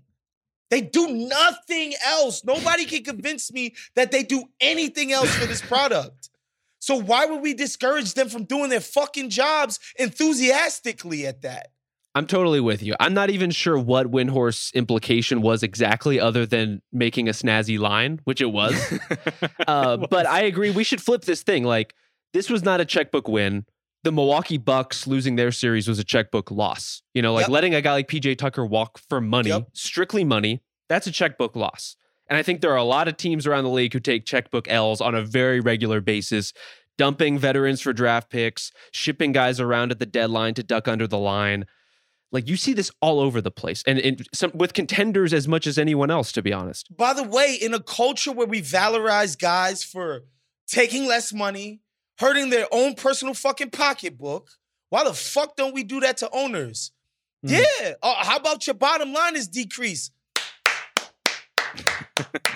They 0.72 0.82
do 0.82 1.08
nothing 1.10 1.94
else. 2.04 2.44
Nobody 2.44 2.86
can 2.86 3.04
convince 3.04 3.52
me 3.52 3.76
that 3.96 4.12
they 4.12 4.24
do 4.24 4.46
anything 4.60 5.12
else 5.12 5.30
for 5.36 5.46
this 5.46 5.62
product. 5.68 6.30
So 6.80 6.96
why 6.96 7.26
would 7.26 7.42
we 7.42 7.54
discourage 7.54 8.14
them 8.14 8.30
from 8.30 8.46
doing 8.46 8.70
their 8.70 8.80
fucking 8.80 9.30
jobs 9.30 9.80
enthusiastically 9.98 11.28
at 11.28 11.42
that? 11.44 11.68
I'm 12.16 12.28
totally 12.28 12.60
with 12.60 12.84
you. 12.84 12.96
I'm 13.00 13.14
not 13.14 13.32
even 13.32 13.50
sure 13.50 13.78
what 13.78 14.12
Windhorst 14.12 14.74
implication 14.74 15.42
was 15.42 15.64
exactly, 15.64 16.20
other 16.20 16.46
than 16.46 16.82
making 16.92 17.28
a 17.28 17.32
snazzy 17.32 17.80
line, 17.80 18.20
which 18.26 18.40
it 18.40 18.52
was. 18.52 18.76
uh, 19.68 19.98
but 19.98 20.28
I 20.28 20.42
agree. 20.42 20.70
We 20.70 20.84
should 20.84 21.02
flip 21.02 21.24
this 21.24 21.42
thing. 21.42 21.64
Like 21.64 21.96
this 22.34 22.50
was 22.50 22.64
not 22.64 22.82
a 22.82 22.86
checkbook 22.86 23.28
win. 23.28 23.66
The 24.04 24.12
Milwaukee 24.12 24.58
Bucks 24.58 25.08
losing 25.08 25.38
their 25.38 25.52
series 25.52 25.88
was 25.88 25.98
a 26.00 26.04
checkbook 26.04 26.52
loss. 26.52 27.02
You 27.14 27.22
know, 27.22 27.34
like 27.34 27.44
Yep. 27.44 27.50
letting 27.52 27.76
a 27.76 27.82
guy 27.82 27.94
like 27.94 28.08
PJ 28.10 28.36
Tucker 28.38 28.66
walk 28.66 29.00
for 29.10 29.22
money, 29.22 29.50
Yep. 29.50 29.70
strictly 29.74 30.24
money, 30.26 30.62
that's 30.90 31.08
a 31.08 31.12
checkbook 31.12 31.56
loss. 31.56 31.96
And 32.28 32.38
I 32.38 32.44
think 32.44 32.62
there 32.62 32.72
are 32.72 32.78
a 32.78 32.84
lot 32.84 33.08
of 33.08 33.16
teams 33.18 33.46
around 33.48 33.64
the 33.64 33.70
league 33.70 33.94
who 33.94 34.00
take 34.00 34.26
checkbook 34.26 34.68
L's 34.68 35.00
on 35.02 35.16
a 35.16 35.22
very 35.24 35.60
regular 35.60 36.02
basis, 36.02 36.52
dumping 36.98 37.38
veterans 37.38 37.82
for 37.82 37.94
draft 37.94 38.30
picks, 38.30 38.72
shipping 38.92 39.32
guys 39.32 39.60
around 39.60 39.92
at 39.92 40.00
the 40.00 40.06
deadline 40.06 40.54
to 40.56 40.64
duck 40.64 40.88
under 40.88 41.08
the 41.08 41.18
line. 41.18 41.66
Like 42.32 42.48
you 42.48 42.58
see 42.58 42.74
this 42.74 42.90
all 43.00 43.20
over 43.20 43.42
the 43.42 43.52
place, 43.52 43.84
and, 43.86 44.00
and 44.00 44.28
some 44.34 44.52
with 44.56 44.74
contenders 44.74 45.34
as 45.34 45.48
much 45.48 45.68
as 45.68 45.78
anyone 45.78 46.10
else, 46.10 46.32
to 46.32 46.42
be 46.42 46.52
honest. 46.52 46.88
By 46.98 47.14
the 47.14 47.22
way, 47.24 47.54
in 47.62 47.74
a 47.76 47.80
culture 47.80 48.32
where 48.32 48.48
we 48.48 48.60
valorize 48.62 49.38
guys 49.38 49.84
for 49.84 50.22
taking 50.68 51.06
less 51.06 51.32
money, 51.32 51.82
hurting 52.20 52.50
their 52.50 52.68
own 52.72 52.96
personal 52.96 53.34
fucking 53.34 53.72
pocketbook, 53.72 54.50
why 54.90 55.04
the 55.04 55.14
fuck 55.14 55.56
don't 55.56 55.74
we 55.74 55.84
do 55.84 56.00
that 56.02 56.18
to 56.18 56.30
owners? 56.32 56.92
Mm. 57.46 57.64
Yeah. 57.82 57.94
Uh, 58.02 58.24
how 58.24 58.38
about 58.38 58.68
your 58.68 58.76
bottom 58.76 59.14
line 59.14 59.36
is 59.36 59.48
decreased? 59.48 60.12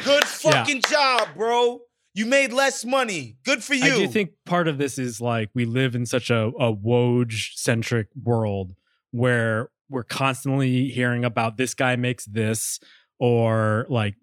Good 0.03 0.23
fucking 0.25 0.81
job, 0.89 1.29
bro. 1.35 1.81
You 2.13 2.25
made 2.25 2.51
less 2.51 2.83
money. 2.83 3.37
Good 3.45 3.63
for 3.63 3.75
you. 3.75 3.83
I 3.83 3.97
do 3.97 4.07
think 4.07 4.31
part 4.45 4.67
of 4.67 4.77
this 4.77 4.97
is 4.97 5.21
like 5.21 5.49
we 5.53 5.65
live 5.65 5.93
in 5.93 6.05
such 6.05 6.29
a, 6.29 6.47
a 6.47 6.75
Woj 6.75 7.53
centric 7.55 8.07
world 8.23 8.73
where 9.11 9.69
we're 9.89 10.03
constantly 10.03 10.89
hearing 10.89 11.23
about 11.23 11.57
this 11.57 11.73
guy 11.73 11.95
makes 11.95 12.25
this 12.25 12.79
or 13.19 13.85
like 13.89 14.15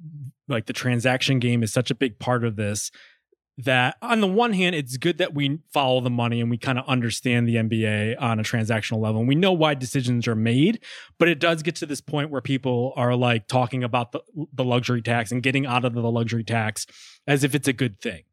like 0.49 0.66
the 0.66 0.72
transaction 0.72 1.39
game 1.39 1.62
is 1.62 1.72
such 1.72 1.91
a 1.91 1.95
big 1.95 2.18
part 2.18 2.45
of 2.45 2.57
this 2.57 2.91
that 3.57 3.96
on 4.02 4.20
the 4.20 4.26
one 4.26 4.52
hand 4.52 4.74
it's 4.74 4.96
good 4.96 5.18
that 5.18 5.32
we 5.32 5.61
follow 5.72 6.00
the 6.00 6.11
money 6.11 6.40
and 6.40 6.50
we 6.50 6.59
kind 6.59 6.78
of 6.78 6.84
understand 6.88 7.46
the 7.46 7.55
NBA 7.55 8.20
on 8.20 8.40
a 8.40 8.42
transactional 8.42 9.00
level 9.00 9.20
and 9.20 9.28
we 9.28 9.36
know 9.36 9.52
why 9.52 9.74
decisions 9.74 10.26
are 10.26 10.34
made 10.34 10.80
but 11.18 11.28
it 11.28 11.38
does 11.38 11.62
get 11.62 11.76
to 11.76 11.86
this 11.86 12.00
point 12.00 12.30
where 12.30 12.40
people 12.40 12.92
are 12.96 13.14
like 13.14 13.46
talking 13.46 13.84
about 13.84 14.12
the 14.12 14.20
the 14.52 14.64
luxury 14.64 15.02
tax 15.02 15.30
and 15.30 15.42
getting 15.42 15.66
out 15.66 15.84
of 15.84 15.94
the 15.94 16.11
luxury 16.11 16.42
tax 16.42 16.86
as 17.28 17.44
if 17.44 17.55
it's 17.55 17.68
a 17.68 17.72
good 17.72 18.00
thing 18.00 18.24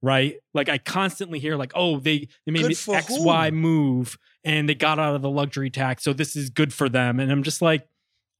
right? 0.00 0.36
Like 0.52 0.68
i 0.68 0.78
constantly 0.78 1.38
hear 1.38 1.56
like 1.56 1.72
oh 1.74 1.98
they 1.98 2.28
they 2.46 2.52
made 2.52 2.64
this 2.64 2.82
for 2.82 2.96
x 2.96 3.12
move 3.52 4.18
and 4.42 4.68
they 4.68 4.74
got 4.74 4.98
out 4.98 5.14
of 5.14 5.22
the 5.22 5.30
luxury 5.30 5.70
tax 5.70 6.02
so 6.02 6.12
this 6.12 6.34
is 6.34 6.50
good 6.50 6.72
for 6.72 6.88
them. 6.88 7.20
And 7.20 7.30
i'm 7.30 7.42
just 7.42 7.62
like 7.62 7.86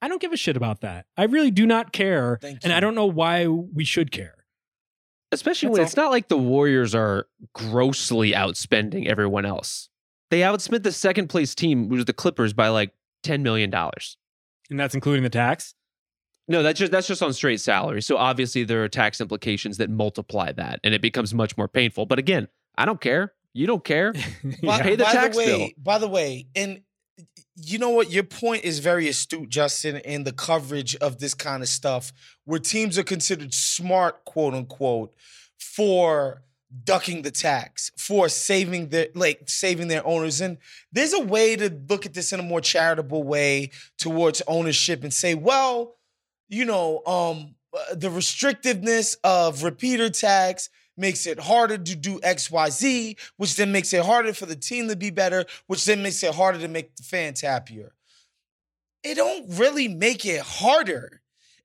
i 0.01 0.09
don't 0.09 0.21
give 0.21 0.33
a 0.33 0.37
shit 0.37 0.57
about 0.57 0.81
that. 0.81 1.07
I 1.17 1.25
really 1.25 1.51
do 1.51 1.67
not 1.67 1.93
care 1.93 2.39
Thank 2.41 2.61
and 2.65 2.73
i 2.73 2.81
don't 2.81 2.95
know 2.95 3.07
why 3.07 3.47
we 3.47 3.85
should 3.85 4.11
care 4.11 4.42
Especially 5.33 5.69
That's 5.69 5.73
when 5.73 5.81
all. 5.81 5.87
it's 5.87 5.97
not 5.97 6.11
like 6.11 6.29
the 6.29 6.37
Warriors 6.39 6.95
are 6.95 7.27
grossly 7.55 8.33
outspending 8.33 9.07
everyone 9.09 9.45
else. 9.47 9.89
They 10.31 10.41
outspent 10.41 10.83
the 10.83 10.93
second 10.93 11.29
place 11.29 11.55
team, 11.55 11.89
which 11.89 11.97
was 11.97 12.05
the 12.05 12.13
Clippers, 12.13 12.53
by 12.53 12.69
like 12.69 12.93
ten 13.23 13.43
million 13.43 13.71
dollars. 13.71 14.17
and 14.71 14.79
that's 14.79 14.95
including 14.95 15.23
the 15.23 15.31
tax 15.31 15.75
No, 16.49 16.63
that's 16.63 16.79
just 16.79 16.93
that's 16.93 17.07
just 17.07 17.23
on 17.23 17.33
straight 17.33 17.61
salary. 17.61 18.03
So 18.03 18.17
obviously 18.17 18.65
there 18.65 18.83
are 18.85 18.89
tax 18.89 19.21
implications 19.21 19.79
that 19.79 19.91
multiply 19.91 20.53
that, 20.53 20.81
and 20.85 20.93
it 20.95 21.01
becomes 21.03 21.33
much 21.35 21.57
more 21.57 21.69
painful. 21.69 22.07
But 22.07 22.19
again, 22.19 22.49
I 22.77 22.85
don't 22.85 23.01
care. 23.01 23.33
You 23.55 23.67
don't 23.67 23.85
care. 23.85 24.13
By, 24.63 24.81
Pay 24.83 24.97
the 24.97 25.05
by 25.05 25.13
tax 25.13 25.37
the 25.37 25.43
way, 25.43 25.47
bill. 25.59 25.69
by 25.79 25.99
the 25.99 26.09
way, 26.09 26.47
and 26.57 26.81
you 27.55 27.79
know 27.79 27.91
what? 27.91 28.11
Your 28.11 28.25
point 28.25 28.65
is 28.65 28.79
very 28.79 29.09
astute, 29.09 29.49
Justin, 29.49 29.97
in 29.97 30.25
the 30.25 30.33
coverage 30.33 30.97
of 30.97 31.19
this 31.19 31.35
kind 31.35 31.63
of 31.63 31.69
stuff, 31.69 32.13
where 32.45 32.59
teams 32.59 32.99
are 32.99 33.05
considered 33.05 33.53
smart, 33.53 34.25
quote 34.25 34.55
unquote, 34.55 35.15
for 35.59 36.43
ducking 36.85 37.23
the 37.23 37.31
tax, 37.31 37.91
for 37.99 38.29
saving 38.29 38.89
their 38.89 39.09
like 39.15 39.49
saving 39.49 39.89
their 39.89 40.07
owners. 40.07 40.41
And 40.41 40.59
there's 40.91 41.13
a 41.13 41.21
way 41.21 41.57
to 41.57 41.71
look 41.89 42.07
at 42.07 42.15
this 42.15 42.33
in 42.33 42.41
a 42.41 42.45
more 42.45 42.61
charitable 42.61 43.23
way 43.23 43.71
towards 43.99 44.43
ownership 44.47 45.03
and 45.03 45.13
say, 45.13 45.35
well, 45.35 45.97
you 46.49 46.65
know, 46.65 47.03
um, 47.07 47.55
uh, 47.75 47.95
the 47.95 48.09
restrictiveness 48.09 49.17
of 49.25 49.63
repeater 49.63 50.11
tax 50.11 50.71
makes 50.97 51.27
it 51.27 51.41
harder 51.41 51.79
to 51.79 51.97
do 51.97 52.21
XYZ, 52.21 53.19
which 53.37 53.57
then 53.57 53.73
makes 53.73 53.93
it 53.93 54.05
harder 54.05 54.33
for 54.33 54.47
the 54.47 54.57
team 54.57 54.89
to 54.89 54.97
be 54.97 55.11
better, 55.11 55.45
which 55.67 55.85
then 55.85 56.03
makes 56.03 56.23
it 56.23 56.35
harder 56.35 56.59
to 56.59 56.69
make 56.69 56.95
the 56.97 57.03
fans 57.03 57.41
happier. 57.41 57.93
It 59.03 59.17
don't 59.17 59.47
really 59.59 59.89
make 59.89 60.25
it 60.25 60.41
harder. 60.41 61.21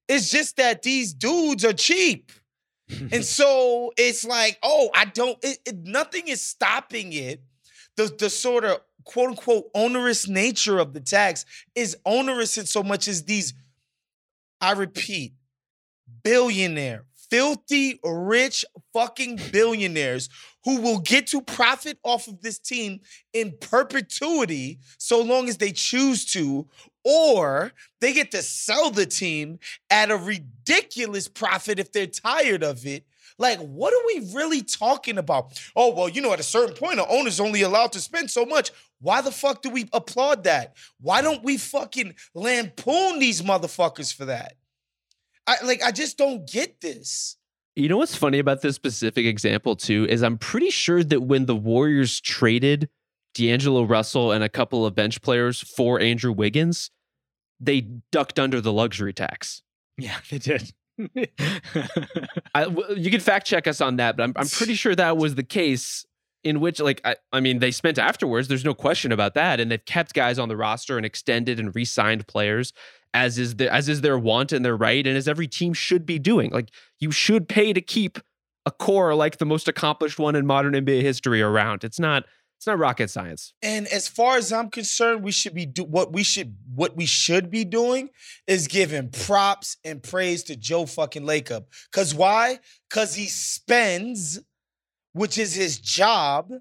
It's 0.07 0.29
just 0.29 0.57
that 0.57 0.81
these 0.81 1.13
dudes 1.13 1.65
are 1.65 1.73
cheap. 1.73 2.31
and 2.89 3.23
so 3.25 3.91
it's 3.97 4.25
like, 4.25 4.57
oh, 4.63 4.89
I 4.95 5.05
don't, 5.05 5.37
it, 5.43 5.59
it, 5.65 5.75
nothing 5.83 6.27
is 6.27 6.41
stopping 6.41 7.13
it. 7.13 7.41
The, 7.97 8.13
the 8.17 8.29
sort 8.29 8.63
of 8.63 8.79
quote 9.03 9.29
unquote 9.29 9.69
onerous 9.73 10.27
nature 10.27 10.77
of 10.77 10.93
the 10.93 10.99
tax 10.99 11.45
is 11.75 11.97
onerous 12.05 12.57
in 12.57 12.65
so 12.65 12.83
much 12.83 13.07
as 13.07 13.23
these, 13.23 13.53
I 14.61 14.73
repeat, 14.73 15.33
billionaire, 16.23 17.05
filthy, 17.29 17.99
rich, 18.03 18.65
fucking 18.93 19.39
billionaires 19.51 20.29
who 20.63 20.81
will 20.81 20.99
get 20.99 21.27
to 21.27 21.41
profit 21.41 21.97
off 22.03 22.27
of 22.27 22.41
this 22.41 22.59
team 22.59 22.99
in 23.33 23.53
perpetuity 23.59 24.79
so 24.97 25.21
long 25.21 25.47
as 25.47 25.57
they 25.57 25.71
choose 25.71 26.25
to, 26.25 26.67
or 27.03 27.71
they 28.01 28.13
get 28.13 28.31
to 28.31 28.41
sell 28.41 28.91
the 28.91 29.05
team 29.05 29.59
at 29.89 30.11
a 30.11 30.17
ridiculous 30.17 31.27
profit 31.27 31.79
if 31.79 31.91
they're 31.91 32.07
tired 32.07 32.63
of 32.63 32.85
it. 32.85 33.05
Like, 33.39 33.59
what 33.59 33.93
are 33.93 34.05
we 34.07 34.33
really 34.33 34.63
talking 34.63 35.17
about? 35.17 35.61
Oh, 35.75 35.93
well, 35.93 36.09
you 36.09 36.21
know, 36.21 36.33
at 36.33 36.39
a 36.39 36.43
certain 36.43 36.75
point, 36.75 36.97
the 36.97 37.07
owner's 37.07 37.39
only 37.39 37.61
allowed 37.61 37.91
to 37.91 38.01
spend 38.01 38.31
so 38.31 38.45
much. 38.45 38.71
Why 38.99 39.21
the 39.21 39.31
fuck 39.31 39.61
do 39.61 39.69
we 39.69 39.87
applaud 39.93 40.43
that? 40.45 40.75
Why 40.99 41.21
don't 41.21 41.43
we 41.43 41.57
fucking 41.57 42.15
lampoon 42.33 43.19
these 43.19 43.41
motherfuckers 43.41 44.13
for 44.13 44.25
that? 44.25 44.53
I 45.47 45.63
like 45.63 45.81
I 45.81 45.91
just 45.91 46.17
don't 46.17 46.47
get 46.49 46.81
this. 46.81 47.37
You 47.75 47.89
know 47.89 47.97
what's 47.97 48.15
funny 48.15 48.39
about 48.39 48.61
this 48.61 48.75
specific 48.75 49.25
example 49.25 49.75
too 49.75 50.05
is 50.09 50.23
I'm 50.23 50.37
pretty 50.37 50.69
sure 50.69 51.03
that 51.03 51.21
when 51.21 51.45
the 51.45 51.55
Warriors 51.55 52.19
traded 52.19 52.89
D'Angelo 53.33 53.83
Russell 53.83 54.31
and 54.31 54.43
a 54.43 54.49
couple 54.49 54.85
of 54.85 54.95
bench 54.95 55.21
players 55.21 55.61
for 55.61 55.99
Andrew 55.99 56.31
Wiggins, 56.31 56.89
they 57.59 57.81
ducked 58.11 58.39
under 58.39 58.59
the 58.61 58.73
luxury 58.73 59.13
tax. 59.13 59.61
Yeah, 59.97 60.17
they 60.29 60.39
did. 60.39 60.73
I, 62.55 62.65
you 62.95 63.11
can 63.11 63.19
fact 63.19 63.45
check 63.45 63.67
us 63.67 63.79
on 63.79 63.97
that, 63.97 64.17
but 64.17 64.23
I'm, 64.23 64.33
I'm 64.35 64.47
pretty 64.47 64.73
sure 64.73 64.95
that 64.95 65.17
was 65.17 65.35
the 65.35 65.43
case. 65.43 66.05
In 66.43 66.61
which, 66.61 66.79
like, 66.79 67.01
I, 67.03 67.17
I 67.33 67.41
mean, 67.41 67.59
they 67.59 67.71
spent 67.71 67.97
afterwards. 67.97 68.47
There's 68.47 68.63
no 68.63 68.75
question 68.75 69.11
about 69.11 69.33
that, 69.33 69.59
and 69.59 69.69
they've 69.69 69.83
kept 69.83 70.13
guys 70.13 70.39
on 70.39 70.47
the 70.47 70.55
roster 70.55 70.95
and 70.95 71.05
extended 71.05 71.59
and 71.59 71.75
re-signed 71.75 72.25
players 72.27 72.71
as 73.17 73.37
is 73.37 73.55
the, 73.55 73.71
as 73.73 73.89
is 73.89 74.01
their 74.01 74.17
want 74.17 74.51
and 74.51 74.63
their 74.63 74.77
right, 74.77 75.05
and 75.05 75.17
as 75.17 75.27
every 75.27 75.47
team 75.47 75.73
should 75.73 76.05
be 76.05 76.19
doing. 76.19 76.51
Like, 76.51 76.69
you 76.99 77.11
should 77.11 77.49
pay 77.49 77.73
to 77.73 77.81
keep 77.81 78.19
a 78.65 78.71
core 78.71 79.15
like 79.15 79.37
the 79.37 79.45
most 79.45 79.67
accomplished 79.67 80.19
one 80.19 80.35
in 80.35 80.45
modern 80.45 80.73
NBA 80.73 81.01
history 81.01 81.41
around. 81.41 81.83
It's 81.83 81.99
not 81.99 82.25
it's 82.57 82.65
not 82.65 82.79
rocket 82.79 83.09
science. 83.09 83.53
And 83.61 83.85
as 83.87 84.07
far 84.07 84.35
as 84.35 84.51
I'm 84.51 84.71
concerned, 84.71 85.23
we 85.23 85.31
should 85.31 85.53
be 85.53 85.65
do 85.65 85.83
what 85.83 86.11
we 86.11 86.23
should 86.23 86.55
what 86.73 86.95
we 86.95 87.05
should 87.05 87.49
be 87.49 87.63
doing 87.63 88.09
is 88.45 88.67
giving 88.67 89.09
props 89.09 89.77
and 89.85 90.01
praise 90.01 90.43
to 90.45 90.55
Joe 90.55 90.85
fucking 90.85 91.23
Lacob. 91.23 91.65
Cause 91.91 92.13
why? 92.13 92.59
Cause 92.89 93.15
he 93.15 93.27
spends, 93.27 94.39
which 95.13 95.37
is 95.37 95.53
his 95.53 95.79
job, 95.79 96.51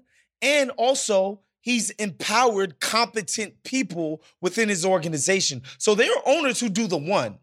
and 0.41 0.69
also 0.71 1.41
he's 1.67 1.89
empowered 1.91 2.79
competent 2.79 3.61
people 3.63 4.23
within 4.39 4.69
his 4.69 4.85
organization. 4.85 5.61
So 5.77 5.95
there 5.95 6.09
are 6.09 6.23
owners 6.25 6.61
who 6.61 6.69
do 6.69 6.87
the 6.87 6.97
one 6.97 7.39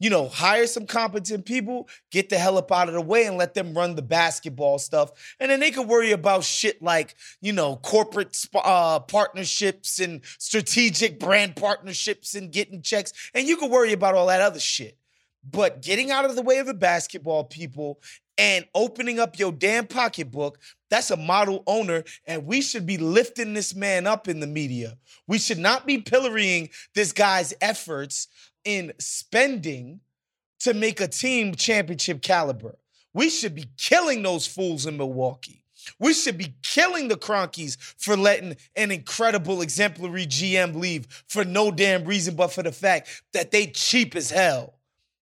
you 0.00 0.10
know, 0.10 0.28
hire 0.28 0.68
some 0.68 0.86
competent 0.86 1.44
people, 1.44 1.88
get 2.12 2.28
the 2.28 2.38
hell 2.38 2.56
up 2.56 2.70
out 2.70 2.86
of 2.86 2.94
the 2.94 3.00
way 3.00 3.26
and 3.26 3.36
let 3.36 3.54
them 3.54 3.76
run 3.76 3.96
the 3.96 4.02
basketball 4.02 4.78
stuff. 4.78 5.10
And 5.40 5.50
then 5.50 5.58
they 5.58 5.72
could 5.72 5.88
worry 5.88 6.12
about 6.12 6.44
shit 6.44 6.80
like, 6.80 7.16
you 7.40 7.52
know, 7.52 7.74
corporate 7.74 8.36
uh, 8.54 9.00
partnerships 9.00 9.98
and 9.98 10.20
strategic 10.38 11.18
brand 11.18 11.56
partnerships 11.56 12.36
and 12.36 12.52
getting 12.52 12.80
checks. 12.80 13.12
And 13.34 13.48
you 13.48 13.56
could 13.56 13.72
worry 13.72 13.92
about 13.92 14.14
all 14.14 14.28
that 14.28 14.40
other 14.40 14.60
shit. 14.60 14.96
But 15.42 15.82
getting 15.82 16.12
out 16.12 16.24
of 16.24 16.36
the 16.36 16.42
way 16.42 16.58
of 16.58 16.66
the 16.66 16.74
basketball 16.74 17.42
people 17.42 18.00
and 18.38 18.64
opening 18.74 19.18
up 19.18 19.38
your 19.38 19.50
damn 19.50 19.86
pocketbook, 19.86 20.58
that's 20.88 21.10
a 21.10 21.16
model 21.16 21.64
owner. 21.66 22.04
And 22.26 22.46
we 22.46 22.62
should 22.62 22.86
be 22.86 22.96
lifting 22.96 23.52
this 23.52 23.74
man 23.74 24.06
up 24.06 24.28
in 24.28 24.40
the 24.40 24.46
media. 24.46 24.96
We 25.26 25.38
should 25.38 25.58
not 25.58 25.86
be 25.86 26.00
pillorying 26.00 26.70
this 26.94 27.12
guy's 27.12 27.52
efforts 27.60 28.28
in 28.64 28.92
spending 28.98 30.00
to 30.60 30.72
make 30.72 31.00
a 31.00 31.08
team 31.08 31.54
championship 31.54 32.22
caliber. 32.22 32.78
We 33.12 33.28
should 33.28 33.54
be 33.54 33.66
killing 33.76 34.22
those 34.22 34.46
fools 34.46 34.86
in 34.86 34.96
Milwaukee. 34.96 35.64
We 35.98 36.12
should 36.12 36.36
be 36.36 36.54
killing 36.62 37.08
the 37.08 37.16
Kroenkes 37.16 37.76
for 37.98 38.16
letting 38.16 38.56
an 38.76 38.90
incredible 38.90 39.62
exemplary 39.62 40.26
GM 40.26 40.76
leave 40.76 41.06
for 41.28 41.44
no 41.44 41.70
damn 41.70 42.04
reason 42.04 42.36
but 42.36 42.52
for 42.52 42.62
the 42.62 42.72
fact 42.72 43.22
that 43.32 43.50
they 43.50 43.68
cheap 43.68 44.14
as 44.14 44.30
hell. 44.30 44.74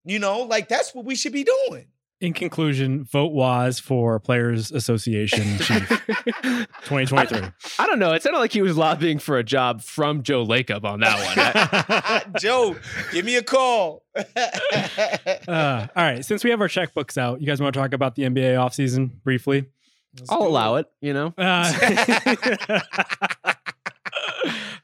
You 0.05 0.19
know, 0.19 0.41
like 0.41 0.69
that's 0.69 0.93
what 0.95 1.05
we 1.05 1.15
should 1.15 1.33
be 1.33 1.43
doing 1.43 1.85
in 2.23 2.31
conclusion, 2.31 3.03
vote 3.03 3.33
Wos 3.33 3.79
for 3.79 4.17
Players 4.17 4.71
Association 4.71 5.43
Chief 5.59 5.89
2023. 5.89 7.37
I, 7.37 7.51
I, 7.79 7.85
don't 7.85 7.99
know. 7.99 8.13
It 8.13 8.23
sounded 8.23 8.39
like 8.39 8.53
he 8.53 8.61
was 8.61 8.77
lobbying 8.77 9.19
for 9.19 9.37
a 9.37 9.43
job 9.43 9.81
from 9.81 10.23
Joe 10.23 10.45
Lacob 10.45 10.85
on 10.85 11.01
that 11.01 12.23
one. 12.23 12.33
Joe, 12.39 12.77
give 13.11 13.25
me 13.25 13.35
a 13.35 13.43
call. 13.43 14.03
uh, 14.15 14.25
all 15.47 15.87
right. 15.97 16.23
Since 16.23 16.45
we 16.45 16.49
have 16.51 16.61
our 16.61 16.69
checkbooks 16.69 17.17
out, 17.17 17.41
you 17.41 17.47
guys 17.47 17.61
want 17.61 17.73
to 17.73 17.79
talk 17.79 17.91
about 17.91 18.15
the 18.15 18.23
NBA 18.23 18.55
offseason 18.55 19.11
briefly? 19.23 19.65
Let's 20.17 20.31
I'll 20.31 20.43
allow 20.43 20.75
it, 20.75 20.89
you 21.01 21.11
know? 21.11 21.33
Uh, 21.37 22.79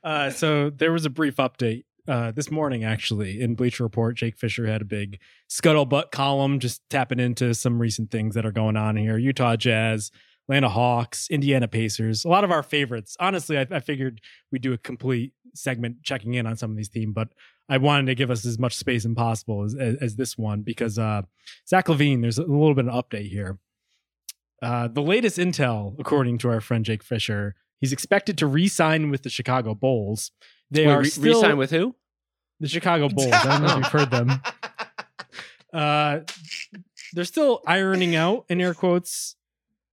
uh, 0.03 0.29
so 0.31 0.71
there 0.71 0.91
was 0.91 1.05
a 1.05 1.09
brief 1.09 1.37
update 1.37 1.85
uh, 2.09 2.31
this 2.31 2.49
morning, 2.49 2.83
actually, 2.83 3.39
in 3.39 3.53
Bleacher 3.53 3.83
Report, 3.83 4.17
Jake 4.17 4.35
Fisher 4.35 4.65
had 4.65 4.81
a 4.81 4.85
big 4.85 5.19
scuttlebutt 5.49 6.11
column 6.11 6.59
just 6.59 6.81
tapping 6.89 7.19
into 7.19 7.53
some 7.53 7.79
recent 7.79 8.09
things 8.09 8.33
that 8.33 8.45
are 8.45 8.51
going 8.51 8.75
on 8.75 8.97
here. 8.97 9.17
Utah 9.17 9.55
Jazz, 9.55 10.11
Atlanta 10.45 10.69
Hawks, 10.69 11.29
Indiana 11.29 11.67
Pacers, 11.67 12.25
a 12.25 12.29
lot 12.29 12.43
of 12.43 12.49
our 12.49 12.63
favorites. 12.63 13.15
Honestly, 13.19 13.59
I, 13.59 13.67
I 13.69 13.79
figured 13.79 14.21
we'd 14.51 14.63
do 14.63 14.73
a 14.73 14.77
complete 14.79 15.33
segment 15.53 16.01
checking 16.01 16.33
in 16.33 16.47
on 16.47 16.57
some 16.57 16.71
of 16.71 16.77
these 16.77 16.89
teams, 16.89 17.13
but 17.13 17.29
I 17.69 17.77
wanted 17.77 18.07
to 18.07 18.15
give 18.15 18.31
us 18.31 18.43
as 18.45 18.57
much 18.57 18.75
space 18.75 19.05
as 19.05 19.13
possible 19.13 19.63
as, 19.63 19.75
as, 19.75 19.95
as 20.01 20.15
this 20.15 20.35
one 20.35 20.63
because 20.63 20.97
uh, 20.97 21.21
Zach 21.67 21.85
LaVine, 21.85 22.21
there's 22.21 22.39
a 22.39 22.41
little 22.41 22.73
bit 22.73 22.87
of 22.87 22.93
an 22.95 22.99
update 22.99 23.29
here. 23.29 23.59
Uh, 24.63 24.87
the 24.87 25.03
latest 25.03 25.37
intel, 25.37 25.95
according 25.99 26.39
to 26.39 26.49
our 26.49 26.59
friend 26.59 26.83
Jake 26.83 27.03
Fisher, 27.03 27.55
he's 27.79 27.93
expected 27.93 28.37
to 28.39 28.47
re-sign 28.47 29.11
with 29.11 29.21
the 29.21 29.29
Chicago 29.29 29.75
Bulls. 29.75 30.31
They 30.71 30.85
Wait, 30.85 30.93
are 30.93 30.99
re- 30.99 31.09
still, 31.09 31.41
re-sign 31.41 31.57
with 31.57 31.71
who? 31.71 31.95
the 32.59 32.67
Chicago 32.67 33.09
Bulls. 33.09 33.31
I 33.31 33.43
don't 33.43 33.61
know 33.61 33.69
if 33.69 33.77
you've 33.77 33.85
heard 33.87 34.11
them. 34.11 34.41
Uh, 35.71 36.21
they're 37.13 37.25
still 37.25 37.61
ironing 37.67 38.15
out, 38.15 38.43
in 38.49 38.59
air 38.59 38.73
quotes, 38.73 39.35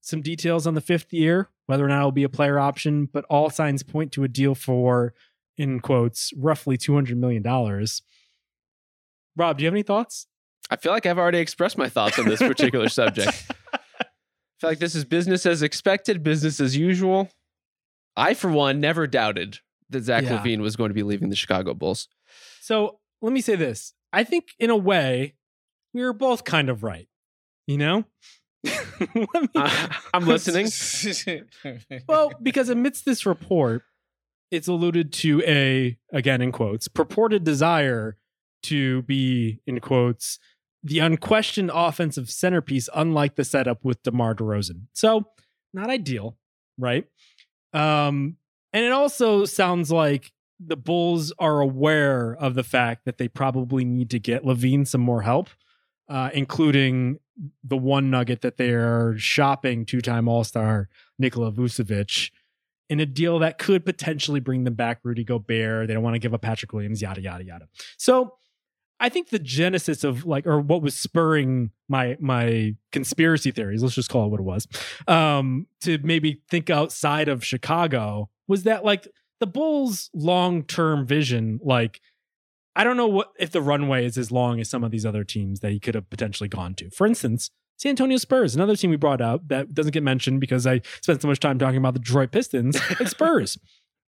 some 0.01 0.23
details 0.23 0.67
on 0.67 0.73
the 0.73 0.81
fifth 0.81 1.13
year, 1.13 1.51
whether 1.67 1.85
or 1.85 1.89
not 1.89 1.99
it'll 1.99 2.13
be 2.13 2.23
a 2.23 2.31
player 2.31 2.59
option, 2.59 3.11
but 3.13 3.27
all 3.29 3.51
signs 3.51 3.83
point 3.83 4.11
to 4.13 4.25
a 4.25 4.29
deal 4.29 4.55
for, 4.55 5.13
in 5.59 5.81
quotes, 5.81 6.33
roughly 6.35 6.79
$200 6.79 7.15
million. 7.17 7.43
Rob, 7.43 9.59
do 9.59 9.65
you 9.65 9.67
have 9.67 9.75
any 9.75 9.83
thoughts? 9.83 10.29
I 10.71 10.77
feel 10.77 10.93
like 10.93 11.05
I've 11.05 11.19
already 11.19 11.41
expressed 11.41 11.77
my 11.77 11.91
thoughts 11.91 12.19
on 12.19 12.27
this 12.27 12.41
particular 12.41 12.89
subject. 12.89 13.45
I 13.75 13.79
feel 14.59 14.71
like 14.71 14.79
this 14.79 14.95
is 14.95 15.05
business 15.05 15.45
as 15.45 15.63
expected, 15.63 16.23
business 16.23 16.59
as 16.59 16.75
usual. 16.75 17.29
I, 18.17 18.33
for 18.33 18.51
one, 18.51 18.81
never 18.81 19.07
doubted 19.07 19.59
that 19.91 20.03
Zach 20.03 20.25
yeah. 20.25 20.39
LaVine 20.39 20.61
was 20.61 20.77
going 20.77 20.91
to 20.91 20.95
be 20.95 21.03
leaving 21.03 21.29
the 21.29 21.37
Chicago 21.37 21.75
Bulls. 21.75 22.09
So 22.61 22.99
let 23.23 23.33
me 23.33 23.41
say 23.41 23.57
this. 23.57 23.93
I 24.13 24.25
think 24.25 24.49
in 24.59 24.71
a 24.71 24.77
way, 24.77 25.35
we 25.93 26.03
were 26.03 26.13
both 26.13 26.45
kind 26.45 26.69
of 26.69 26.83
right. 26.83 27.09
You 27.67 27.79
know? 27.79 28.05
me, 29.15 29.27
uh, 29.55 29.89
I'm 30.15 30.27
listening. 30.27 30.69
well, 32.09 32.33
because 32.43 32.69
amidst 32.69 33.05
this 33.05 33.27
report, 33.27 33.83
it's 34.51 34.69
alluded 34.69 35.13
to 35.13 35.43
a, 35.47 35.99
again 36.13 36.41
in 36.41 36.53
quotes, 36.53 36.89
purported 36.89 37.45
desire 37.45 38.17
to 38.65 39.03
be, 39.03 39.61
in 39.67 39.81
quotes, 39.81 40.39
the 40.83 40.99
unquestioned 41.01 41.71
offensive 41.75 42.31
centerpiece, 42.31 42.89
unlike 42.95 43.35
the 43.35 43.45
setup 43.45 43.85
with 43.85 44.03
DeMar 44.03 44.35
DeRozan. 44.35 44.83
So, 44.93 45.27
not 45.75 45.91
ideal, 45.91 46.37
right? 46.79 47.07
Um, 47.73 48.37
and 48.77 48.85
it 48.85 48.93
also 48.93 49.47
sounds 49.47 49.91
like 49.91 50.35
the 50.61 50.77
Bulls 50.77 51.33
are 51.39 51.63
aware 51.63 52.37
of 52.39 52.53
the 52.53 52.63
fact 52.63 53.07
that 53.07 53.17
they 53.17 53.27
probably 53.27 53.87
need 53.87 54.11
to 54.11 54.19
get 54.19 54.45
LaVine 54.45 54.87
some 54.87 55.01
more 55.01 55.23
help, 55.23 55.49
uh, 56.11 56.29
including 56.35 57.19
the 57.65 57.79
one 57.79 58.11
nugget 58.11 58.43
that 58.43 58.59
they 58.59 58.73
are 58.73 59.15
shopping 59.17 59.87
two-time 59.87 60.29
All-Star 60.29 60.91
Nikola 61.19 61.53
Vucevic 61.53 62.31
in 62.91 63.01
a 63.01 63.07
deal 63.07 63.39
that 63.39 63.57
could 63.57 63.83
potentially 63.87 64.41
bring 64.41 64.65
them 64.65 64.75
back 64.75 65.01
Rudy 65.05 65.25
Gobert. 65.25 65.89
They 65.89 65.95
don't 65.95 66.03
want 66.03 66.15
to 66.15 66.21
give 66.21 66.35
up 66.35 66.43
Patrick 66.43 66.75
Williams, 66.75 67.01
yada 67.01 67.23
yada 67.23 67.45
yada. 67.45 67.69
So 67.97 68.35
I 68.99 69.09
think 69.09 69.29
the 69.29 69.39
genesis 69.39 70.05
of 70.05 70.25
like, 70.25 70.47
or 70.47 70.61
what 70.61 70.83
was 70.83 70.95
spurring 70.95 71.71
my 71.89 72.17
my 72.21 72.75
conspiracy 72.93 73.51
theories, 73.51 73.83
let's 73.83 73.95
just 73.95 74.09
call 74.09 74.27
it 74.27 74.31
what 74.31 74.41
it 74.41 74.45
was, 74.45 74.67
um, 75.07 75.67
to 75.83 75.99
maybe 76.03 76.43
think 76.51 76.71
outside 76.71 77.29
of 77.29 77.45
Chicago 77.45 78.31
was 78.49 78.63
that 78.63 78.85
like 78.85 79.07
the 79.41 79.47
Bulls' 79.47 80.11
long 80.15 80.63
term 80.63 81.07
vision, 81.07 81.61
like 81.63 82.01
I 82.75 82.85
don't 82.85 82.97
know 82.97 83.07
what 83.07 83.33
if 83.39 83.51
the 83.51 83.63
runway 83.63 84.05
is 84.05 84.19
as 84.19 84.31
long 84.31 84.61
as 84.61 84.69
some 84.69 84.85
of 84.85 84.91
these 84.91 85.07
other 85.07 85.25
teams 85.25 85.61
that 85.61 85.73
he 85.73 85.81
could 85.81 85.95
have 85.95 86.09
potentially 86.11 86.49
gone 86.49 86.75
to. 86.75 86.91
For 86.91 87.07
instance, 87.07 87.51
San 87.79 87.91
Antonio 87.91 88.17
Spurs, 88.17 88.55
another 88.55 88.77
team 88.77 88.91
we 88.91 88.97
brought 88.97 89.21
out 89.21 89.49
that 89.49 89.75
doesn't 89.75 89.93
get 89.93 90.03
mentioned 90.03 90.41
because 90.41 90.67
I 90.67 90.81
spent 91.03 91.21
so 91.21 91.29
much 91.29 91.41
time 91.41 91.59
talking 91.59 91.79
about 91.79 91.95
the 91.95 92.01
Detroit 92.01 92.33
Pistons, 92.33 92.79
like 93.01 93.09
Spurs. 93.09 93.59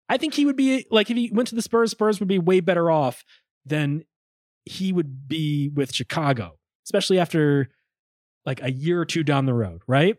I 0.07 0.17
think 0.17 0.35
he 0.35 0.45
would 0.45 0.55
be 0.55 0.85
like 0.91 1.09
if 1.09 1.17
he 1.17 1.31
went 1.33 1.47
to 1.49 1.55
the 1.55 1.61
Spurs, 1.61 1.91
Spurs 1.91 2.19
would 2.19 2.29
be 2.29 2.37
way 2.37 2.59
better 2.59 2.91
off 2.91 3.23
than 3.65 4.03
he 4.65 4.91
would 4.91 5.27
be 5.27 5.69
with 5.69 5.93
Chicago, 5.93 6.57
especially 6.85 7.19
after 7.19 7.69
like 8.45 8.61
a 8.61 8.71
year 8.71 8.99
or 8.99 9.05
two 9.05 9.23
down 9.23 9.45
the 9.45 9.53
road, 9.53 9.81
right? 9.87 10.17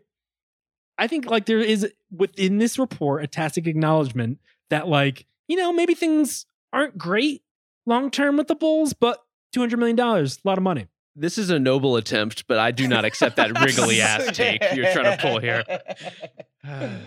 I 0.97 1.07
think 1.07 1.25
like 1.25 1.45
there 1.45 1.59
is 1.59 1.91
within 2.11 2.57
this 2.57 2.79
report 2.79 3.23
a 3.23 3.27
tacit 3.27 3.67
acknowledgement 3.67 4.39
that 4.69 4.87
like, 4.87 5.25
you 5.47 5.57
know, 5.57 5.71
maybe 5.71 5.93
things 5.93 6.45
aren't 6.73 6.97
great 6.97 7.43
long 7.85 8.09
term 8.11 8.37
with 8.37 8.47
the 8.47 8.55
Bulls, 8.55 8.93
but 8.93 9.23
$200 9.55 9.77
million, 9.77 9.99
a 9.99 10.27
lot 10.43 10.57
of 10.57 10.63
money. 10.63 10.87
This 11.15 11.37
is 11.37 11.49
a 11.49 11.57
noble 11.57 11.95
attempt, 11.95 12.47
but 12.47 12.59
I 12.59 12.71
do 12.71 12.87
not 12.87 13.05
accept 13.05 13.37
that 13.37 13.59
wriggly 13.59 14.01
ass 14.01 14.35
take 14.35 14.61
you're 14.73 14.91
trying 14.91 15.17
to 15.17 15.21
pull 15.21 15.39
here. 15.39 15.63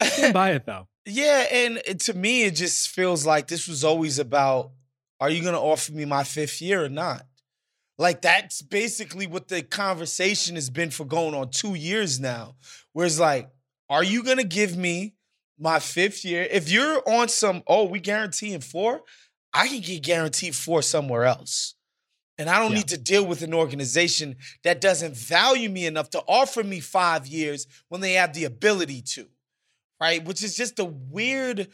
Can't 0.00 0.34
buy 0.34 0.52
it 0.52 0.66
though. 0.66 0.88
Yeah, 1.06 1.46
and 1.52 2.00
to 2.00 2.14
me, 2.14 2.44
it 2.44 2.52
just 2.56 2.88
feels 2.88 3.24
like 3.24 3.46
this 3.46 3.68
was 3.68 3.84
always 3.84 4.18
about: 4.18 4.72
Are 5.20 5.30
you 5.30 5.42
going 5.42 5.54
to 5.54 5.60
offer 5.60 5.92
me 5.92 6.04
my 6.04 6.24
fifth 6.24 6.62
year 6.62 6.84
or 6.84 6.88
not? 6.88 7.26
Like 7.98 8.22
that's 8.22 8.62
basically 8.62 9.26
what 9.26 9.48
the 9.48 9.62
conversation 9.62 10.54
has 10.54 10.70
been 10.70 10.90
for 10.90 11.04
going 11.04 11.34
on 11.34 11.50
two 11.50 11.74
years 11.74 12.18
now. 12.18 12.56
Whereas, 12.92 13.20
like, 13.20 13.50
are 13.90 14.02
you 14.02 14.22
going 14.22 14.38
to 14.38 14.44
give 14.44 14.76
me 14.76 15.14
my 15.58 15.78
fifth 15.78 16.24
year? 16.24 16.48
If 16.50 16.70
you're 16.70 17.02
on 17.06 17.28
some, 17.28 17.62
oh, 17.66 17.84
we 17.84 18.00
guaranteeing 18.00 18.60
four, 18.60 19.02
I 19.52 19.68
can 19.68 19.80
get 19.80 20.02
guaranteed 20.02 20.56
four 20.56 20.80
somewhere 20.80 21.24
else. 21.24 21.74
And 22.38 22.48
I 22.48 22.58
don't 22.58 22.70
Yeah. 22.70 22.78
need 22.78 22.88
to 22.88 22.96
deal 22.98 23.26
with 23.26 23.42
an 23.42 23.52
organization 23.52 24.36
that 24.64 24.80
doesn't 24.80 25.14
value 25.14 25.68
me 25.68 25.84
enough 25.84 26.08
to 26.10 26.20
offer 26.26 26.64
me 26.64 26.80
five 26.80 27.26
years 27.26 27.66
when 27.88 28.00
they 28.00 28.14
have 28.14 28.32
the 28.32 28.44
ability 28.44 29.02
to 29.02 29.28
right? 30.00 30.24
Which 30.24 30.42
is 30.42 30.56
just 30.56 30.78
a 30.78 30.84
weird 30.84 31.68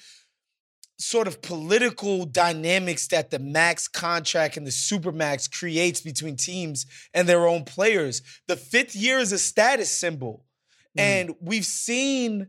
sort 0.98 1.26
of 1.26 1.42
political 1.42 2.24
dynamics 2.24 3.06
that 3.08 3.30
the 3.30 3.38
max 3.38 3.86
contract 3.86 4.56
and 4.56 4.66
the 4.66 4.70
super 4.70 5.12
max 5.12 5.46
creates 5.46 6.00
between 6.00 6.36
teams 6.36 6.86
and 7.12 7.28
their 7.28 7.46
own 7.46 7.64
players. 7.64 8.22
The 8.48 8.56
fifth 8.56 8.96
year 8.96 9.18
is 9.18 9.32
a 9.32 9.38
status 9.38 9.90
symbol. 9.90 10.44
Hmm. 10.94 11.00
And 11.00 11.34
we've 11.40 11.66
seen, 11.66 12.48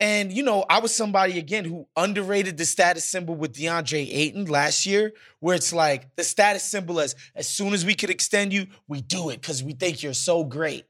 and 0.00 0.32
you 0.32 0.42
know, 0.42 0.64
I 0.68 0.80
was 0.80 0.94
somebody 0.94 1.38
again 1.38 1.64
who 1.64 1.86
underrated 1.96 2.56
the 2.56 2.64
status 2.64 3.04
symbol 3.04 3.36
with 3.36 3.54
DeAndre 3.54 4.08
Ayton 4.12 4.46
last 4.46 4.84
year, 4.84 5.12
where 5.38 5.54
it's 5.54 5.72
like 5.72 6.16
the 6.16 6.24
status 6.24 6.64
symbol 6.64 6.98
as 7.00 7.14
as 7.36 7.48
soon 7.48 7.72
as 7.72 7.84
we 7.84 7.94
could 7.94 8.10
extend 8.10 8.52
you, 8.52 8.66
we 8.88 9.00
do 9.00 9.30
it 9.30 9.40
because 9.40 9.62
we 9.62 9.74
think 9.74 10.02
you're 10.02 10.14
so 10.14 10.42
great, 10.42 10.86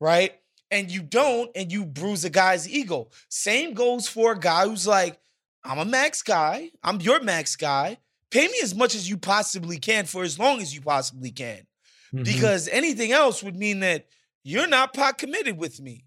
right? 0.00 0.34
and 0.70 0.90
you 0.90 1.02
don't, 1.02 1.50
and 1.54 1.70
you 1.70 1.84
bruise 1.84 2.24
a 2.24 2.30
guy's 2.30 2.68
ego. 2.68 3.08
Same 3.28 3.74
goes 3.74 4.08
for 4.08 4.32
a 4.32 4.38
guy 4.38 4.66
who's 4.66 4.88
like, 4.88 5.20
I'm 5.64 5.78
a 5.78 5.84
max 5.84 6.22
guy, 6.22 6.70
I'm 6.82 7.00
your 7.00 7.20
max 7.20 7.56
guy. 7.56 7.98
Pay 8.30 8.48
me 8.48 8.58
as 8.62 8.74
much 8.74 8.94
as 8.94 9.08
you 9.08 9.16
possibly 9.16 9.78
can 9.78 10.06
for 10.06 10.24
as 10.24 10.38
long 10.38 10.60
as 10.60 10.74
you 10.74 10.80
possibly 10.80 11.30
can. 11.30 11.66
Mhm. 12.12 12.24
Because 12.24 12.68
anything 12.68 13.12
else 13.12 13.42
would 13.42 13.56
mean 13.56 13.80
that 13.80 14.06
you're 14.42 14.66
not 14.66 14.92
pot 14.92 15.18
committed 15.18 15.56
with 15.56 15.80
me. 15.80 16.04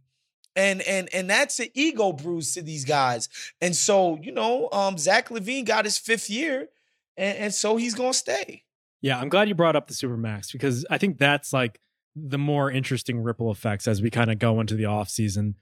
And 0.55 0.82
and 0.82 1.08
and 1.14 1.30
that's 1.30 1.60
an 1.60 1.68
ego 1.74 2.12
bruise 2.12 2.53
to 2.55 2.62
these 2.62 2.84
guys. 2.84 3.30
And 3.62 3.76
so, 3.76 4.20
you 4.22 4.32
know, 4.32 4.70
um, 4.72 4.97
Zach 4.97 5.30
LaVine 5.30 5.66
got 5.66 5.86
his 5.86 5.97
fifth 5.97 6.30
year, 6.30 6.70
and, 7.16 7.38
and 7.38 7.53
so 7.53 7.78
he's 7.78 7.93
gonna 7.93 8.14
stay. 8.14 8.64
Yeah, 9.01 9.20
I'm 9.20 9.30
glad 9.30 9.47
you 9.47 9.55
brought 9.55 9.76
up 9.76 9.88
the 9.88 9.93
Supermax 9.93 10.51
because 10.51 10.86
I 10.89 10.97
think 10.97 11.20
that's 11.20 11.53
like 11.53 11.80
the 12.16 12.39
more 12.39 12.72
interesting 12.72 13.20
ripple 13.20 13.51
effects 13.51 13.88
as 13.88 14.01
we 14.01 14.10
kind 14.10 14.32
of 14.32 14.39
go 14.39 14.60
into 14.60 14.74
the 14.76 14.86
off 14.86 15.10
season. 15.10 15.55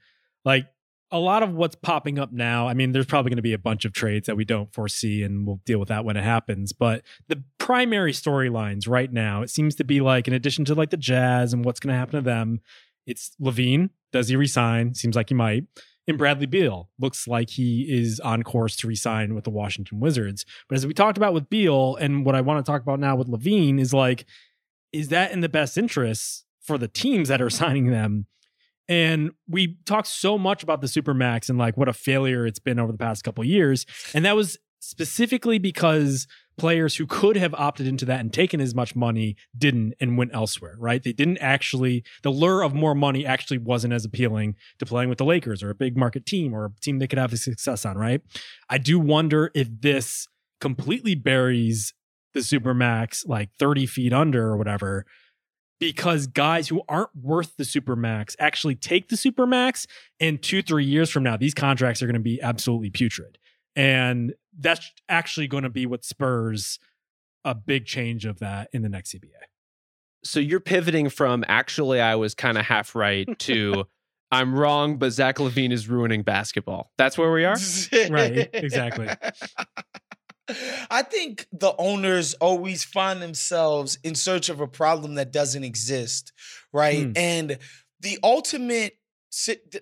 Like 0.44 0.66
a 1.10 1.18
lot 1.18 1.42
of 1.42 1.54
what's 1.54 1.76
popping 1.76 2.18
up 2.18 2.32
now, 2.32 2.66
I 2.66 2.74
mean, 2.74 2.92
there's 2.92 3.06
probably 3.06 3.30
going 3.30 3.36
to 3.36 3.42
be 3.42 3.52
a 3.52 3.58
bunch 3.58 3.84
of 3.84 3.92
trades 3.92 4.26
that 4.26 4.36
we 4.36 4.44
don't 4.44 4.72
foresee 4.72 5.22
and 5.22 5.46
we'll 5.46 5.60
deal 5.64 5.78
with 5.78 5.88
that 5.88 6.04
when 6.04 6.16
it 6.16 6.24
happens. 6.24 6.72
But 6.72 7.02
the 7.28 7.42
primary 7.58 8.12
storylines 8.12 8.88
right 8.88 9.12
now, 9.12 9.42
it 9.42 9.50
seems 9.50 9.76
to 9.76 9.84
be 9.84 10.00
like, 10.00 10.26
in 10.26 10.34
addition 10.34 10.64
to 10.66 10.74
like 10.74 10.90
the 10.90 10.96
Jazz 10.96 11.52
and 11.52 11.64
what's 11.64 11.78
going 11.78 11.92
to 11.92 11.98
happen 11.98 12.16
to 12.16 12.22
them, 12.22 12.60
it's 13.06 13.36
LaVine. 13.40 13.90
Does 14.12 14.28
he 14.28 14.36
resign? 14.36 14.94
Seems 14.94 15.14
like 15.14 15.28
he 15.28 15.34
might. 15.34 15.64
And 16.08 16.18
Bradley 16.18 16.46
Beal 16.46 16.88
looks 16.98 17.26
like 17.26 17.50
he 17.50 17.82
is 17.82 18.20
on 18.20 18.42
course 18.42 18.76
to 18.76 18.86
resign 18.86 19.34
with 19.34 19.44
the 19.44 19.50
Washington 19.50 20.00
Wizards. 20.00 20.44
But 20.68 20.76
as 20.76 20.86
we 20.86 20.94
talked 20.94 21.18
about 21.18 21.34
with 21.34 21.50
Beal, 21.50 21.96
and 21.96 22.24
what 22.24 22.34
I 22.36 22.40
want 22.40 22.64
to 22.64 22.70
talk 22.70 22.82
about 22.82 23.00
now 23.00 23.16
with 23.16 23.28
LaVine 23.28 23.80
is 23.80 23.92
like, 23.92 24.24
is 24.92 25.08
that 25.08 25.32
in 25.32 25.40
the 25.40 25.48
best 25.48 25.76
interests 25.76 26.44
for 26.62 26.78
the 26.78 26.88
teams 26.88 27.28
that 27.28 27.42
are 27.42 27.50
signing 27.50 27.90
them? 27.90 28.26
And 28.88 29.30
we 29.48 29.76
talked 29.84 30.06
so 30.06 30.38
much 30.38 30.62
about 30.62 30.80
the 30.80 30.86
Supermax 30.86 31.48
and 31.48 31.58
like 31.58 31.76
what 31.76 31.88
a 31.88 31.92
failure 31.92 32.46
it's 32.46 32.58
been 32.58 32.78
over 32.78 32.92
the 32.92 32.98
past 32.98 33.24
couple 33.24 33.44
years. 33.44 33.86
And 34.14 34.24
that 34.24 34.36
was 34.36 34.58
specifically 34.80 35.58
because 35.58 36.26
players 36.56 36.96
who 36.96 37.06
could 37.06 37.36
have 37.36 37.52
opted 37.54 37.86
into 37.86 38.04
that 38.06 38.20
and 38.20 38.32
taken 38.32 38.60
as 38.60 38.74
much 38.74 38.96
money 38.96 39.36
didn't 39.56 39.94
and 40.00 40.16
went 40.16 40.34
elsewhere, 40.34 40.76
right? 40.78 41.02
They 41.02 41.12
didn't 41.12 41.38
actually, 41.38 42.04
the 42.22 42.30
lure 42.30 42.62
of 42.62 42.74
more 42.74 42.94
money 42.94 43.26
actually 43.26 43.58
wasn't 43.58 43.92
as 43.92 44.04
appealing 44.04 44.54
to 44.78 44.86
playing 44.86 45.08
with 45.08 45.18
the 45.18 45.24
Lakers 45.24 45.62
or 45.62 45.70
a 45.70 45.74
big 45.74 45.96
market 45.96 46.24
team 46.24 46.54
or 46.54 46.66
a 46.66 46.80
team 46.80 46.98
they 46.98 47.06
could 47.06 47.18
have 47.18 47.32
a 47.32 47.36
success 47.36 47.84
on, 47.84 47.98
right? 47.98 48.22
I 48.70 48.78
do 48.78 48.98
wonder 48.98 49.50
if 49.54 49.68
this 49.80 50.28
completely 50.60 51.14
buries 51.14 51.92
the 52.32 52.40
Supermax 52.40 53.26
like 53.26 53.50
30 53.58 53.86
feet 53.86 54.12
under 54.12 54.46
or 54.46 54.56
whatever 54.56 55.04
because 55.78 56.26
guys 56.26 56.68
who 56.68 56.82
aren't 56.88 57.14
worth 57.14 57.56
the 57.56 57.64
supermax 57.64 58.34
actually 58.38 58.74
take 58.74 59.08
the 59.08 59.16
supermax 59.16 59.86
and 60.20 60.42
two 60.42 60.62
three 60.62 60.84
years 60.84 61.10
from 61.10 61.22
now 61.22 61.36
these 61.36 61.54
contracts 61.54 62.02
are 62.02 62.06
going 62.06 62.14
to 62.14 62.20
be 62.20 62.40
absolutely 62.40 62.90
putrid 62.90 63.38
and 63.74 64.34
that's 64.58 64.90
actually 65.08 65.46
going 65.46 65.64
to 65.64 65.70
be 65.70 65.86
what 65.86 66.04
spurs 66.04 66.78
a 67.44 67.54
big 67.54 67.84
change 67.84 68.24
of 68.24 68.38
that 68.38 68.68
in 68.72 68.82
the 68.82 68.88
next 68.88 69.12
cba 69.12 69.30
So 70.24 70.40
you're 70.40 70.60
pivoting 70.60 71.08
from 71.10 71.44
actually 71.48 72.00
I 72.00 72.14
was 72.16 72.34
kind 72.34 72.56
of 72.58 72.64
half 72.64 72.94
right 72.94 73.26
to 73.40 73.84
I'm 74.32 74.54
wrong, 74.56 74.96
but 74.98 75.10
Zach 75.10 75.36
LaVine 75.36 75.70
is 75.70 75.88
ruining 75.88 76.22
basketball. 76.22 76.90
That's 76.98 77.16
where 77.16 77.30
we 77.30 77.44
are. 77.44 77.56
Right, 78.10 78.50
exactly. 78.52 79.08
I 80.96 81.02
think 81.02 81.46
the 81.52 81.74
owners 81.76 82.32
always 82.34 82.82
find 82.82 83.20
themselves 83.20 83.98
in 84.02 84.14
search 84.14 84.48
of 84.48 84.60
a 84.60 84.66
problem 84.66 85.16
that 85.16 85.30
doesn't 85.30 85.62
exist, 85.62 86.32
right? 86.72 87.04
Hmm. 87.04 87.12
And 87.16 87.58
the 88.00 88.18
ultimate, 88.22 88.96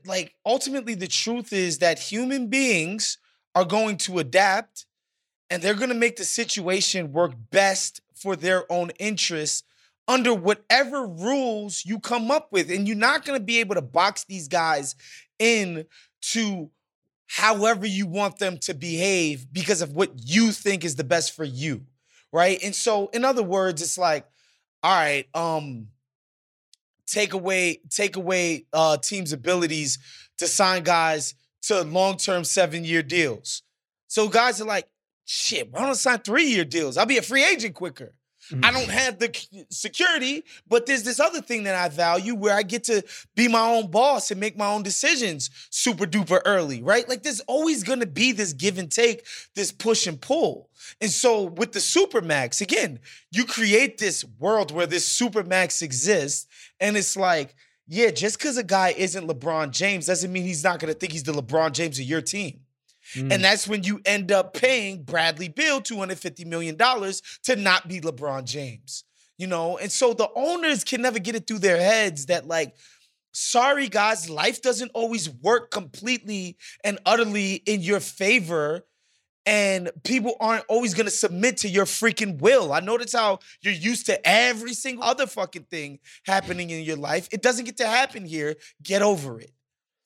like, 0.05 0.35
ultimately, 0.45 0.97
the 0.97 1.07
truth 1.07 1.53
is 1.53 1.79
that 1.79 2.01
human 2.01 2.49
beings 2.49 3.19
are 3.55 3.65
going 3.65 3.97
to 3.99 4.19
adapt 4.19 4.87
and 5.51 5.63
they're 5.63 5.75
going 5.75 5.91
to 5.91 5.95
make 5.95 6.17
the 6.17 6.25
situation 6.25 7.13
work 7.13 7.35
best 7.53 8.01
for 8.13 8.35
their 8.35 8.71
own 8.73 8.91
interests 8.99 9.63
under 10.09 10.35
whatever 10.35 11.07
rules 11.07 11.85
you 11.85 12.01
come 12.01 12.33
up 12.33 12.49
with. 12.51 12.73
And 12.73 12.89
you're 12.89 12.97
not 12.97 13.25
going 13.25 13.39
to 13.39 13.45
be 13.45 13.61
able 13.61 13.77
to 13.77 13.83
box 13.83 14.25
these 14.25 14.49
guys 14.49 14.97
in 15.39 15.87
to 16.33 16.71
however 17.27 17.87
you 17.87 18.07
want 18.07 18.39
them 18.39 18.59
to 18.59 18.75
behave 18.75 19.47
because 19.53 19.83
of 19.83 19.95
what 19.95 20.13
you 20.17 20.53
think 20.53 20.85
is 20.85 20.97
the 20.97 21.05
best 21.05 21.35
for 21.35 21.45
you. 21.45 21.83
Right. 22.33 22.59
And 22.65 22.75
so, 22.75 23.09
in 23.13 23.25
other 23.25 23.43
words, 23.43 23.81
it's 23.81 23.97
like, 23.97 24.27
all 24.83 24.93
right, 24.93 25.27
um, 25.35 25.89
take 27.07 27.33
away, 27.33 27.81
take 27.91 28.17
away 28.17 28.67
uh 28.73 28.97
teams' 28.97 29.33
abilities 29.33 29.99
to 30.39 30.49
sign 30.49 30.83
guys 30.83 31.35
to 31.63 31.83
long-term 31.83 32.45
seven-year 32.45 33.03
deals. 33.03 33.63
So 34.09 34.29
guys 34.29 34.61
are 34.61 34.67
like, 34.67 34.89
shit, 35.25 35.71
why 35.71 35.81
don't 35.81 35.91
I 35.91 35.95
sign 35.95 36.19
three-year 36.19 36.65
deals? 36.65 36.97
I'll 36.97 37.07
be 37.07 37.19
a 37.19 37.23
free 37.23 37.45
agent 37.45 37.75
quicker. 37.75 38.15
I 38.51 38.55
mm. 38.55 38.73
don't 38.73 38.91
have 38.91 39.19
the 39.19 39.67
security, 39.71 40.45
but 40.69 40.87
there's 40.87 41.03
this 41.03 41.21
other 41.21 41.41
thing 41.41 41.65
that 41.65 41.75
I 41.75 41.89
value 41.89 42.35
where 42.35 42.55
I 42.55 42.63
get 42.63 42.85
to 42.85 43.03
be 43.35 43.49
my 43.49 43.61
own 43.61 43.91
boss 43.91 44.31
and 44.31 44.41
make 44.41 44.57
my 44.57 44.67
own 44.67 44.83
decisions 44.83 45.51
super 45.71 46.05
duper 46.05 46.41
early, 46.45 46.83
right? 46.83 47.09
Like 47.09 47.23
there's 47.23 47.41
always 47.41 47.83
gonna 47.83 48.07
be 48.07 48.33
this 48.33 48.53
give 48.53 48.79
and 48.79 48.91
take, 48.91 49.27
this 49.55 49.73
push 49.73 50.07
and 50.07 50.21
pull. 50.21 50.69
And 51.01 51.11
so 51.11 51.45
with 51.45 51.73
the 51.73 51.79
Supermax, 51.79 52.61
again, 52.61 53.01
you 53.31 53.45
create 53.45 53.99
this 53.99 54.25
world 54.39 54.71
where 54.71 54.87
this 54.87 55.09
Supermax 55.19 55.83
exists, 55.83 56.47
and 56.81 56.97
it's 56.97 57.17
like, 57.17 57.55
yeah, 57.87 58.11
just 58.11 58.39
because 58.39 58.57
a 58.57 58.65
guy 58.65 58.95
isn't 58.97 59.27
LeBron 59.27 59.71
James 59.71 60.07
doesn't 60.07 60.33
mean 60.33 60.45
he's 60.45 60.65
not 60.65 60.81
gonna 60.81 60.95
think 60.95 61.13
he's 61.13 61.25
the 61.25 61.33
LeBron 61.33 61.73
James 61.73 61.99
of 61.99 62.05
your 62.05 62.23
team. 62.23 62.61
Mm. 63.15 63.33
And 63.33 63.45
that's 63.45 63.67
when 63.67 63.83
you 63.85 64.01
end 64.05 64.33
up 64.33 64.55
paying 64.55 65.03
Bradley 65.03 65.49
Beal 65.49 65.81
$250 65.81 66.47
million 66.47 66.77
to 66.77 67.57
not 67.57 67.89
be 67.89 68.01
LeBron 68.01 68.45
James. 68.45 69.05
You 69.37 69.49
know, 69.49 69.79
and 69.79 69.91
so 69.91 70.13
the 70.13 70.29
owners 70.37 70.85
can 70.85 71.03
never 71.03 71.19
get 71.19 71.35
it 71.35 71.49
through 71.49 71.59
their 71.59 71.81
heads 71.81 72.27
that, 72.27 72.47
like, 72.47 72.77
sorry, 73.33 73.89
guys, 73.89 74.31
life 74.31 74.63
doesn't 74.63 74.93
always 74.95 75.29
work 75.29 75.73
completely 75.73 76.57
and 76.85 77.01
utterly 77.05 77.55
in 77.67 77.81
your 77.81 77.99
favor. 77.99 78.85
And 79.45 79.91
people 80.05 80.37
aren't 80.41 80.65
always 80.69 80.95
gonna 80.95 81.11
submit 81.11 81.59
to 81.59 81.69
your 81.69 81.85
freaking 81.85 82.41
will. 82.41 82.73
I 82.73 82.81
know 82.81 82.97
that's 82.97 83.13
how 83.13 83.41
you're 83.61 83.75
used 83.75 84.07
to 84.07 84.27
every 84.27 84.73
single 84.73 85.05
other 85.05 85.27
fucking 85.27 85.65
thing 85.65 85.99
happening 86.25 86.71
in 86.71 86.83
your 86.85 86.97
life. 86.97 87.29
It 87.31 87.43
doesn't 87.43 87.65
get 87.65 87.77
to 87.79 87.87
happen 87.87 88.25
here. 88.25 88.55
Get 88.83 89.03
over 89.03 89.41
it. 89.41 89.51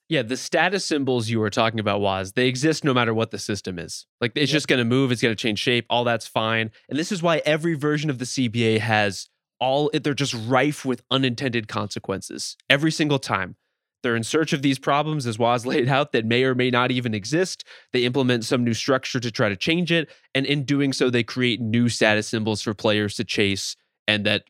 Yeah, 0.08 0.22
the 0.22 0.38
status 0.38 0.86
symbols 0.86 1.28
you 1.28 1.38
were 1.38 1.50
talking 1.50 1.80
about 1.80 2.00
was 2.00 2.32
they 2.32 2.48
exist 2.48 2.82
no 2.82 2.94
matter 2.94 3.12
what 3.12 3.30
the 3.30 3.38
system 3.38 3.78
is. 3.78 4.06
Like 4.22 4.32
it's 4.34 4.50
just 4.50 4.66
going 4.66 4.78
to 4.78 4.84
move, 4.84 5.12
it's 5.12 5.20
going 5.20 5.36
to 5.36 5.40
change 5.40 5.58
shape, 5.58 5.84
all 5.90 6.04
that's 6.04 6.26
fine. 6.26 6.70
And 6.88 6.98
this 6.98 7.12
is 7.12 7.22
why 7.22 7.42
every 7.44 7.74
version 7.74 8.08
of 8.08 8.18
the 8.18 8.24
CBA 8.24 8.78
has 8.78 9.28
all 9.60 9.90
they're 9.92 10.14
just 10.14 10.34
rife 10.46 10.84
with 10.84 11.02
unintended 11.10 11.68
consequences 11.68 12.56
every 12.70 12.90
single 12.90 13.18
time. 13.18 13.56
They're 14.02 14.16
in 14.16 14.22
search 14.22 14.52
of 14.52 14.62
these 14.62 14.78
problems, 14.78 15.26
as 15.26 15.38
Wos 15.38 15.66
laid 15.66 15.88
out, 15.88 16.12
that 16.12 16.24
may 16.24 16.44
or 16.44 16.54
may 16.54 16.70
not 16.70 16.90
even 16.90 17.14
exist. 17.14 17.64
They 17.92 18.04
implement 18.04 18.44
some 18.44 18.64
new 18.64 18.74
structure 18.74 19.20
to 19.20 19.30
try 19.30 19.48
to 19.48 19.56
change 19.56 19.92
it. 19.92 20.08
And 20.34 20.46
in 20.46 20.64
doing 20.64 20.92
so, 20.92 21.10
they 21.10 21.24
create 21.24 21.60
new 21.60 21.88
status 21.88 22.28
symbols 22.28 22.62
for 22.62 22.74
players 22.74 23.16
to 23.16 23.24
chase 23.24 23.76
and 24.06 24.24
that 24.24 24.44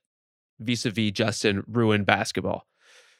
vis 0.60 0.84
a 0.84 0.90
vis 0.90 1.12
Justin 1.12 1.64
ruin 1.66 2.04
basketball. 2.04 2.66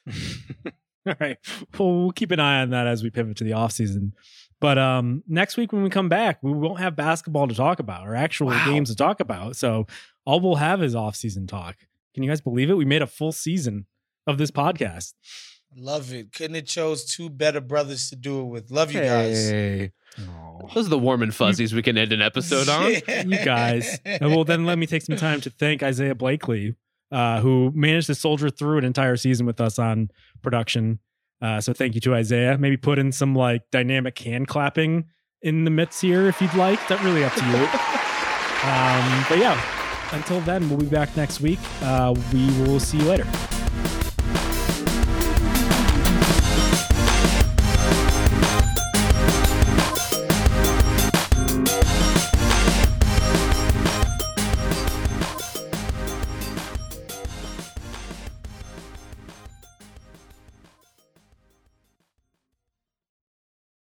All 1.08 1.14
right. 1.20 1.36
Well, 1.78 1.92
we'll 2.02 2.10
keep 2.12 2.30
an 2.30 2.40
eye 2.40 2.60
on 2.62 2.70
that 2.70 2.86
as 2.86 3.02
we 3.02 3.10
pivot 3.10 3.36
to 3.38 3.44
the 3.44 3.52
offseason. 3.52 4.12
But 4.60 4.76
um, 4.78 5.22
next 5.28 5.56
week 5.56 5.72
when 5.72 5.82
we 5.82 5.90
come 5.90 6.08
back, 6.08 6.42
we 6.42 6.52
won't 6.52 6.80
have 6.80 6.96
basketball 6.96 7.46
to 7.48 7.54
talk 7.54 7.78
about 7.78 8.06
or 8.08 8.14
actual 8.16 8.48
Wow. 8.48 8.64
games 8.66 8.90
to 8.90 8.96
talk 8.96 9.20
about. 9.20 9.56
So 9.56 9.86
all 10.24 10.40
we'll 10.40 10.56
have 10.56 10.82
is 10.82 10.94
offseason 10.94 11.46
talk. 11.48 11.76
Can 12.14 12.22
you 12.24 12.28
guys 12.30 12.40
believe 12.40 12.68
it? 12.70 12.74
We 12.74 12.84
made 12.84 13.02
a 13.02 13.06
full 13.06 13.30
season 13.32 13.86
of 14.26 14.36
this 14.38 14.50
podcast. 14.50 15.14
Love 15.76 16.12
it. 16.12 16.32
Couldn't 16.32 16.56
have 16.56 16.64
chose 16.64 17.04
two 17.04 17.30
better 17.30 17.60
brothers 17.60 18.08
to 18.10 18.16
do 18.16 18.40
it 18.40 18.44
with. 18.44 18.70
Love 18.70 18.90
you 18.92 19.00
guys. 19.00 19.48
Hey. 19.48 19.92
Those 20.74 20.86
are 20.86 20.90
the 20.90 20.98
warm 20.98 21.22
and 21.22 21.32
fuzzies 21.32 21.72
we 21.72 21.82
can 21.82 21.96
end 21.96 22.12
an 22.12 22.20
episode 22.22 22.68
on. 22.68 22.90
You 23.30 23.44
guys. 23.44 24.00
And 24.04 24.30
well, 24.30 24.44
then 24.44 24.64
let 24.66 24.78
me 24.78 24.86
take 24.86 25.02
some 25.02 25.16
time 25.16 25.40
to 25.42 25.50
thank 25.50 25.82
Isaiah 25.82 26.14
Blakely, 26.16 26.74
uh, 27.10 27.40
who 27.40 27.72
managed 27.74 28.08
to 28.08 28.14
soldier 28.14 28.50
through 28.50 28.78
an 28.78 28.84
entire 28.84 29.16
season 29.16 29.46
with 29.46 29.60
us 29.60 29.78
on 29.78 30.10
production. 30.42 30.98
Uh, 31.40 31.60
so 31.60 31.72
thank 31.72 31.94
you 31.94 32.00
to 32.02 32.14
Isaiah. 32.14 32.58
Maybe 32.58 32.76
put 32.76 32.98
in 32.98 33.12
some 33.12 33.34
like 33.34 33.62
dynamic 33.70 34.18
hand 34.18 34.48
clapping 34.48 35.06
in 35.42 35.64
the 35.64 35.70
midst 35.70 36.02
here 36.02 36.26
if 36.28 36.40
you'd 36.40 36.54
like. 36.54 36.86
That 36.88 37.02
really 37.02 37.24
up 37.24 37.32
to 37.34 37.44
you. 37.44 37.56
um, 38.68 39.26
but 39.28 39.38
yeah, 39.38 39.60
until 40.12 40.40
then, 40.40 40.68
we'll 40.68 40.78
be 40.78 40.86
back 40.86 41.16
next 41.16 41.40
week. 41.40 41.60
Uh, 41.82 42.14
we 42.32 42.46
will 42.62 42.80
see 42.80 42.98
you 42.98 43.04
later. 43.04 43.26